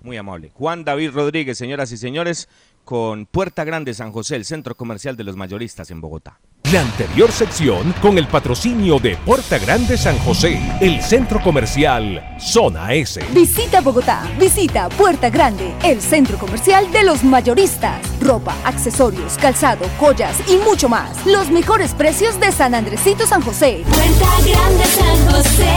Muy 0.04 0.16
amable. 0.16 0.52
Juan 0.54 0.86
David 0.86 1.12
Rodríguez, 1.12 1.58
señoras 1.58 1.92
y 1.92 1.98
señores, 1.98 2.48
con 2.86 3.26
Puerta 3.26 3.64
Grande 3.64 3.94
San 3.96 4.12
José, 4.12 4.36
el 4.36 4.46
centro 4.46 4.76
comercial 4.76 5.18
de 5.18 5.24
los 5.24 5.36
mayoristas 5.36 5.90
en 5.90 6.00
Bogotá. 6.00 6.40
La 6.74 6.82
anterior 6.82 7.32
sección 7.32 7.94
con 8.02 8.18
el 8.18 8.28
patrocinio 8.28 9.00
de 9.00 9.16
Puerta 9.16 9.58
Grande 9.58 9.96
San 9.96 10.20
José, 10.20 10.60
el 10.82 11.02
centro 11.02 11.42
comercial 11.42 12.22
Zona 12.38 12.94
S. 12.94 13.26
Visita 13.32 13.80
Bogotá, 13.80 14.30
visita 14.38 14.90
Puerta 14.90 15.30
Grande, 15.30 15.74
el 15.82 16.02
centro 16.02 16.38
comercial 16.38 16.92
de 16.92 17.04
los 17.04 17.24
mayoristas. 17.24 18.02
Ropa, 18.20 18.54
accesorios, 18.66 19.38
calzado, 19.38 19.86
joyas 19.98 20.36
y 20.50 20.58
mucho 20.58 20.90
más. 20.90 21.26
Los 21.26 21.50
mejores 21.52 21.94
precios 21.94 22.38
de 22.42 22.52
San 22.52 22.76
Andresito 22.76 23.26
San 23.26 23.42
José. 23.44 23.86
Puerta 23.88 24.28
Grande 24.46 24.84
San 24.84 25.26
José, 25.32 25.72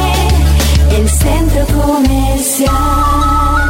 el 0.96 1.08
centro 1.08 1.66
comercial. 1.66 3.69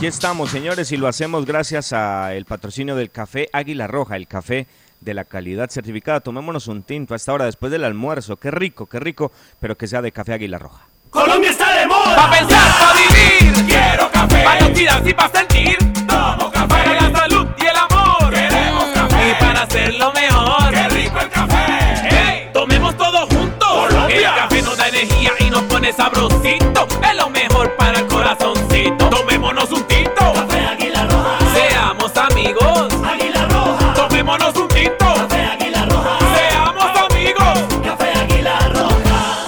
Aquí 0.00 0.06
estamos, 0.06 0.48
señores, 0.48 0.90
y 0.92 0.96
lo 0.96 1.08
hacemos 1.08 1.44
gracias 1.44 1.92
al 1.92 2.46
patrocinio 2.46 2.96
del 2.96 3.10
café 3.10 3.50
Águila 3.52 3.86
Roja, 3.86 4.16
el 4.16 4.26
café 4.26 4.66
de 5.02 5.12
la 5.12 5.26
calidad 5.26 5.68
certificada. 5.68 6.20
Tomémonos 6.20 6.68
un 6.68 6.82
tinto 6.84 7.12
a 7.12 7.18
esta 7.18 7.34
hora 7.34 7.44
después 7.44 7.70
del 7.70 7.84
almuerzo. 7.84 8.38
Qué 8.38 8.50
rico, 8.50 8.86
qué 8.86 8.98
rico, 8.98 9.30
pero 9.60 9.76
que 9.76 9.86
sea 9.86 10.00
de 10.00 10.10
café 10.10 10.32
Águila 10.32 10.58
Roja. 10.58 10.86
Colombia 11.10 11.50
está 11.50 11.78
de 11.78 11.86
moda. 11.86 12.16
Pa' 12.16 12.30
pensar, 12.30 12.78
pa' 12.78 12.94
vivir. 12.94 13.66
Quiero 13.66 14.10
café. 14.10 14.42
Pa' 14.42 14.52
actividad 14.54 15.04
y 15.04 15.12
pa' 15.12 15.28
sentir. 15.28 15.76
Tomo 16.08 16.50
café. 16.50 16.66
Para 16.66 16.94
la 16.94 17.18
salud 17.18 17.46
y 17.58 17.66
el 17.66 17.76
amor. 17.76 18.32
Queremos 18.32 18.84
café. 18.94 19.28
Y 19.28 19.34
para 19.34 19.62
hacerlo 19.64 20.12
mejor. 20.14 20.70
Qué 20.70 20.88
rico 20.88 21.20
el 21.20 21.28
café. 21.28 22.08
Hey, 22.08 22.50
tomemos 22.54 22.96
todos 22.96 23.28
juntos. 23.28 23.68
Colombia. 23.68 24.30
El 24.30 24.40
café 24.40 24.62
nos 24.62 24.78
da 24.78 24.88
energía 24.88 25.32
y 25.40 25.50
nos 25.50 25.62
pone 25.64 25.92
sabrosito. 25.92 26.88
Es 27.06 27.16
lo 27.18 27.28
mejor 27.28 27.76
para 27.76 27.98
el 27.98 28.06
corazoncito. 28.30 29.10
Tomémonos 29.10 29.70
un 29.72 29.82
tinto. 29.84 30.32
Café 30.34 30.66
Águila 30.66 31.06
Roja. 31.06 31.38
Seamos 31.54 32.16
amigos. 32.16 32.94
Águila 33.04 33.48
Roja. 33.48 33.94
Tomémonos 33.94 34.56
un 34.56 34.68
tinto. 34.68 35.14
Café 35.14 35.42
Águila 35.42 35.86
Roja. 35.86 36.18
Seamos 36.36 37.10
amigos. 37.10 37.82
Café 37.82 38.12
Águila 38.12 38.68
Roja. 38.68 39.46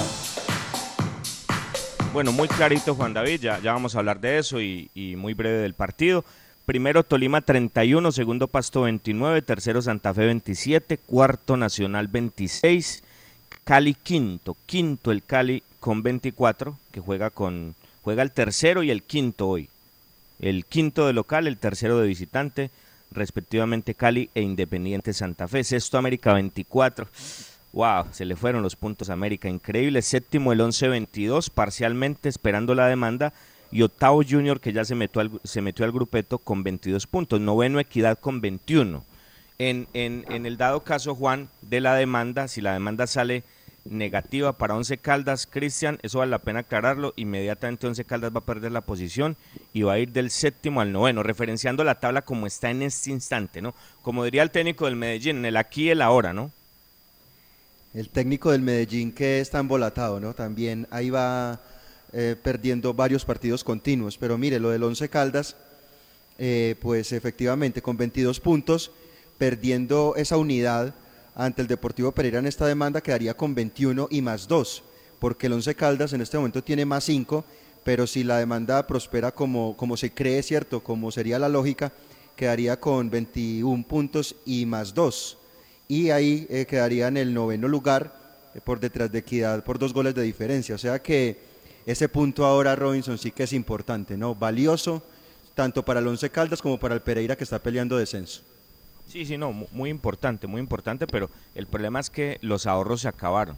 Bueno, 2.13 2.33
muy 2.33 2.49
clarito 2.49 2.95
Juan 2.95 3.15
David, 3.15 3.41
ya, 3.41 3.59
ya 3.61 3.73
vamos 3.73 3.95
a 3.95 4.01
hablar 4.01 4.21
de 4.21 4.39
eso 4.39 4.61
y, 4.61 4.91
y 4.95 5.17
muy 5.17 5.35
breve 5.35 5.59
del 5.59 5.75
partido. 5.75 6.25
Primero 6.67 7.03
Tolima 7.03 7.41
31, 7.41 8.13
segundo 8.13 8.47
Pasto 8.47 8.83
29, 8.83 9.43
tercero 9.43 9.83
Santa 9.83 10.15
Fe 10.15 10.27
27, 10.27 10.99
cuarto 10.99 11.57
Nacional 11.57 12.07
26, 12.07 13.03
Cali 13.65 13.95
quinto, 13.95 14.57
quinto 14.67 15.11
el 15.11 15.25
Cali 15.25 15.65
con 15.81 16.05
24, 16.05 16.77
que 16.93 17.01
juega 17.01 17.31
con 17.31 17.75
juega 18.03 18.23
el 18.23 18.33
tercero 18.33 18.83
y 18.83 18.91
el 18.91 19.03
quinto 19.03 19.49
hoy. 19.49 19.69
El 20.41 20.65
quinto 20.65 21.07
de 21.07 21.13
local, 21.13 21.47
el 21.47 21.57
tercero 21.57 21.99
de 21.99 22.09
visitante, 22.09 22.71
respectivamente 23.13 23.95
Cali 23.95 24.29
e 24.35 24.43
Independiente 24.43 25.13
Santa 25.13 25.49
Fe. 25.49 25.65
Sexto 25.65 25.99
América 25.99 26.33
24. 26.35 27.07
Wow, 27.73 28.07
se 28.11 28.25
le 28.25 28.37
fueron 28.37 28.63
los 28.63 28.77
puntos 28.77 29.09
a 29.09 29.15
América, 29.15 29.49
increíble. 29.49 30.03
Séptimo 30.03 30.53
el 30.53 30.61
11-22, 30.61 31.49
parcialmente 31.51 32.29
esperando 32.29 32.75
la 32.75 32.89
demanda. 32.89 33.33
Y 33.71 33.83
octavo 33.83 34.23
Junior 34.29 34.61
que 34.61 34.75
ya 34.75 34.85
se 34.85 34.95
metió 34.95 35.23
al, 35.23 35.31
se 35.45 35.63
metió 35.63 35.85
al 35.87 35.93
grupeto 35.93 36.39
con 36.39 36.63
22 36.63 37.07
puntos. 37.07 37.41
Noveno 37.41 37.81
Equidad 37.81 38.19
con 38.19 38.41
21. 38.41 39.03
En, 39.59 39.87
en, 39.95 40.27
en 40.29 40.45
el 40.45 40.57
dado 40.57 40.81
caso, 40.81 41.15
Juan, 41.15 41.49
de 41.63 41.81
la 41.81 41.95
demanda, 41.95 42.49
si 42.49 42.61
la 42.61 42.73
demanda 42.73 43.07
sale 43.07 43.45
negativa 43.85 44.53
para 44.53 44.75
Once 44.75 44.97
Caldas, 44.99 45.47
Cristian, 45.47 45.99
eso 46.03 46.19
vale 46.19 46.31
la 46.31 46.39
pena 46.39 46.61
aclararlo, 46.61 47.13
inmediatamente 47.17 47.87
Once 47.87 48.05
Caldas 48.05 48.33
va 48.35 48.39
a 48.39 48.45
perder 48.45 48.73
la 48.73 48.81
posición 48.81 49.37
y 49.73 49.83
va 49.83 49.95
a 49.95 49.99
ir 49.99 50.13
del 50.13 50.31
séptimo 50.31 50.81
al 50.81 50.93
noveno, 50.93 51.23
referenciando 51.23 51.83
la 51.85 51.99
tabla 51.99 52.23
como 52.23 52.47
está 52.47 52.71
en 52.71 52.83
este 52.83 53.11
instante, 53.11 53.61
¿no? 53.61 53.75
Como 54.03 54.25
diría 54.25 54.43
el 54.43 54.51
técnico 54.51 54.87
del 54.87 54.97
Medellín, 54.97 55.39
en 55.39 55.47
el 55.47 55.57
aquí 55.57 55.85
y 55.85 55.91
el 55.91 56.03
ahora, 56.03 56.33
¿no? 56.33 56.53
El 57.95 58.09
técnico 58.09 58.53
del 58.53 58.63
Medellín 58.63 59.13
que 59.13 59.41
está 59.41 59.59
embolatado, 59.59 60.21
¿no? 60.21 60.33
También 60.33 60.87
ahí 60.91 61.11
va 61.11 61.61
eh, 62.13 62.37
perdiendo 62.41 62.95
varios 62.95 63.25
partidos 63.25 63.65
continuos, 63.65 64.17
pero 64.17 64.39
mire, 64.39 64.61
lo 64.61 64.71
del 64.71 64.83
Once 64.83 65.09
Caldas, 65.09 65.57
eh, 66.39 66.77
pues 66.81 67.13
efectivamente 67.13 67.83
con 67.83 67.97
22 67.97 68.41
puntos, 68.41 68.93
perdiendo 69.39 70.15
esa 70.17 70.37
unidad 70.37 70.95
ante 71.35 71.63
el 71.63 71.69
Deportivo 71.69 72.13
Pereira 72.13 72.39
en 72.39 72.47
esta 72.47 72.67
demanda 72.67 73.01
quedaría 73.01 73.35
con 73.35 73.55
21 73.55 74.09
y 74.11 74.23
más 74.23 74.49
2, 74.49 74.83
porque 75.19 75.47
el 75.47 75.55
Once 75.55 75.75
Caldas 75.75 76.13
en 76.13 76.21
este 76.21 76.37
momento 76.37 76.63
tiene 76.63 76.85
más 76.85 77.05
5, 77.05 77.45
pero 77.85 78.07
si 78.07 78.25
la 78.25 78.39
demanda 78.39 78.87
prospera 78.87 79.33
como, 79.33 79.77
como 79.77 79.97
se 79.97 80.13
cree, 80.13 80.43
¿cierto? 80.43 80.83
Como 80.83 81.11
sería 81.11 81.39
la 81.39 81.49
lógica, 81.49 81.93
quedaría 82.37 82.79
con 82.79 83.11
21 83.11 83.85
puntos 83.87 84.37
y 84.45 84.67
más 84.67 84.95
2. 84.95 85.39
Y 85.89 86.11
ahí 86.11 86.47
eh, 86.49 86.67
quedaría 86.67 87.09
en 87.09 87.17
el 87.17 87.35
noveno 87.35 87.69
lugar 87.69 88.15
eh, 88.55 88.61
por 88.63 88.81
detrás 88.81 89.11
de 89.11 89.19
Equidad 89.19 89.65
por 89.65 89.79
dos 89.79 89.93
goles 89.93 90.15
de 90.15 90.23
diferencia. 90.23 90.75
O 90.75 90.79
sea 90.79 91.03
que 91.03 91.39
ese 91.85 92.09
punto 92.09 92.47
ahora, 92.47 92.77
Robinson, 92.77 93.19
sí 93.19 93.33
que 93.33 93.43
es 93.43 93.53
importante, 93.53 94.17
¿no? 94.17 94.35
Valioso 94.35 95.03
tanto 95.55 95.85
para 95.85 96.01
el 96.01 96.07
Once 96.07 96.31
Caldas 96.31 96.63
como 96.63 96.79
para 96.79 96.95
el 96.95 97.03
Pereira 97.03 97.37
que 97.37 97.45
está 97.45 97.63
peleando 97.63 97.97
descenso. 97.97 98.43
Sí, 99.09 99.27
sí, 99.27 99.37
no, 99.37 99.53
muy 99.53 99.91
importante, 99.91 100.47
muy 100.47 100.61
importante, 100.61 101.07
pero 101.07 101.29
el 101.55 101.67
problema 101.67 102.01
es 102.01 102.09
que 102.09 102.39
los 102.41 102.67
ahorros 102.67 103.03
se 103.03 103.09
acabaron. 103.09 103.57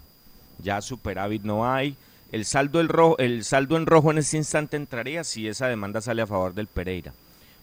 Ya 0.59 0.81
superávit 0.81 1.43
no 1.43 1.71
hay. 1.71 1.97
El 2.33 2.45
saldo, 2.45 2.81
el, 2.81 2.89
rojo, 2.89 3.17
el 3.19 3.45
saldo 3.45 3.77
en 3.77 3.87
rojo 3.87 4.11
en 4.11 4.19
este 4.19 4.37
instante 4.37 4.77
entraría 4.77 5.23
si 5.23 5.47
esa 5.47 5.69
demanda 5.69 6.01
sale 6.01 6.23
a 6.23 6.27
favor 6.27 6.55
del 6.55 6.67
Pereira. 6.67 7.13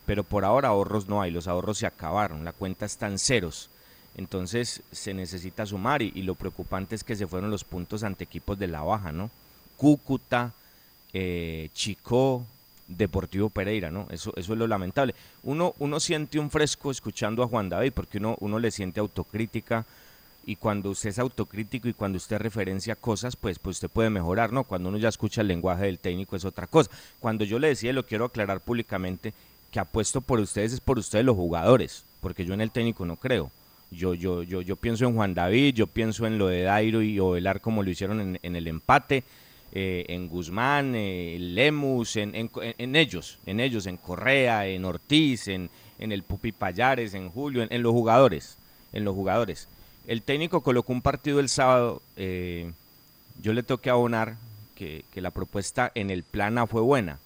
Pero 0.06 0.24
por 0.24 0.46
ahora 0.46 0.70
ahorros 0.70 1.08
no 1.08 1.22
hay, 1.22 1.32
los 1.32 1.48
ahorros 1.48 1.78
se 1.78 1.86
acabaron, 1.86 2.46
la 2.46 2.54
cuenta 2.54 2.86
está 2.86 3.08
en 3.08 3.20
ceros. 3.20 3.70
Entonces 4.16 4.82
se 4.92 5.14
necesita 5.14 5.66
sumar 5.66 6.02
y, 6.02 6.12
lo 6.22 6.36
preocupante 6.36 6.96
es 6.96 7.04
que 7.04 7.16
se 7.16 7.28
fueron 7.28 7.52
los 7.52 7.64
puntos 7.64 8.04
ante 8.04 8.24
equipos 8.24 8.58
de 8.60 8.68
la 8.68 8.82
baja, 8.82 9.12
¿no? 9.12 9.30
Cúcuta, 9.78 10.54
eh, 11.14 11.70
Chicó, 11.74 12.46
Deportivo 12.98 13.50
Pereira, 13.50 13.92
¿no? 13.92 14.08
Eso, 14.10 14.34
eso 14.36 14.54
es 14.54 14.60
lo 14.60 14.68
lamentable. 14.68 15.16
Uno, 15.44 15.74
uno 15.80 16.00
siente 16.00 16.40
un 16.40 16.50
fresco 16.50 16.92
escuchando 16.92 17.44
a 17.44 17.48
Juan 17.48 17.70
David, 17.70 17.94
porque 17.94 18.18
uno, 18.18 18.36
uno 18.40 18.60
le 18.60 18.72
siente 18.72 19.00
autocrítica, 19.00 19.86
y 20.46 20.56
cuando 20.56 20.90
usted 20.90 21.10
es 21.10 21.20
autocrítico 21.20 21.88
y 21.88 21.94
cuando 21.94 22.18
usted 22.18 22.40
referencia 22.40 22.96
cosas, 22.96 23.36
pues, 23.36 23.60
pues 23.60 23.78
usted 23.78 23.90
puede 23.90 24.10
mejorar, 24.10 24.52
¿no? 24.52 24.64
Cuando 24.64 24.90
uno 24.90 24.98
ya 24.98 25.10
escucha 25.10 25.42
el 25.42 25.48
lenguaje 25.48 25.86
del 25.86 26.00
técnico 26.00 26.36
es 26.36 26.46
otra 26.46 26.68
cosa. 26.68 26.90
Cuando 27.20 27.46
yo 27.46 27.60
le 27.60 27.68
decía, 27.68 27.94
lo 27.94 28.06
quiero 28.06 28.26
aclarar 28.26 28.62
públicamente, 28.62 29.34
que 29.72 29.80
apuesto 29.80 30.22
por 30.22 30.40
ustedes 30.40 30.74
es 30.74 30.80
por 30.80 30.98
ustedes 30.98 31.26
los 31.26 31.36
jugadores, 31.36 32.06
porque 32.22 32.46
yo 32.46 32.54
en 32.54 32.62
el 32.62 32.72
técnico 32.72 33.06
no 33.06 33.16
creo. 33.18 33.52
Yo, 33.92 34.14
yo, 34.14 34.42
yo, 34.44 34.62
yo 34.62 34.76
pienso 34.78 35.06
en 35.06 35.16
Juan 35.16 35.34
David, 35.34 35.76
yo 35.76 35.86
pienso 35.86 36.26
en 36.26 36.38
lo 36.38 36.48
de 36.48 36.64
Dairo 36.64 37.02
y 37.02 37.20
Ovelar 37.20 37.62
como 37.62 37.84
lo 37.84 37.90
hicieron 37.90 38.40
en 38.42 38.56
el 38.56 38.68
empate, 38.68 39.24
eh, 39.74 40.06
en 40.10 40.28
Guzmán, 40.28 40.94
eh, 40.96 41.38
Lemus, 41.40 42.18
en, 42.18 42.36
en, 42.36 42.52
en, 42.56 42.96
ellos, 42.96 43.40
en 43.46 43.60
ellos, 43.62 43.86
en 43.86 43.96
Correa, 43.98 44.68
en 44.68 44.84
Ortiz, 44.84 45.48
en, 45.48 45.70
en 45.98 46.12
el 46.12 46.24
Pupi 46.24 46.52
Payares, 46.52 47.14
en 47.14 47.30
Julio, 47.30 47.66
en, 47.70 47.82
los 47.82 47.94
jugadores, 47.94 48.58
en 48.92 49.06
los 49.06 49.16
jugadores. 49.16 49.70
El 50.08 50.24
técnico 50.24 50.62
colocó 50.62 50.92
un 50.92 51.02
partido 51.02 51.40
el 51.40 51.48
sábado, 51.48 52.02
eh, 52.18 52.72
yo 53.42 53.54
le 53.54 53.64
tengo 53.64 53.80
que 53.80 53.90
abonar 53.90 54.36
que, 54.76 55.06
que 55.14 55.22
la 55.22 55.32
propuesta 55.32 55.92
en 55.96 56.10
el 56.10 56.24
plan 56.24 56.58
A 56.58 56.68
fue 56.68 56.82
buena, 56.82 57.20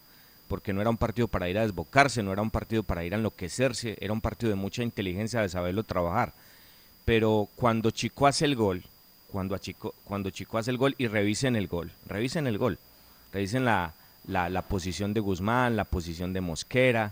porque 0.48 0.72
no 0.72 0.82
era 0.82 0.91
un 0.91 0.98
partido 0.98 1.28
para 1.28 1.50
ir 1.50 1.58
a 1.58 1.64
desbocarse, 1.64 2.22
no 2.22 2.32
era 2.32 2.43
un 2.43 2.52
partido 2.52 2.84
para 2.84 3.04
ir 3.04 3.14
a 3.14 3.18
enloquecerse, 3.18 3.98
era 4.00 4.14
un 4.14 4.22
partido 4.22 4.52
de 4.52 4.56
mucha 4.56 4.84
inteligencia, 4.84 5.41
de 5.41 5.50
saberlo 5.50 5.82
trabajar. 5.84 6.34
Pero 7.06 7.50
cuando 7.56 7.89
Chico 7.89 8.28
hace 8.28 8.46
el 8.46 8.56
gol, 8.56 8.84
cuando, 9.36 9.57
Chico, 9.57 9.93
cuando 10.05 10.29
Chico 10.29 10.57
hace 10.57 10.71
el 10.71 10.77
gol 10.77 10.95
y 10.97 11.07
revisen 11.07 11.57
el 11.57 11.67
gol, 11.67 11.91
revisen 12.07 12.47
el 12.47 12.57
gol, 12.57 12.79
revisen 13.33 13.65
la, 13.65 13.93
la, 14.27 14.61
posición 14.61 15.13
de 15.13 15.19
Guzmán, 15.19 15.75
la 15.75 15.83
posición 15.83 16.31
de 16.31 16.39
Mosquera, 16.39 17.11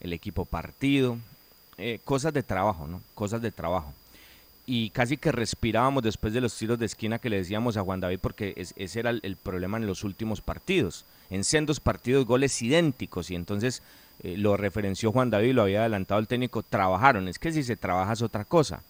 el 0.00 0.12
equipo 0.12 0.44
partido, 0.44 1.18
eh, 1.78 2.00
cosas 2.04 2.34
de 2.34 2.42
trabajo, 2.42 2.88
¿no? 2.88 3.00
Cosas 3.14 3.42
de 3.42 3.52
trabajo. 3.52 3.94
Y 4.66 4.90
casi 4.90 5.16
que 5.16 5.30
respirábamos 5.30 6.02
después 6.02 6.32
de 6.32 6.40
los 6.40 6.52
tiros 6.58 6.80
de 6.80 6.86
esquina 6.86 7.20
que 7.20 7.30
le 7.30 7.36
decíamos 7.36 7.76
a 7.76 7.82
Juan 7.82 8.00
David, 8.00 8.18
porque 8.20 8.54
es, 8.56 8.74
ese 8.76 8.98
era 8.98 9.10
el, 9.10 9.20
el, 9.22 9.36
problema 9.36 9.76
en 9.76 9.86
los 9.86 10.02
últimos 10.02 10.40
partidos. 10.40 11.04
En 11.30 11.44
sendos 11.44 11.78
partidos, 11.78 12.26
goles 12.26 12.60
idénticos, 12.60 13.30
y 13.30 13.36
entonces 13.36 13.84
eh, 14.24 14.36
lo 14.36 14.56
referenció 14.56 15.12
Juan 15.12 15.30
David, 15.30 15.52
lo 15.52 15.62
había 15.62 15.82
adelantado 15.82 16.18
el 16.18 16.26
técnico, 16.26 16.64
trabajaron. 16.64 17.28
Es 17.28 17.38
que 17.38 17.52
si 17.52 17.62
se 17.62 17.76
trabaja 17.76 18.14
es 18.14 18.22
otra 18.22 18.44
cosa. 18.44 18.82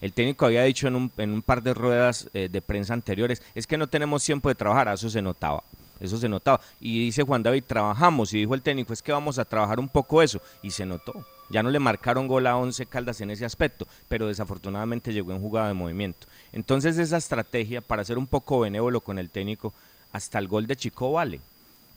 El 0.00 0.12
técnico 0.12 0.46
había 0.46 0.64
dicho 0.64 0.86
en 0.88 0.96
un, 0.96 1.12
en 1.16 1.32
un 1.32 1.42
par 1.42 1.62
de 1.62 1.74
ruedas 1.74 2.28
eh, 2.34 2.48
de 2.50 2.60
prensa 2.62 2.94
anteriores, 2.94 3.42
es 3.54 3.66
que 3.66 3.78
no 3.78 3.86
tenemos 3.86 4.24
tiempo 4.24 4.48
de 4.48 4.54
trabajar, 4.54 4.88
eso 4.88 5.08
se 5.08 5.22
notaba. 5.22 5.62
Eso 6.00 6.18
se 6.18 6.28
notaba. 6.28 6.60
Y 6.80 7.06
dice 7.06 7.22
Juan 7.22 7.42
David, 7.42 7.64
trabajamos. 7.66 8.32
Y 8.34 8.38
dijo 8.38 8.54
el 8.54 8.62
técnico, 8.62 8.92
es 8.92 9.00
que 9.00 9.12
vamos 9.12 9.38
a 9.38 9.44
trabajar 9.44 9.78
un 9.78 9.88
poco 9.88 10.22
eso. 10.22 10.40
Y 10.62 10.70
se 10.70 10.84
notó. 10.84 11.24
Ya 11.50 11.62
no 11.62 11.70
le 11.70 11.78
marcaron 11.78 12.26
gol 12.26 12.46
a 12.46 12.56
Once 12.56 12.84
Caldas 12.86 13.20
en 13.20 13.30
ese 13.30 13.44
aspecto, 13.44 13.86
pero 14.08 14.26
desafortunadamente 14.26 15.12
llegó 15.12 15.32
en 15.32 15.40
jugada 15.40 15.68
de 15.68 15.74
movimiento. 15.74 16.26
Entonces 16.52 16.98
esa 16.98 17.16
estrategia, 17.16 17.80
para 17.80 18.04
ser 18.04 18.18
un 18.18 18.26
poco 18.26 18.60
benévolo 18.60 19.00
con 19.00 19.18
el 19.18 19.30
técnico, 19.30 19.72
hasta 20.12 20.38
el 20.38 20.48
gol 20.48 20.66
de 20.66 20.76
Chico 20.76 21.12
vale. 21.12 21.40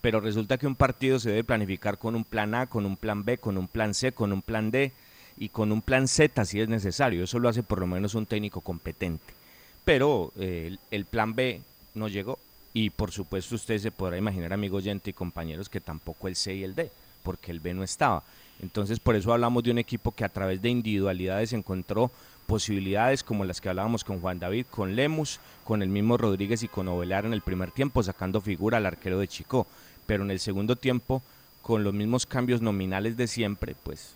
Pero 0.02 0.20
resulta 0.20 0.58
que 0.58 0.68
un 0.68 0.76
partido 0.76 1.20
se 1.20 1.30
debe 1.30 1.43
planificar 1.43 1.98
con 1.98 2.16
un 2.16 2.24
plan 2.24 2.54
A, 2.56 2.68
con 2.68 2.86
un 2.86 2.98
plan 2.98 3.24
B, 3.24 3.38
con 3.38 3.58
un 3.58 3.68
plan 3.68 3.93
C, 3.93 4.12
con 4.12 4.32
un 4.32 4.41
plan 4.41 4.70
D 4.70 4.91
y 5.38 5.50
con 5.50 5.72
un 5.72 5.82
plan 5.82 6.08
Z 6.08 6.46
si 6.46 6.60
es 6.60 6.70
necesario. 6.70 7.24
Eso 7.24 7.40
lo 7.40 7.50
hace 7.50 7.64
por 7.64 7.80
lo 7.80 7.88
menos 7.88 8.16
un 8.16 8.26
técnico 8.26 8.62
competente. 8.62 9.34
Pero 9.86 10.34
eh, 10.38 10.76
el, 10.92 11.06
plan 11.06 11.34
B 11.34 11.62
no 11.94 12.08
llegó 12.08 12.40
y 12.74 12.90
por 12.90 13.12
supuesto 13.12 13.56
usted 13.56 13.78
se 13.78 13.92
podrá 13.92 14.18
imaginar, 14.18 14.52
amigo 14.54 14.78
oyente 14.78 15.12
y 15.12 15.14
compañeros, 15.14 15.70
que 15.70 15.80
tampoco 15.80 16.28
el 16.28 16.36
C 16.36 16.56
y 16.56 16.64
el 16.64 16.76
D, 16.76 16.92
porque 17.24 17.52
el 17.52 17.60
B 17.60 17.74
no 17.74 17.84
estaba. 17.84 18.24
Entonces 18.62 19.00
por 19.00 19.16
eso 19.16 19.32
hablamos 19.32 19.64
de 19.64 19.72
un 19.72 19.78
equipo 19.78 20.12
que 20.12 20.26
a 20.26 20.30
través 20.30 20.62
de 20.62 20.70
individualidades 20.70 21.54
encontró 21.54 22.12
posibilidades 22.48 23.24
como 23.24 23.46
las 23.46 23.62
que 23.62 23.70
hablábamos 23.70 24.04
con 24.04 24.20
Juan 24.20 24.40
David, 24.40 24.66
con 24.72 24.96
Lemus, 24.96 25.40
con 25.64 25.82
el 25.82 25.90
mismo 25.90 26.18
Rodríguez 26.18 26.64
y 26.64 26.68
con 26.68 26.88
Ovelar 26.88 27.26
en 27.26 27.34
el 27.34 27.42
primer 27.42 27.72
tiempo, 27.72 28.02
sacando 28.04 28.42
figura 28.42 28.78
al 28.78 28.86
arquero 28.86 29.20
de 29.20 29.28
Chico. 29.28 29.68
Pero 30.06 30.24
en 30.24 30.32
el 30.32 30.40
segundo 30.40 30.78
tiempo, 30.78 31.22
con 31.62 31.84
los 31.84 31.94
mismos 31.94 32.26
cambios 32.26 32.62
nominales 32.62 33.18
de 33.18 33.28
siempre, 33.28 33.76
pues 33.84 34.16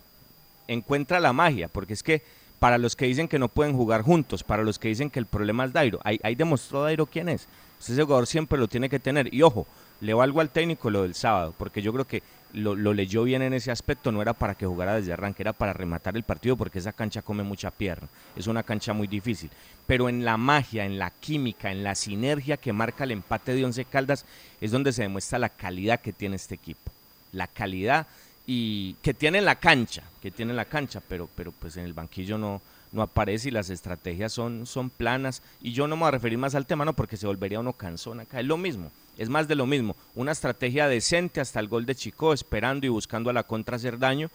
encuentra 0.68 1.20
la 1.20 1.32
magia, 1.32 1.68
porque 1.68 1.92
es 1.92 2.02
que 2.02 2.22
para 2.62 2.78
los 2.78 2.94
que 2.94 3.06
dicen 3.06 3.26
que 3.26 3.40
no 3.40 3.48
pueden 3.48 3.76
jugar 3.76 4.02
juntos, 4.02 4.44
para 4.44 4.62
los 4.62 4.78
que 4.78 4.86
dicen 4.86 5.10
que 5.10 5.18
el 5.18 5.26
problema 5.26 5.64
es 5.64 5.72
Dairo, 5.72 5.98
ahí, 6.04 6.34
demostró 6.36 6.84
Dairo 6.84 7.06
quién 7.06 7.28
es. 7.28 7.48
Ese 7.80 8.00
jugador 8.00 8.28
siempre 8.28 8.56
lo 8.56 8.68
tiene 8.68 8.88
que 8.88 9.00
tener. 9.00 9.34
Y 9.34 9.42
ojo, 9.42 9.66
le 10.00 10.14
valgo 10.14 10.40
al 10.40 10.50
técnico 10.50 10.88
lo 10.88 11.02
del 11.02 11.16
sábado, 11.16 11.52
porque 11.58 11.82
yo 11.82 11.92
creo 11.92 12.06
que 12.06 12.22
lo, 12.52 12.76
lo, 12.76 12.94
leyó 12.94 13.24
bien 13.24 13.42
en 13.42 13.52
ese 13.52 13.72
aspecto, 13.72 14.12
no 14.12 14.22
era 14.22 14.32
para 14.32 14.54
que 14.54 14.66
jugara 14.66 14.94
desde 14.94 15.12
arranque, 15.12 15.42
era 15.42 15.52
para 15.52 15.72
rematar 15.72 16.16
el 16.16 16.22
partido, 16.22 16.56
porque 16.56 16.78
esa 16.78 16.92
cancha 16.92 17.22
come 17.22 17.42
mucha 17.42 17.72
pierna, 17.72 18.06
es 18.36 18.46
una 18.46 18.62
cancha 18.62 18.92
muy 18.92 19.08
difícil. 19.08 19.50
Pero 19.88 20.08
en 20.08 20.24
la 20.24 20.36
magia, 20.36 20.84
en 20.84 21.00
la 21.00 21.10
química, 21.10 21.72
en 21.72 21.82
la 21.82 21.96
sinergia 21.96 22.56
que 22.56 22.72
marca 22.72 23.02
el 23.02 23.10
empate 23.10 23.54
de 23.54 23.64
Once 23.64 23.84
Caldas, 23.86 24.24
es 24.60 24.70
donde 24.70 24.92
se 24.92 25.02
demuestra 25.02 25.40
la 25.40 25.48
calidad 25.48 26.00
que 26.00 26.12
tiene 26.12 26.36
este 26.36 26.54
equipo. 26.54 26.92
La 27.32 27.48
calidad 27.48 28.06
y 28.54 28.96
que 29.00 29.14
tiene 29.14 29.40
la 29.40 29.54
cancha, 29.54 30.02
que 30.20 30.30
tiene 30.30 30.52
la 30.52 30.66
cancha, 30.66 31.00
pero, 31.08 31.26
pero 31.34 31.52
pues 31.52 31.78
en 31.78 31.86
el 31.86 31.94
banquillo 31.94 32.36
no, 32.36 32.60
no 32.92 33.00
aparece 33.00 33.48
y 33.48 33.50
las 33.50 33.70
estrategias 33.70 34.30
son, 34.30 34.66
son 34.66 34.90
planas. 34.90 35.40
Y 35.62 35.72
yo 35.72 35.88
no 35.88 35.96
me 35.96 36.00
voy 36.00 36.08
a 36.08 36.10
referir 36.10 36.36
más 36.36 36.54
al 36.54 36.66
tema, 36.66 36.84
no, 36.84 36.92
porque 36.92 37.16
se 37.16 37.26
volvería 37.26 37.60
uno 37.60 37.72
cansón 37.72 38.20
acá. 38.20 38.40
Es 38.40 38.46
lo 38.46 38.58
mismo, 38.58 38.90
es 39.16 39.30
más 39.30 39.48
de 39.48 39.54
lo 39.54 39.64
mismo. 39.64 39.96
Una 40.14 40.32
estrategia 40.32 40.86
decente 40.86 41.40
hasta 41.40 41.60
el 41.60 41.68
gol 41.68 41.86
de 41.86 41.94
Chico, 41.94 42.34
esperando 42.34 42.84
y 42.84 42.90
buscando 42.90 43.30
a 43.30 43.32
la 43.32 43.42
contra 43.42 43.76
hacer 43.76 43.98
daño. 43.98 44.28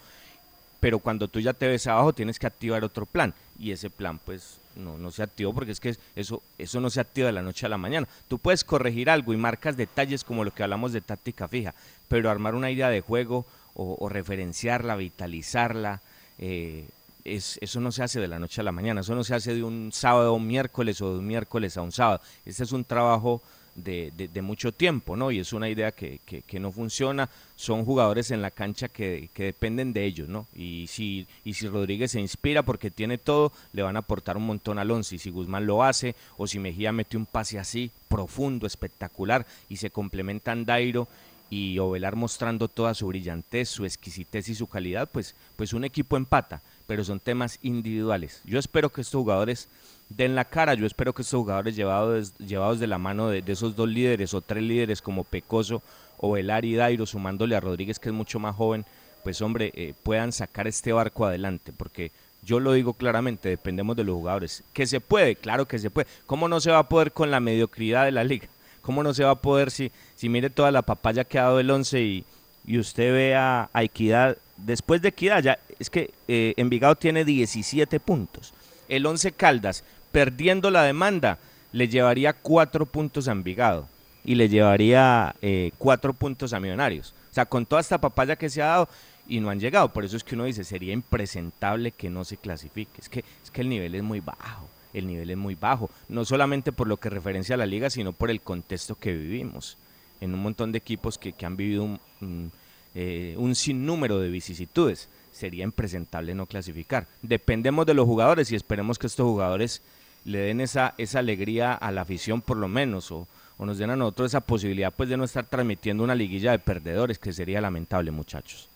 pero 0.80 0.98
cuando 0.98 1.28
tú 1.28 1.40
ya 1.40 1.54
te 1.54 1.68
ves 1.68 1.86
abajo 1.86 2.14
tienes 2.14 2.40
que 2.40 2.48
activar 2.48 2.84
otro 2.84 3.06
plan 3.06 3.34
y 3.60 3.72
ese 3.72 3.90
plan 3.90 4.20
pues 4.24 4.60
no, 4.76 4.98
no 4.98 5.10
se 5.12 5.24
activó 5.24 5.54
porque 5.54 5.72
es 5.72 5.80
que 5.80 5.96
eso, 6.16 6.42
eso 6.58 6.80
no 6.80 6.90
se 6.90 7.02
activa 7.02 7.28
de 7.28 7.34
la 7.34 7.42
noche 7.44 7.68
a 7.68 7.70
la 7.70 7.78
mañana. 7.78 8.08
Tú 8.28 8.40
puedes 8.40 8.64
corregir 8.64 9.12
algo 9.12 9.34
y 9.34 9.38
marcas 9.38 9.78
detalles 9.78 10.24
como 10.24 10.44
lo 10.44 10.54
que 10.54 10.64
hablamos 10.64 10.92
de 10.92 11.02
táctica 11.02 11.48
fija, 11.48 11.76
pero 12.08 12.32
armar 12.32 12.56
una 12.56 12.72
idea 12.72 12.90
de 12.90 13.02
juego 13.02 13.46
o, 13.80 14.10
referenciarla, 14.10 14.96
vitalizarla, 14.96 16.02
eh, 16.40 16.88
es, 17.24 17.60
eso 17.62 17.80
no 17.80 17.92
se 17.92 18.04
hace 18.04 18.20
de 18.20 18.28
la 18.28 18.40
noche 18.40 18.62
a 18.62 18.64
la 18.64 18.72
mañana, 18.72 19.02
eso 19.02 19.14
no 19.14 19.24
se 19.24 19.36
hace 19.36 19.54
de 19.54 19.64
un 19.64 19.92
sábado 19.94 20.30
a 20.30 20.34
un 20.34 20.48
miércoles 20.48 21.02
o 21.02 21.14
de 21.14 21.20
un 21.20 21.28
miércoles 21.28 21.78
a 21.78 21.82
un 21.82 21.92
sábado. 21.92 22.22
Este 22.46 22.64
es 22.64 22.72
un 22.72 22.86
trabajo 22.86 23.42
de, 23.76 24.12
de, 24.16 24.42
mucho 24.42 24.72
tiempo, 24.72 25.16
¿no? 25.16 25.30
Y 25.30 25.38
es 25.40 25.54
una 25.54 25.70
idea 25.70 25.92
que, 25.92 26.20
que, 26.26 26.60
no 26.60 26.72
funciona. 26.72 27.30
Son 27.56 27.86
jugadores 27.86 28.32
en 28.32 28.42
la 28.42 28.50
cancha 28.50 28.88
que, 28.88 29.30
que, 29.36 29.44
dependen 29.44 29.94
de 29.94 30.06
ellos, 30.06 30.28
¿no? 30.28 30.48
Y 30.56 30.88
si, 30.88 31.28
y 31.46 31.54
si 31.54 31.68
Rodríguez 31.68 32.12
se 32.12 32.20
inspira 32.20 32.64
porque 32.64 32.90
tiene 32.90 33.20
todo, 33.20 33.52
le 33.74 33.84
van 33.84 33.96
a 33.96 34.00
aportar 34.00 34.36
un 34.36 34.48
montón 34.48 34.80
al 34.80 34.90
once. 34.90 35.16
Y 35.16 35.20
si 35.20 35.30
Guzmán 35.30 35.68
lo 35.68 35.84
hace, 35.84 36.16
o 36.38 36.48
si 36.48 36.58
Mejía 36.58 36.92
mete 36.92 37.18
un 37.18 37.28
pase 37.28 37.60
así, 37.60 37.92
profundo, 38.10 38.66
espectacular, 38.66 39.46
y 39.70 39.78
se 39.78 39.92
complementan 39.92 40.66
Dairo 40.66 41.08
y 41.50 41.80
Ovelar 41.80 42.16
mostrando 42.16 42.68
toda 42.68 42.94
su 42.94 43.08
brillantez, 43.08 43.70
su 43.70 43.86
exquisitez 43.86 44.50
y 44.50 44.56
su 44.56 44.68
calidad, 44.68 45.10
pues, 45.12 45.36
pues 45.56 45.74
un 45.74 45.84
equipo 45.84 46.18
empata, 46.18 46.62
pero 46.86 47.04
son 47.04 47.20
temas 47.20 47.60
individuales. 47.62 48.42
Yo 48.46 48.60
espero 48.60 48.90
que 48.90 49.02
estos 49.02 49.20
jugadores 49.20 49.68
den 50.10 50.36
la 50.36 50.46
cara, 50.46 50.74
yo 50.74 50.86
espero 50.86 51.14
que 51.14 51.22
estos 51.22 51.40
jugadores 51.40 51.76
llevados, 51.76 52.38
llevados 52.38 52.80
de 52.80 52.88
la 52.88 52.98
mano 52.98 53.30
de, 53.30 53.44
esos 53.48 53.76
dos 53.76 53.90
líderes 53.90 54.34
o 54.34 54.42
tres 54.42 54.64
líderes 54.64 55.02
como 55.02 55.24
Pecoso, 55.24 55.82
Ovelar 56.18 56.66
y 56.66 56.76
Dairo, 56.76 57.06
sumándole 57.06 57.56
a 57.56 57.60
Rodríguez 57.60 58.00
que 58.00 58.10
es 58.10 58.16
mucho 58.16 58.40
más 58.40 58.56
joven, 58.56 58.86
pues 59.24 59.42
hombre, 59.42 59.72
eh, 59.76 59.94
puedan 60.04 60.32
sacar 60.32 60.68
este 60.68 60.94
barco 60.94 61.26
adelante, 61.26 61.74
porque 61.76 62.12
yo 62.44 62.60
lo 62.60 62.72
digo 62.72 62.94
claramente, 62.94 63.50
dependemos 63.50 63.96
de 63.98 64.06
los 64.06 64.16
jugadores. 64.16 64.64
Que 64.72 64.88
se 64.88 65.02
puede, 65.02 65.36
claro 65.36 65.68
que 65.68 65.80
se 65.80 65.90
puede. 65.90 66.08
¿Cómo 66.26 66.48
no 66.48 66.62
se 66.62 66.72
va 66.72 66.80
a 66.80 66.90
poder 66.90 67.12
con 67.12 67.30
la 67.30 67.42
mediocridad 67.42 68.06
de 68.06 68.14
la 68.14 68.24
liga? 68.24 68.48
¿Cómo 68.88 69.04
no 69.04 69.14
se 69.14 69.26
va 69.26 69.32
a 69.32 69.36
poder 69.36 69.70
si, 69.70 69.92
si 70.16 70.30
mire 70.30 70.50
toda 70.50 70.72
la 70.72 70.82
papaya 70.82 71.26
que 71.26 71.38
ha 71.38 71.44
dado 71.44 71.60
el 71.60 71.70
11 71.70 72.02
y, 72.02 72.24
y 72.66 72.80
usted 72.80 73.12
ve 73.12 73.36
a, 73.36 73.70
Equidad, 73.74 74.38
después 74.56 75.02
de 75.02 75.10
Equidad, 75.10 75.44
ya 75.44 75.60
es 75.78 75.90
que 75.90 76.12
eh, 76.30 76.54
Envigado 76.56 76.96
tiene 76.96 77.26
17 77.26 78.00
puntos. 78.00 78.54
El 78.88 79.06
11 79.06 79.34
Caldas, 79.34 79.84
perdiendo 80.14 80.72
la 80.72 80.84
demanda, 80.84 81.38
le 81.74 81.90
llevaría 81.90 82.32
4 82.32 82.86
puntos 82.86 83.28
a 83.28 83.34
Envigado 83.34 83.90
y 84.24 84.36
le 84.36 84.48
llevaría 84.48 85.36
eh, 85.42 85.72
4 85.80 86.14
puntos 86.14 86.54
a 86.54 86.62
Millonarios. 86.62 87.14
O 87.30 87.34
sea, 87.34 87.46
con 87.46 87.66
toda 87.66 87.82
esta 87.82 87.98
papaya 87.98 88.38
que 88.38 88.50
se 88.50 88.62
ha 88.62 88.68
dado 88.68 88.90
y 89.28 89.42
no 89.42 89.50
han 89.50 89.60
llegado. 89.60 89.90
Por 89.90 90.06
eso 90.06 90.16
es 90.16 90.24
que 90.24 90.36
uno 90.36 90.46
dice, 90.46 90.64
sería 90.64 90.94
impresentable 90.94 91.92
que 91.92 92.10
no 92.10 92.24
se 92.24 92.38
clasifique. 92.38 93.02
Es 93.02 93.10
que, 93.10 93.26
es 93.44 93.52
que 93.52 93.60
el 93.60 93.68
nivel 93.68 93.96
es 93.96 94.04
muy 94.04 94.22
bajo 94.22 94.70
el 95.00 95.08
nivel 95.08 95.30
es 95.30 95.38
muy 95.38 95.56
bajo, 95.56 95.90
no 96.10 96.26
solamente 96.26 96.72
por 96.72 96.88
lo 96.88 96.98
que 96.98 97.10
referencia 97.10 97.56
a 97.56 97.58
la 97.58 97.66
liga, 97.66 97.90
sino 97.90 98.14
por 98.14 98.30
el 98.30 98.42
contexto 98.42 98.96
que 98.96 99.14
vivimos, 99.14 99.78
en 100.22 100.34
un 100.34 100.42
montón 100.42 100.72
de 100.72 100.78
equipos 100.80 101.18
que, 101.18 101.34
han 101.46 101.58
vivido 101.58 101.84
un, 101.84 102.52
eh, 103.00 103.36
un 103.38 103.54
sinnúmero 103.54 104.20
de 104.20 104.30
vicisitudes. 104.30 105.08
Sería 105.32 105.64
impresentable 105.64 106.34
no 106.34 106.48
clasificar. 106.48 107.06
Dependemos 107.22 107.86
de 107.86 107.94
los 107.94 108.08
jugadores 108.08 108.52
y 108.52 108.56
esperemos 108.56 108.98
que 108.98 109.06
estos 109.06 109.28
jugadores 109.28 109.84
le 110.26 110.40
den 110.40 110.62
esa, 110.62 110.96
esa 110.98 111.20
alegría 111.20 111.74
a 111.74 111.92
la 111.92 112.02
afición 112.02 112.42
por 112.42 112.58
lo 112.58 112.68
menos, 112.68 113.12
o, 113.12 113.28
nos 113.60 113.78
den 113.78 113.92
a 113.92 113.96
nosotros 113.96 114.32
esa 114.32 114.42
posibilidad 114.42 114.92
pues 114.92 115.10
de 115.10 115.18
no 115.18 115.24
estar 115.24 115.46
transmitiendo 115.46 116.04
una 116.04 116.16
liguilla 116.16 116.52
de 116.52 116.60
perdedores, 116.60 117.20
que 117.20 117.32
sería 117.32 117.62
lamentable 117.62 118.12
muchachos. 118.12 118.68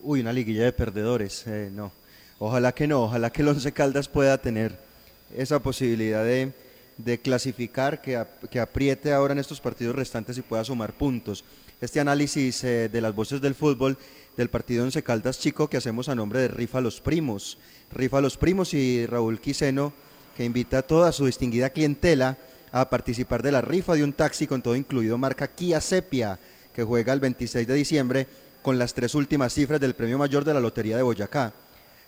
Uy, 0.00 0.20
una 0.20 0.32
liguilla 0.32 0.64
de 0.64 0.72
perdedores, 0.72 1.46
eh, 1.46 1.70
no. 1.72 1.92
Ojalá 2.38 2.72
que 2.72 2.86
no, 2.88 3.04
ojalá 3.04 3.30
que 3.30 3.42
el 3.42 3.48
Once 3.48 3.72
Caldas 3.72 4.08
pueda 4.08 4.38
tener 4.38 4.76
esa 5.36 5.60
posibilidad 5.60 6.24
de, 6.24 7.20
clasificar, 7.20 8.02
que, 8.02 8.16
apriete 8.58 9.12
ahora 9.12 9.32
en 9.32 9.38
estos 9.38 9.60
partidos 9.60 9.94
restantes 9.94 10.36
y 10.38 10.42
pueda 10.42 10.64
sumar 10.64 10.92
puntos. 10.94 11.44
Este 11.80 12.00
análisis 12.00 12.64
eh, 12.64 12.88
de 12.88 13.00
las 13.00 13.14
voces 13.14 13.40
del 13.40 13.54
fútbol 13.54 13.96
del 14.36 14.48
partido 14.48 14.84
Once 14.84 15.02
Caldas 15.02 15.38
Chico 15.38 15.68
que 15.68 15.76
hacemos 15.76 16.08
a 16.08 16.14
nombre 16.14 16.40
de 16.40 16.48
Rifa 16.48 16.80
Los 16.80 17.00
Primos. 17.00 17.58
Rifa 17.92 18.20
Los 18.20 18.36
Primos 18.36 18.74
y 18.74 19.06
Raúl 19.06 19.40
Quiseno, 19.40 19.92
que 20.36 20.44
invita 20.44 20.78
a 20.78 20.82
toda 20.82 21.12
su 21.12 21.26
distinguida 21.26 21.70
clientela 21.70 22.36
a 22.72 22.90
participar 22.90 23.42
de 23.42 23.52
la 23.52 23.60
rifa 23.60 23.94
de 23.94 24.02
un 24.02 24.12
taxi 24.12 24.48
con 24.48 24.60
todo 24.60 24.74
incluido 24.74 25.16
marca 25.18 25.46
Kia 25.46 25.80
Sepia, 25.80 26.40
que 26.72 26.82
juega 26.82 27.12
el 27.12 27.20
26 27.20 27.68
de 27.68 27.74
diciembre 27.74 28.26
con 28.62 28.76
las 28.78 28.94
tres 28.94 29.14
últimas 29.14 29.52
cifras 29.54 29.80
del 29.80 29.94
premio 29.94 30.18
mayor 30.18 30.44
de 30.44 30.54
la 30.54 30.60
Lotería 30.60 30.96
de 30.96 31.04
Boyacá 31.04 31.52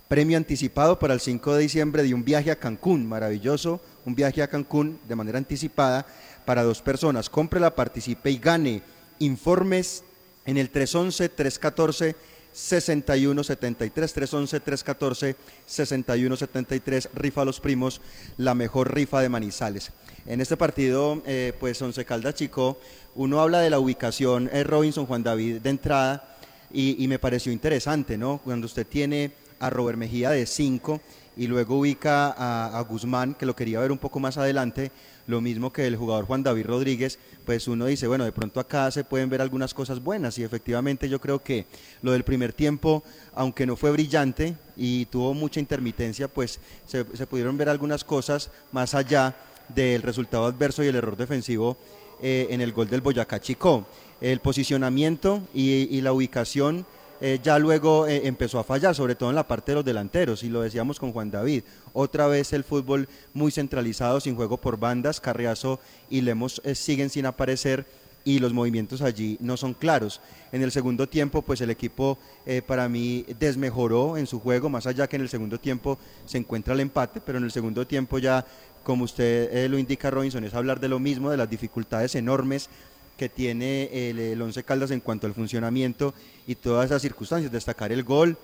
premio 0.09 0.37
anticipado 0.37 0.99
para 0.99 1.15
el 1.15 1.21
5 1.21 1.55
de 1.55 1.63
diciembre 1.63 2.03
de 2.03 2.15
un 2.15 2.25
viaje 2.25 2.51
a 2.51 2.59
Cancún, 2.59 3.07
maravilloso, 3.07 3.81
un 4.05 4.15
viaje 4.15 4.43
a 4.43 4.49
Cancún 4.49 4.99
de 5.09 5.17
manera 5.17 5.39
anticipada 5.39 6.07
para 6.45 6.63
dos 6.63 6.81
personas. 6.81 7.29
Cómprela, 7.29 7.75
participe 7.75 8.31
y 8.31 8.39
gane. 8.39 8.83
Informes 9.19 10.05
en 10.45 10.57
el 10.59 10.73
311-314. 10.73 12.15
6173 12.57 14.13
311 14.15 14.61
314 14.61 15.37
6173 15.67 17.11
rifa 17.13 17.43
a 17.43 17.45
los 17.45 17.61
primos 17.61 18.01
la 18.39 18.55
mejor 18.55 18.95
rifa 18.95 19.21
de 19.21 19.29
Manizales 19.29 19.93
en 20.25 20.41
este 20.41 20.57
partido 20.57 21.23
eh, 21.27 21.53
pues 21.61 21.83
Once 21.83 22.03
Caldas 22.07 22.35
Chico 22.35 22.79
uno 23.15 23.43
habla 23.43 23.61
de 23.61 23.69
la 23.69 23.79
ubicación 23.79 24.49
eh, 24.51 24.65
Robinson 24.65 25.05
Juan 25.05 25.23
David 25.23 25.61
de 25.61 25.69
entrada 25.69 26.39
y, 26.73 27.05
y 27.05 27.09
me 27.09 27.19
pareció 27.19 27.53
interesante 27.53 28.17
no 28.17 28.41
cuando 28.43 28.65
usted 28.65 28.87
tiene 28.87 29.33
a 29.61 29.71
Robert 29.71 29.99
Mejía 29.99 30.31
de 30.31 30.47
5 30.47 31.01
y 31.37 31.47
luego 31.47 31.79
ubica 31.79 32.35
a, 32.37 32.81
Guzmán, 32.83 33.35
que 33.35 33.47
lo 33.47 33.55
quería 33.55 33.81
ver 33.81 33.93
un 33.93 33.99
poco 33.99 34.19
más 34.19 34.39
adelante, 34.39 34.91
lo 35.27 35.41
mismo 35.41 35.73
que 35.73 35.87
el 35.87 35.97
jugador 35.97 36.25
Juan 36.25 36.43
David 36.43 36.67
Rodríguez, 36.67 37.19
pues 37.45 37.69
uno 37.69 37.87
dice, 37.87 38.07
bueno, 38.07 38.25
de 38.25 38.33
pronto 38.33 38.59
acá 38.59 38.91
se 38.91 39.05
pueden 39.05 39.29
ver 39.29 39.43
algunas 39.43 39.75
cosas 39.75 40.03
buenas 40.03 40.39
y 40.39 40.45
efectivamente 40.45 41.09
yo 41.09 41.21
creo 41.21 41.43
que 41.43 41.67
lo 42.01 42.13
del 42.13 42.25
primer 42.25 42.53
tiempo, 42.53 43.03
aunque 43.35 43.67
no 43.67 43.77
fue 43.77 43.91
brillante 43.91 44.57
y 44.77 45.05
tuvo 45.07 45.35
mucha 45.35 45.61
intermitencia, 45.61 46.29
pues 46.29 46.59
se, 46.87 47.05
pudieron 47.05 47.59
ver 47.59 47.69
algunas 47.69 48.03
cosas 48.03 48.51
más 48.73 48.95
allá 48.95 49.37
del 49.75 50.03
resultado 50.03 50.47
adverso 50.47 50.83
y 50.85 50.87
el 50.87 50.97
error 50.97 51.17
defensivo 51.17 51.77
eh, 52.23 52.47
en 52.51 52.61
el 52.61 52.73
gol 52.73 52.89
del 52.89 53.03
Boyacá 53.03 53.41
Chico. 53.41 53.85
El 54.21 54.41
posicionamiento 54.41 55.43
y 55.53 56.01
la 56.01 56.15
ubicación 56.15 56.87
eh, 57.21 57.41
ya 57.43 57.59
luego 57.59 58.07
eh, 58.07 58.27
empezó 58.27 58.59
a 58.59 58.65
fallar, 58.65 58.95
sobre 58.95 59.15
todo 59.15 59.31
en 59.31 59.37
la 59.37 59.47
parte 59.47 59.73
de 59.73 59.77
los 59.77 59.85
delanteros, 59.85 60.43
y 60.43 60.49
lo 60.49 60.61
decíamos 60.61 61.01
con 61.01 61.13
Juan 61.13 61.31
David. 61.31 61.63
Otra 61.93 62.27
vez 62.27 62.53
el 62.53 62.65
fútbol 62.65 63.09
muy 63.33 63.51
centralizado, 63.51 64.21
sin 64.21 64.37
juego 64.37 64.59
por 64.59 64.79
bandas, 64.79 65.21
Carriazo 65.21 65.81
y 66.11 66.21
Lemos 66.21 66.61
eh, 66.65 66.75
siguen 66.75 67.11
sin 67.11 67.27
aparecer 67.27 67.87
y 68.25 68.41
los 68.41 68.53
movimientos 68.53 69.03
allí 69.03 69.39
no 69.41 69.57
son 69.57 69.73
claros. 69.73 70.21
En 70.51 70.63
el 70.63 70.73
segundo 70.73 71.09
tiempo, 71.09 71.43
pues 71.43 71.61
el 71.61 71.71
equipo 71.71 72.19
para 72.67 72.89
mí 72.89 73.25
desmejoró 73.39 74.17
en 74.17 74.27
su 74.27 74.41
juego, 74.41 74.69
más 74.69 74.89
allá 74.89 75.07
que 75.07 75.15
en 75.15 75.23
el 75.23 75.29
segundo 75.29 75.61
tiempo 75.61 75.97
se 76.25 76.39
encuentra 76.39 76.75
el 76.75 76.81
empate, 76.81 77.21
pero 77.21 77.39
en 77.39 77.45
el 77.45 77.53
segundo 77.53 77.87
tiempo 77.87 78.19
ya, 78.19 78.45
como 78.83 79.05
usted 79.05 79.71
lo 79.71 79.79
indica 79.79 80.11
Robinson, 80.11 80.43
es 80.43 80.55
hablar 80.55 80.81
de 80.81 80.89
lo 80.89 80.99
mismo, 80.99 81.31
de 81.31 81.37
las 81.37 81.49
dificultades 81.49 82.17
enormes 82.17 82.69
que 83.17 83.29
tiene 83.29 83.89
el, 83.93 84.41
Once 84.41 84.63
Caldas 84.63 84.91
en 84.91 85.01
cuanto 85.01 85.27
al 85.27 85.35
funcionamiento 85.35 86.15
y 86.47 86.55
todas 86.55 86.87
esas 86.87 87.03
circunstancias, 87.03 87.51
destacar 87.51 87.93
el 87.93 88.05
gol 88.05 88.37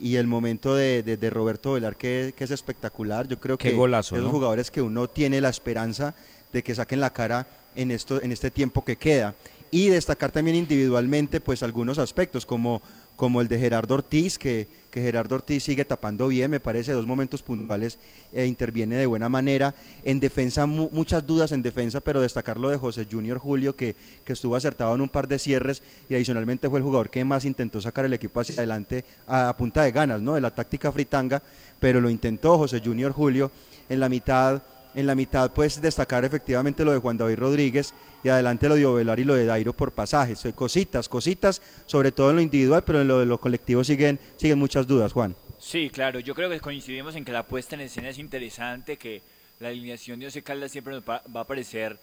y 0.00 0.16
el 0.16 0.26
momento 0.26 0.74
de, 0.74 1.30
Roberto 1.30 1.72
Velar 1.72 1.96
que, 1.96 2.34
es 2.36 2.50
espectacular. 2.50 3.28
Yo 3.28 3.38
creo 3.38 3.58
que 3.58 3.72
golazo, 3.72 4.16
los 4.16 4.30
jugadores 4.30 4.70
que 4.70 4.82
uno 4.82 5.08
tiene 5.08 5.40
la 5.40 5.48
esperanza 5.48 6.14
de 6.52 6.62
que 6.62 6.74
saquen 6.74 7.00
la 7.00 7.10
cara 7.10 7.46
en, 7.74 7.90
esto, 7.90 8.22
en 8.22 8.32
este 8.32 8.50
tiempo 8.50 8.84
que 8.84 8.96
queda. 8.96 9.34
Y 9.72 9.88
destacar 9.88 10.32
también 10.32 10.56
individualmente 10.56 11.40
pues 11.40 11.62
algunos 11.62 11.98
aspectos 11.98 12.44
como 12.44 12.82
como 13.20 13.42
el 13.42 13.48
de 13.48 13.58
Gerardo 13.58 13.96
Ortiz, 13.96 14.38
que, 14.38 14.66
Gerardo 14.90 15.34
Ortiz 15.34 15.62
sigue 15.62 15.84
tapando 15.84 16.28
bien, 16.28 16.50
me 16.50 16.58
parece, 16.58 16.92
dos 16.92 17.06
momentos 17.06 17.42
puntuales 17.42 17.98
e 18.32 18.46
interviene 18.46 18.96
de 18.96 19.04
buena 19.04 19.28
manera. 19.28 19.74
En 20.04 20.20
defensa, 20.20 20.64
muchas 20.64 21.26
dudas 21.26 21.52
en 21.52 21.60
defensa, 21.60 22.00
pero 22.00 22.22
destacarlo 22.22 22.70
de 22.70 22.78
José 22.78 23.06
Junior 23.12 23.36
Julio, 23.36 23.76
que, 23.76 23.94
que, 24.24 24.32
estuvo 24.32 24.56
acertado 24.56 24.94
en 24.94 25.02
un 25.02 25.10
par 25.10 25.28
de 25.28 25.38
cierres 25.38 25.82
y 26.08 26.14
adicionalmente 26.14 26.70
fue 26.70 26.78
el 26.78 26.82
jugador 26.82 27.10
que 27.10 27.22
más 27.22 27.44
intentó 27.44 27.78
sacar 27.82 28.06
el 28.06 28.14
equipo 28.14 28.40
hacia 28.40 28.54
adelante 28.54 29.04
a, 29.26 29.54
punta 29.54 29.82
de 29.82 29.92
ganas, 29.92 30.22
¿no? 30.22 30.32
De 30.32 30.40
la 30.40 30.54
táctica 30.54 30.90
fritanga, 30.90 31.42
pero 31.78 32.00
lo 32.00 32.08
intentó 32.08 32.56
José 32.56 32.80
Junior 32.82 33.12
Julio 33.12 33.50
en 33.90 34.00
la 34.00 34.08
mitad 34.08 34.62
en 34.94 35.06
la 35.06 35.14
mitad, 35.14 35.52
pues 35.52 35.80
destacar 35.80 36.24
efectivamente 36.24 36.84
lo 36.84 36.92
de 36.92 36.98
Juan 36.98 37.16
David 37.16 37.38
Rodríguez 37.38 37.94
y 38.22 38.28
adelante 38.28 38.68
lo 38.68 38.74
de 38.74 38.86
Ovelar 38.86 39.20
y 39.20 39.24
lo 39.24 39.34
de 39.34 39.46
Dairo 39.46 39.72
por 39.72 39.92
pasajes. 39.92 40.42
Cositas, 40.54 41.08
cositas, 41.08 41.62
sobre 41.86 42.12
todo 42.12 42.30
en 42.30 42.36
lo 42.36 42.42
individual, 42.42 42.84
pero 42.84 43.00
en 43.00 43.08
lo 43.08 43.20
de 43.20 43.26
lo 43.26 43.38
colectivo 43.38 43.84
siguen, 43.84 44.18
siguen 44.36 44.58
muchas 44.58 44.86
dudas, 44.86 45.12
Juan. 45.12 45.34
Sí, 45.58 45.90
claro, 45.90 46.20
yo 46.20 46.34
creo 46.34 46.48
que 46.48 46.58
coincidimos 46.58 47.14
en 47.16 47.24
que 47.24 47.32
la 47.32 47.42
puesta 47.42 47.74
en 47.74 47.82
escena 47.82 48.08
es 48.08 48.18
interesante, 48.18 48.96
que 48.96 49.22
la 49.60 49.68
alineación 49.68 50.18
de 50.18 50.26
José 50.26 50.42
Caldas 50.42 50.72
siempre 50.72 50.94
nos 50.94 51.02
va, 51.02 51.22
a 51.34 51.44
parecer 51.44 51.98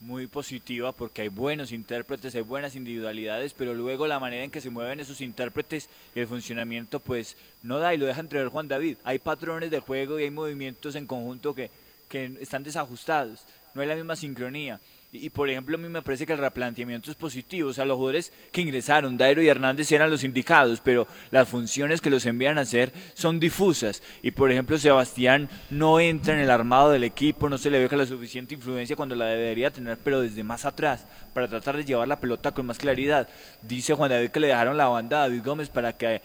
muy 0.00 0.28
positiva 0.28 0.92
porque 0.92 1.22
hay 1.22 1.28
buenos 1.28 1.72
intérpretes, 1.72 2.34
hay 2.36 2.42
buenas 2.42 2.76
individualidades, 2.76 3.52
pero 3.52 3.74
luego 3.74 4.06
la 4.06 4.20
manera 4.20 4.44
en 4.44 4.50
que 4.50 4.60
se 4.60 4.70
mueven 4.70 5.00
esos 5.00 5.20
intérpretes 5.20 5.90
y 6.14 6.20
el 6.20 6.28
funcionamiento 6.28 7.00
pues 7.00 7.36
no 7.62 7.78
da 7.78 7.92
y 7.92 7.98
lo 7.98 8.06
deja 8.06 8.20
entrever 8.20 8.48
Juan 8.48 8.68
David. 8.68 8.96
Hay 9.04 9.18
patrones 9.18 9.70
de 9.70 9.80
juego 9.80 10.18
y 10.18 10.22
hay 10.22 10.30
movimientos 10.30 10.94
en 10.94 11.06
conjunto 11.06 11.54
que, 11.54 11.70
que 12.10 12.36
están 12.40 12.64
desajustados, 12.64 13.46
no 13.72 13.80
hay 13.80 13.88
la 13.88 13.94
misma 13.94 14.16
sincronía. 14.16 14.80
Y, 15.12 15.28
por 15.30 15.50
ejemplo, 15.50 15.76
a 15.76 15.80
mí 15.80 15.88
me 15.88 16.02
parece 16.02 16.24
que 16.24 16.32
el 16.32 16.38
replanteamiento 16.38 17.10
es 17.10 17.16
positivo. 17.16 17.70
O 17.70 17.72
sea, 17.72 17.84
los 17.84 17.96
jugadores 17.96 18.32
que 18.52 18.60
ingresaron, 18.60 19.16
Dairo 19.16 19.42
y 19.42 19.48
Hernández, 19.48 19.90
eran 19.90 20.08
los 20.08 20.22
indicados, 20.22 20.80
pero 20.84 21.08
las 21.32 21.48
funciones 21.48 22.00
que 22.00 22.10
los 22.10 22.26
envían 22.26 22.58
a 22.58 22.60
hacer 22.60 22.92
son 23.14 23.40
difusas. 23.40 24.02
Y 24.22 24.30
por 24.30 24.52
ejemplo, 24.52 24.78
Sebastián 24.78 25.48
no 25.68 25.98
entra 25.98 26.34
en 26.34 26.40
el 26.40 26.50
armado 26.50 26.90
del 26.90 27.02
equipo, 27.02 27.48
no 27.48 27.58
se 27.58 27.70
le 27.70 27.84
ve 27.84 27.96
la 27.96 28.06
suficiente 28.06 28.54
influencia 28.54 28.94
cuando 28.94 29.16
la 29.16 29.26
debería 29.26 29.72
tener, 29.72 29.98
pero 29.98 30.20
desde 30.20 30.44
más 30.44 30.64
atrás, 30.64 31.04
para 31.34 31.48
tratar 31.48 31.76
de 31.76 31.84
llevar 31.84 32.06
la 32.06 32.20
pelota 32.20 32.52
con 32.52 32.66
más 32.66 32.78
claridad. 32.78 33.28
Dice 33.62 33.94
Juan 33.94 34.10
David 34.10 34.30
que 34.30 34.40
le 34.40 34.46
dejaron 34.46 34.76
la 34.76 34.86
banda 34.86 35.18
a 35.18 35.28
David 35.28 35.42
Gómez 35.44 35.68
para 35.70 35.92
que 35.92 36.14
eh, 36.14 36.22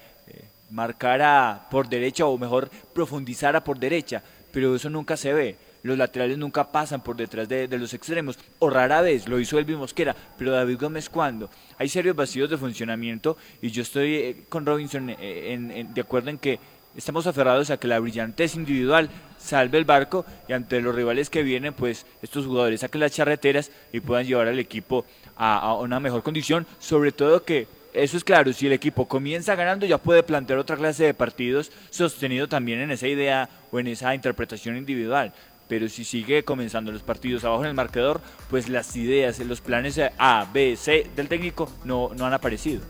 marcara 0.69 1.65
por 1.71 1.89
derecha 1.89 2.27
o 2.27 2.37
mejor 2.37 2.69
profundizara 2.93 3.63
por 3.63 3.79
derecha, 3.79 4.21
pero 4.51 4.75
eso 4.75 4.91
nunca 4.91 5.17
se 5.17 5.33
ve 5.33 5.64
los 5.85 5.99
laterales 5.99 6.37
nunca 6.39 6.71
pasan 6.71 7.01
por 7.01 7.15
detrás 7.15 7.47
de, 7.47 7.67
los 7.77 7.93
extremos, 7.93 8.39
o 8.57 8.71
rara 8.71 9.01
vez 9.01 9.27
lo 9.27 9.39
hizo 9.39 9.59
Elvis 9.59 9.77
Mosquera, 9.77 10.15
pero 10.35 10.51
David 10.51 10.79
Gómez 10.79 11.09
cuando 11.09 11.47
hay 11.77 11.87
serios 11.87 12.15
vacíos 12.15 12.49
de 12.49 12.57
funcionamiento 12.57 13.37
y 13.61 13.69
yo 13.69 13.83
estoy 13.83 14.15
eh, 14.15 14.45
con 14.49 14.65
Robinson 14.65 15.15
eh, 15.19 15.85
de 15.93 16.01
acuerdo 16.01 16.31
en 16.31 16.39
que 16.39 16.59
estamos 16.97 17.27
aferrados 17.27 17.69
a 17.69 17.77
que 17.77 17.87
la 17.87 17.99
brillantez 17.99 18.55
individual 18.55 19.11
salve 19.37 19.77
el 19.77 19.85
barco 19.85 20.25
y 20.47 20.53
ante 20.53 20.81
los 20.81 20.95
rivales 20.95 21.29
que 21.29 21.43
vienen, 21.43 21.73
pues 21.73 22.07
estos 22.23 22.47
jugadores 22.47 22.79
saquen 22.79 23.01
las 23.01 23.11
charreteras 23.11 23.69
y 23.93 23.99
puedan 23.99 24.25
llevar 24.25 24.47
al 24.47 24.57
equipo 24.57 25.05
a 25.37 25.75
una 25.75 25.99
mejor 25.99 26.23
condición, 26.23 26.65
sobre 26.79 27.11
todo 27.11 27.43
que 27.43 27.67
eso 27.95 28.17
es 28.17 28.23
claro, 28.23 28.51
si 28.51 28.67
el 28.67 28.73
equipo 28.73 29.07
comienza 29.07 29.55
ganando 29.55 29.85
ya 29.85 29.97
puede 29.97 30.23
plantear 30.23 30.59
otra 30.59 30.75
clase 30.75 31.05
de 31.05 31.13
partidos 31.13 31.71
sostenido 31.91 32.49
también 32.49 32.79
en 32.79 32.91
esa 32.91 33.07
idea 33.07 33.49
o 33.71 33.79
en 33.79 33.87
esa 33.87 34.13
interpretación 34.13 34.75
individual 34.75 35.31
pero 35.67 35.89
si 35.89 36.03
sigue 36.03 36.43
comenzando 36.43 36.91
los 36.91 37.03
partidos 37.03 37.43
abajo 37.43 37.63
en 37.63 37.69
el 37.69 37.75
marcador, 37.75 38.21
pues 38.49 38.69
las 38.69 38.95
ideas, 38.95 39.39
los 39.39 39.61
planes 39.61 39.99
A, 40.17 40.47
B, 40.53 40.75
C 40.75 41.09
del 41.15 41.27
técnico 41.27 41.71
no, 41.83 42.11
no 42.15 42.25
han 42.25 42.33
aparecido. 42.33 42.81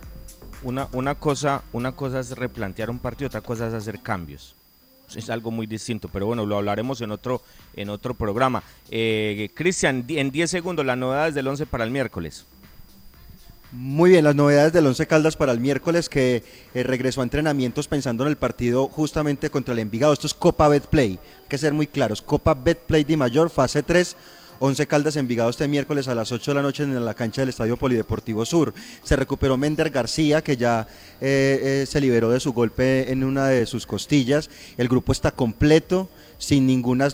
Una, 0.64 0.88
una, 0.94 1.16
cosa, 1.16 1.64
una 1.74 1.92
cosa 1.92 2.20
es 2.20 2.32
replantear 2.32 2.90
un 2.90 3.00
partido, 3.00 3.28
otra 3.28 3.42
cosa 3.42 3.68
es 3.68 3.74
hacer 3.74 4.02
cambios. 4.02 4.56
Es 5.14 5.30
algo 5.30 5.52
muy 5.52 5.68
distinto, 5.68 6.10
pero 6.10 6.26
bueno, 6.26 6.46
lo 6.46 6.58
hablaremos 6.58 7.00
en 7.02 7.12
otro, 7.12 7.42
en 7.76 7.90
otro 7.90 8.16
programa. 8.16 8.64
Eh, 8.90 9.50
Cristian, 9.54 10.04
en 10.08 10.32
10 10.32 10.50
segundos, 10.50 10.86
las 10.86 10.98
novedades 10.98 11.36
del 11.36 11.48
11 11.48 11.68
para 11.68 11.84
el 11.84 11.92
miércoles. 11.92 12.46
Muy 13.72 14.12
bien, 14.12 14.24
las 14.24 14.36
novedades 14.36 14.72
del 14.74 14.86
Once 14.86 15.06
Caldas 15.08 15.36
para 15.36 15.52
el 15.52 15.60
miércoles 15.60 16.08
que 16.08 16.44
eh, 16.74 16.84
regresó 16.84 17.22
a 17.22 17.24
entrenamientos 17.24 17.88
pensando 17.88 18.24
en 18.24 18.30
el 18.30 18.38
partido 18.38 18.88
justamente 18.88 19.50
contra 19.50 19.74
el 19.74 19.80
Envigado. 19.80 20.14
Esto 20.14 20.28
es 20.28 20.34
Copa 20.34 20.68
Betplay, 20.68 21.12
hay 21.12 21.48
que 21.50 21.58
ser 21.58 21.74
muy 21.74 21.88
claros. 21.88 22.22
Copa 22.22 22.54
Betplay 22.54 23.04
de 23.04 23.18
Mayor, 23.18 23.50
fase 23.50 23.84
3. 23.84 24.16
Once 24.60 24.88
Caldas 24.88 25.18
Envigado 25.18 25.50
este 25.50 25.68
miércoles 25.68 26.08
a 26.08 26.16
las 26.16 26.32
8 26.32 26.52
de 26.52 26.56
la 26.56 26.62
noche 26.62 26.84
en 26.84 27.04
la 27.04 27.14
cancha 27.14 27.42
del 27.42 27.50
Estadio 27.50 27.76
Polideportivo 27.76 28.46
Sur. 28.46 28.74
Se 29.04 29.16
recuperó 29.16 29.58
Mender 29.58 29.90
García, 29.90 30.42
que 30.42 30.56
ya 30.56 30.88
eh, 31.20 31.82
eh, 31.82 31.86
se 31.86 32.00
liberó 32.00 32.30
de 32.30 32.40
su 32.40 32.54
golpe 32.54 33.12
en 33.12 33.24
una 33.24 33.48
de 33.48 33.66
sus 33.66 33.86
costillas. 33.86 34.50
El 34.78 34.88
grupo 34.88 35.12
está 35.12 35.32
completo 35.32 36.10
sin 36.38 36.68
ninguna, 36.68 37.08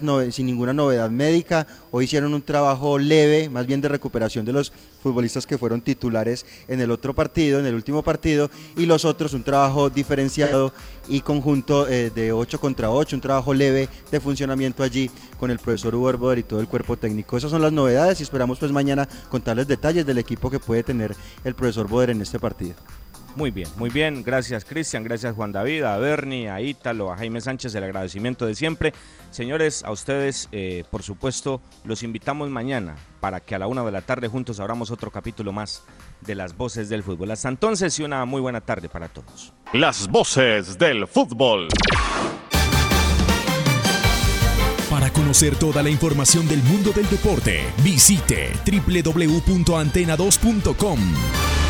novedad 0.73 1.09
médica. 1.09 1.67
Hoy 1.91 2.05
hicieron 2.05 2.33
un 2.33 2.41
trabajo 2.41 2.97
leve, 2.97 3.49
más 3.49 3.67
bien 3.67 3.81
de 3.81 3.89
recuperación 3.89 4.45
de 4.45 4.53
los 4.53 4.71
futbolistas 5.01 5.45
que 5.45 5.57
fueron 5.57 5.81
titulares 5.81 6.45
en 6.67 6.81
el 6.81 6.91
otro 6.91 7.13
partido, 7.13 7.59
en 7.59 7.65
el 7.65 7.75
último 7.75 8.03
partido, 8.03 8.49
y 8.75 8.85
los 8.85 9.05
otros 9.05 9.33
un 9.33 9.43
trabajo 9.43 9.89
diferenciado 9.89 10.73
y 11.07 11.21
conjunto 11.21 11.87
eh, 11.87 12.11
de 12.13 12.31
8 12.31 12.59
contra 12.59 12.91
8, 12.91 13.15
un 13.15 13.21
trabajo 13.21 13.53
leve 13.53 13.89
de 14.11 14.19
funcionamiento 14.19 14.83
allí 14.83 15.09
con 15.39 15.51
el 15.51 15.59
profesor 15.59 15.95
Boder 15.95 16.39
y 16.39 16.43
todo 16.43 16.59
el 16.59 16.67
cuerpo 16.67 16.97
técnico. 16.97 17.37
Esas 17.37 17.51
son 17.51 17.61
las 17.61 17.73
novedades 17.73 18.19
y 18.19 18.23
esperamos 18.23 18.59
pues 18.59 18.71
mañana 18.71 19.07
contarles 19.29 19.67
detalles 19.67 20.05
del 20.05 20.17
equipo 20.17 20.49
que 20.49 20.59
puede 20.59 20.83
tener 20.83 21.15
el 21.43 21.55
profesor 21.55 21.87
Boder 21.87 22.11
en 22.11 22.21
este 22.21 22.39
partido. 22.39 22.75
Muy 23.35 23.51
bien, 23.51 23.69
muy 23.77 23.89
bien. 23.89 24.23
Gracias 24.23 24.65
Cristian, 24.65 25.03
gracias 25.03 25.35
Juan 25.35 25.51
David, 25.51 25.83
a 25.83 25.97
Bernie, 25.97 26.49
a 26.49 26.61
Ítalo, 26.61 27.11
a 27.11 27.17
Jaime 27.17 27.41
Sánchez, 27.41 27.73
el 27.75 27.83
agradecimiento 27.83 28.45
de 28.45 28.55
siempre. 28.55 28.93
Señores, 29.31 29.83
a 29.83 29.91
ustedes, 29.91 30.47
eh, 30.51 30.85
por 30.91 31.03
supuesto, 31.03 31.61
los 31.85 32.03
invitamos 32.03 32.49
mañana 32.49 32.95
para 33.19 33.39
que 33.39 33.55
a 33.55 33.59
la 33.59 33.67
una 33.67 33.83
de 33.83 33.91
la 33.91 34.01
tarde 34.01 34.27
juntos 34.27 34.59
abramos 34.59 34.91
otro 34.91 35.09
capítulo 35.11 35.53
más 35.53 35.83
de 36.21 36.35
las 36.35 36.57
voces 36.57 36.89
del 36.89 37.03
fútbol. 37.03 37.31
Hasta 37.31 37.47
entonces 37.49 37.97
y 37.99 38.03
una 38.03 38.25
muy 38.25 38.41
buena 38.41 38.61
tarde 38.61 38.89
para 38.89 39.07
todos. 39.07 39.53
Las 39.73 40.07
voces 40.09 40.77
del 40.77 41.07
fútbol. 41.07 41.67
Para 44.89 45.09
conocer 45.13 45.55
toda 45.55 45.81
la 45.81 45.89
información 45.89 46.49
del 46.49 46.61
mundo 46.63 46.91
del 46.91 47.09
deporte, 47.09 47.63
visite 47.81 48.51
www.antena2.com. 48.65 51.60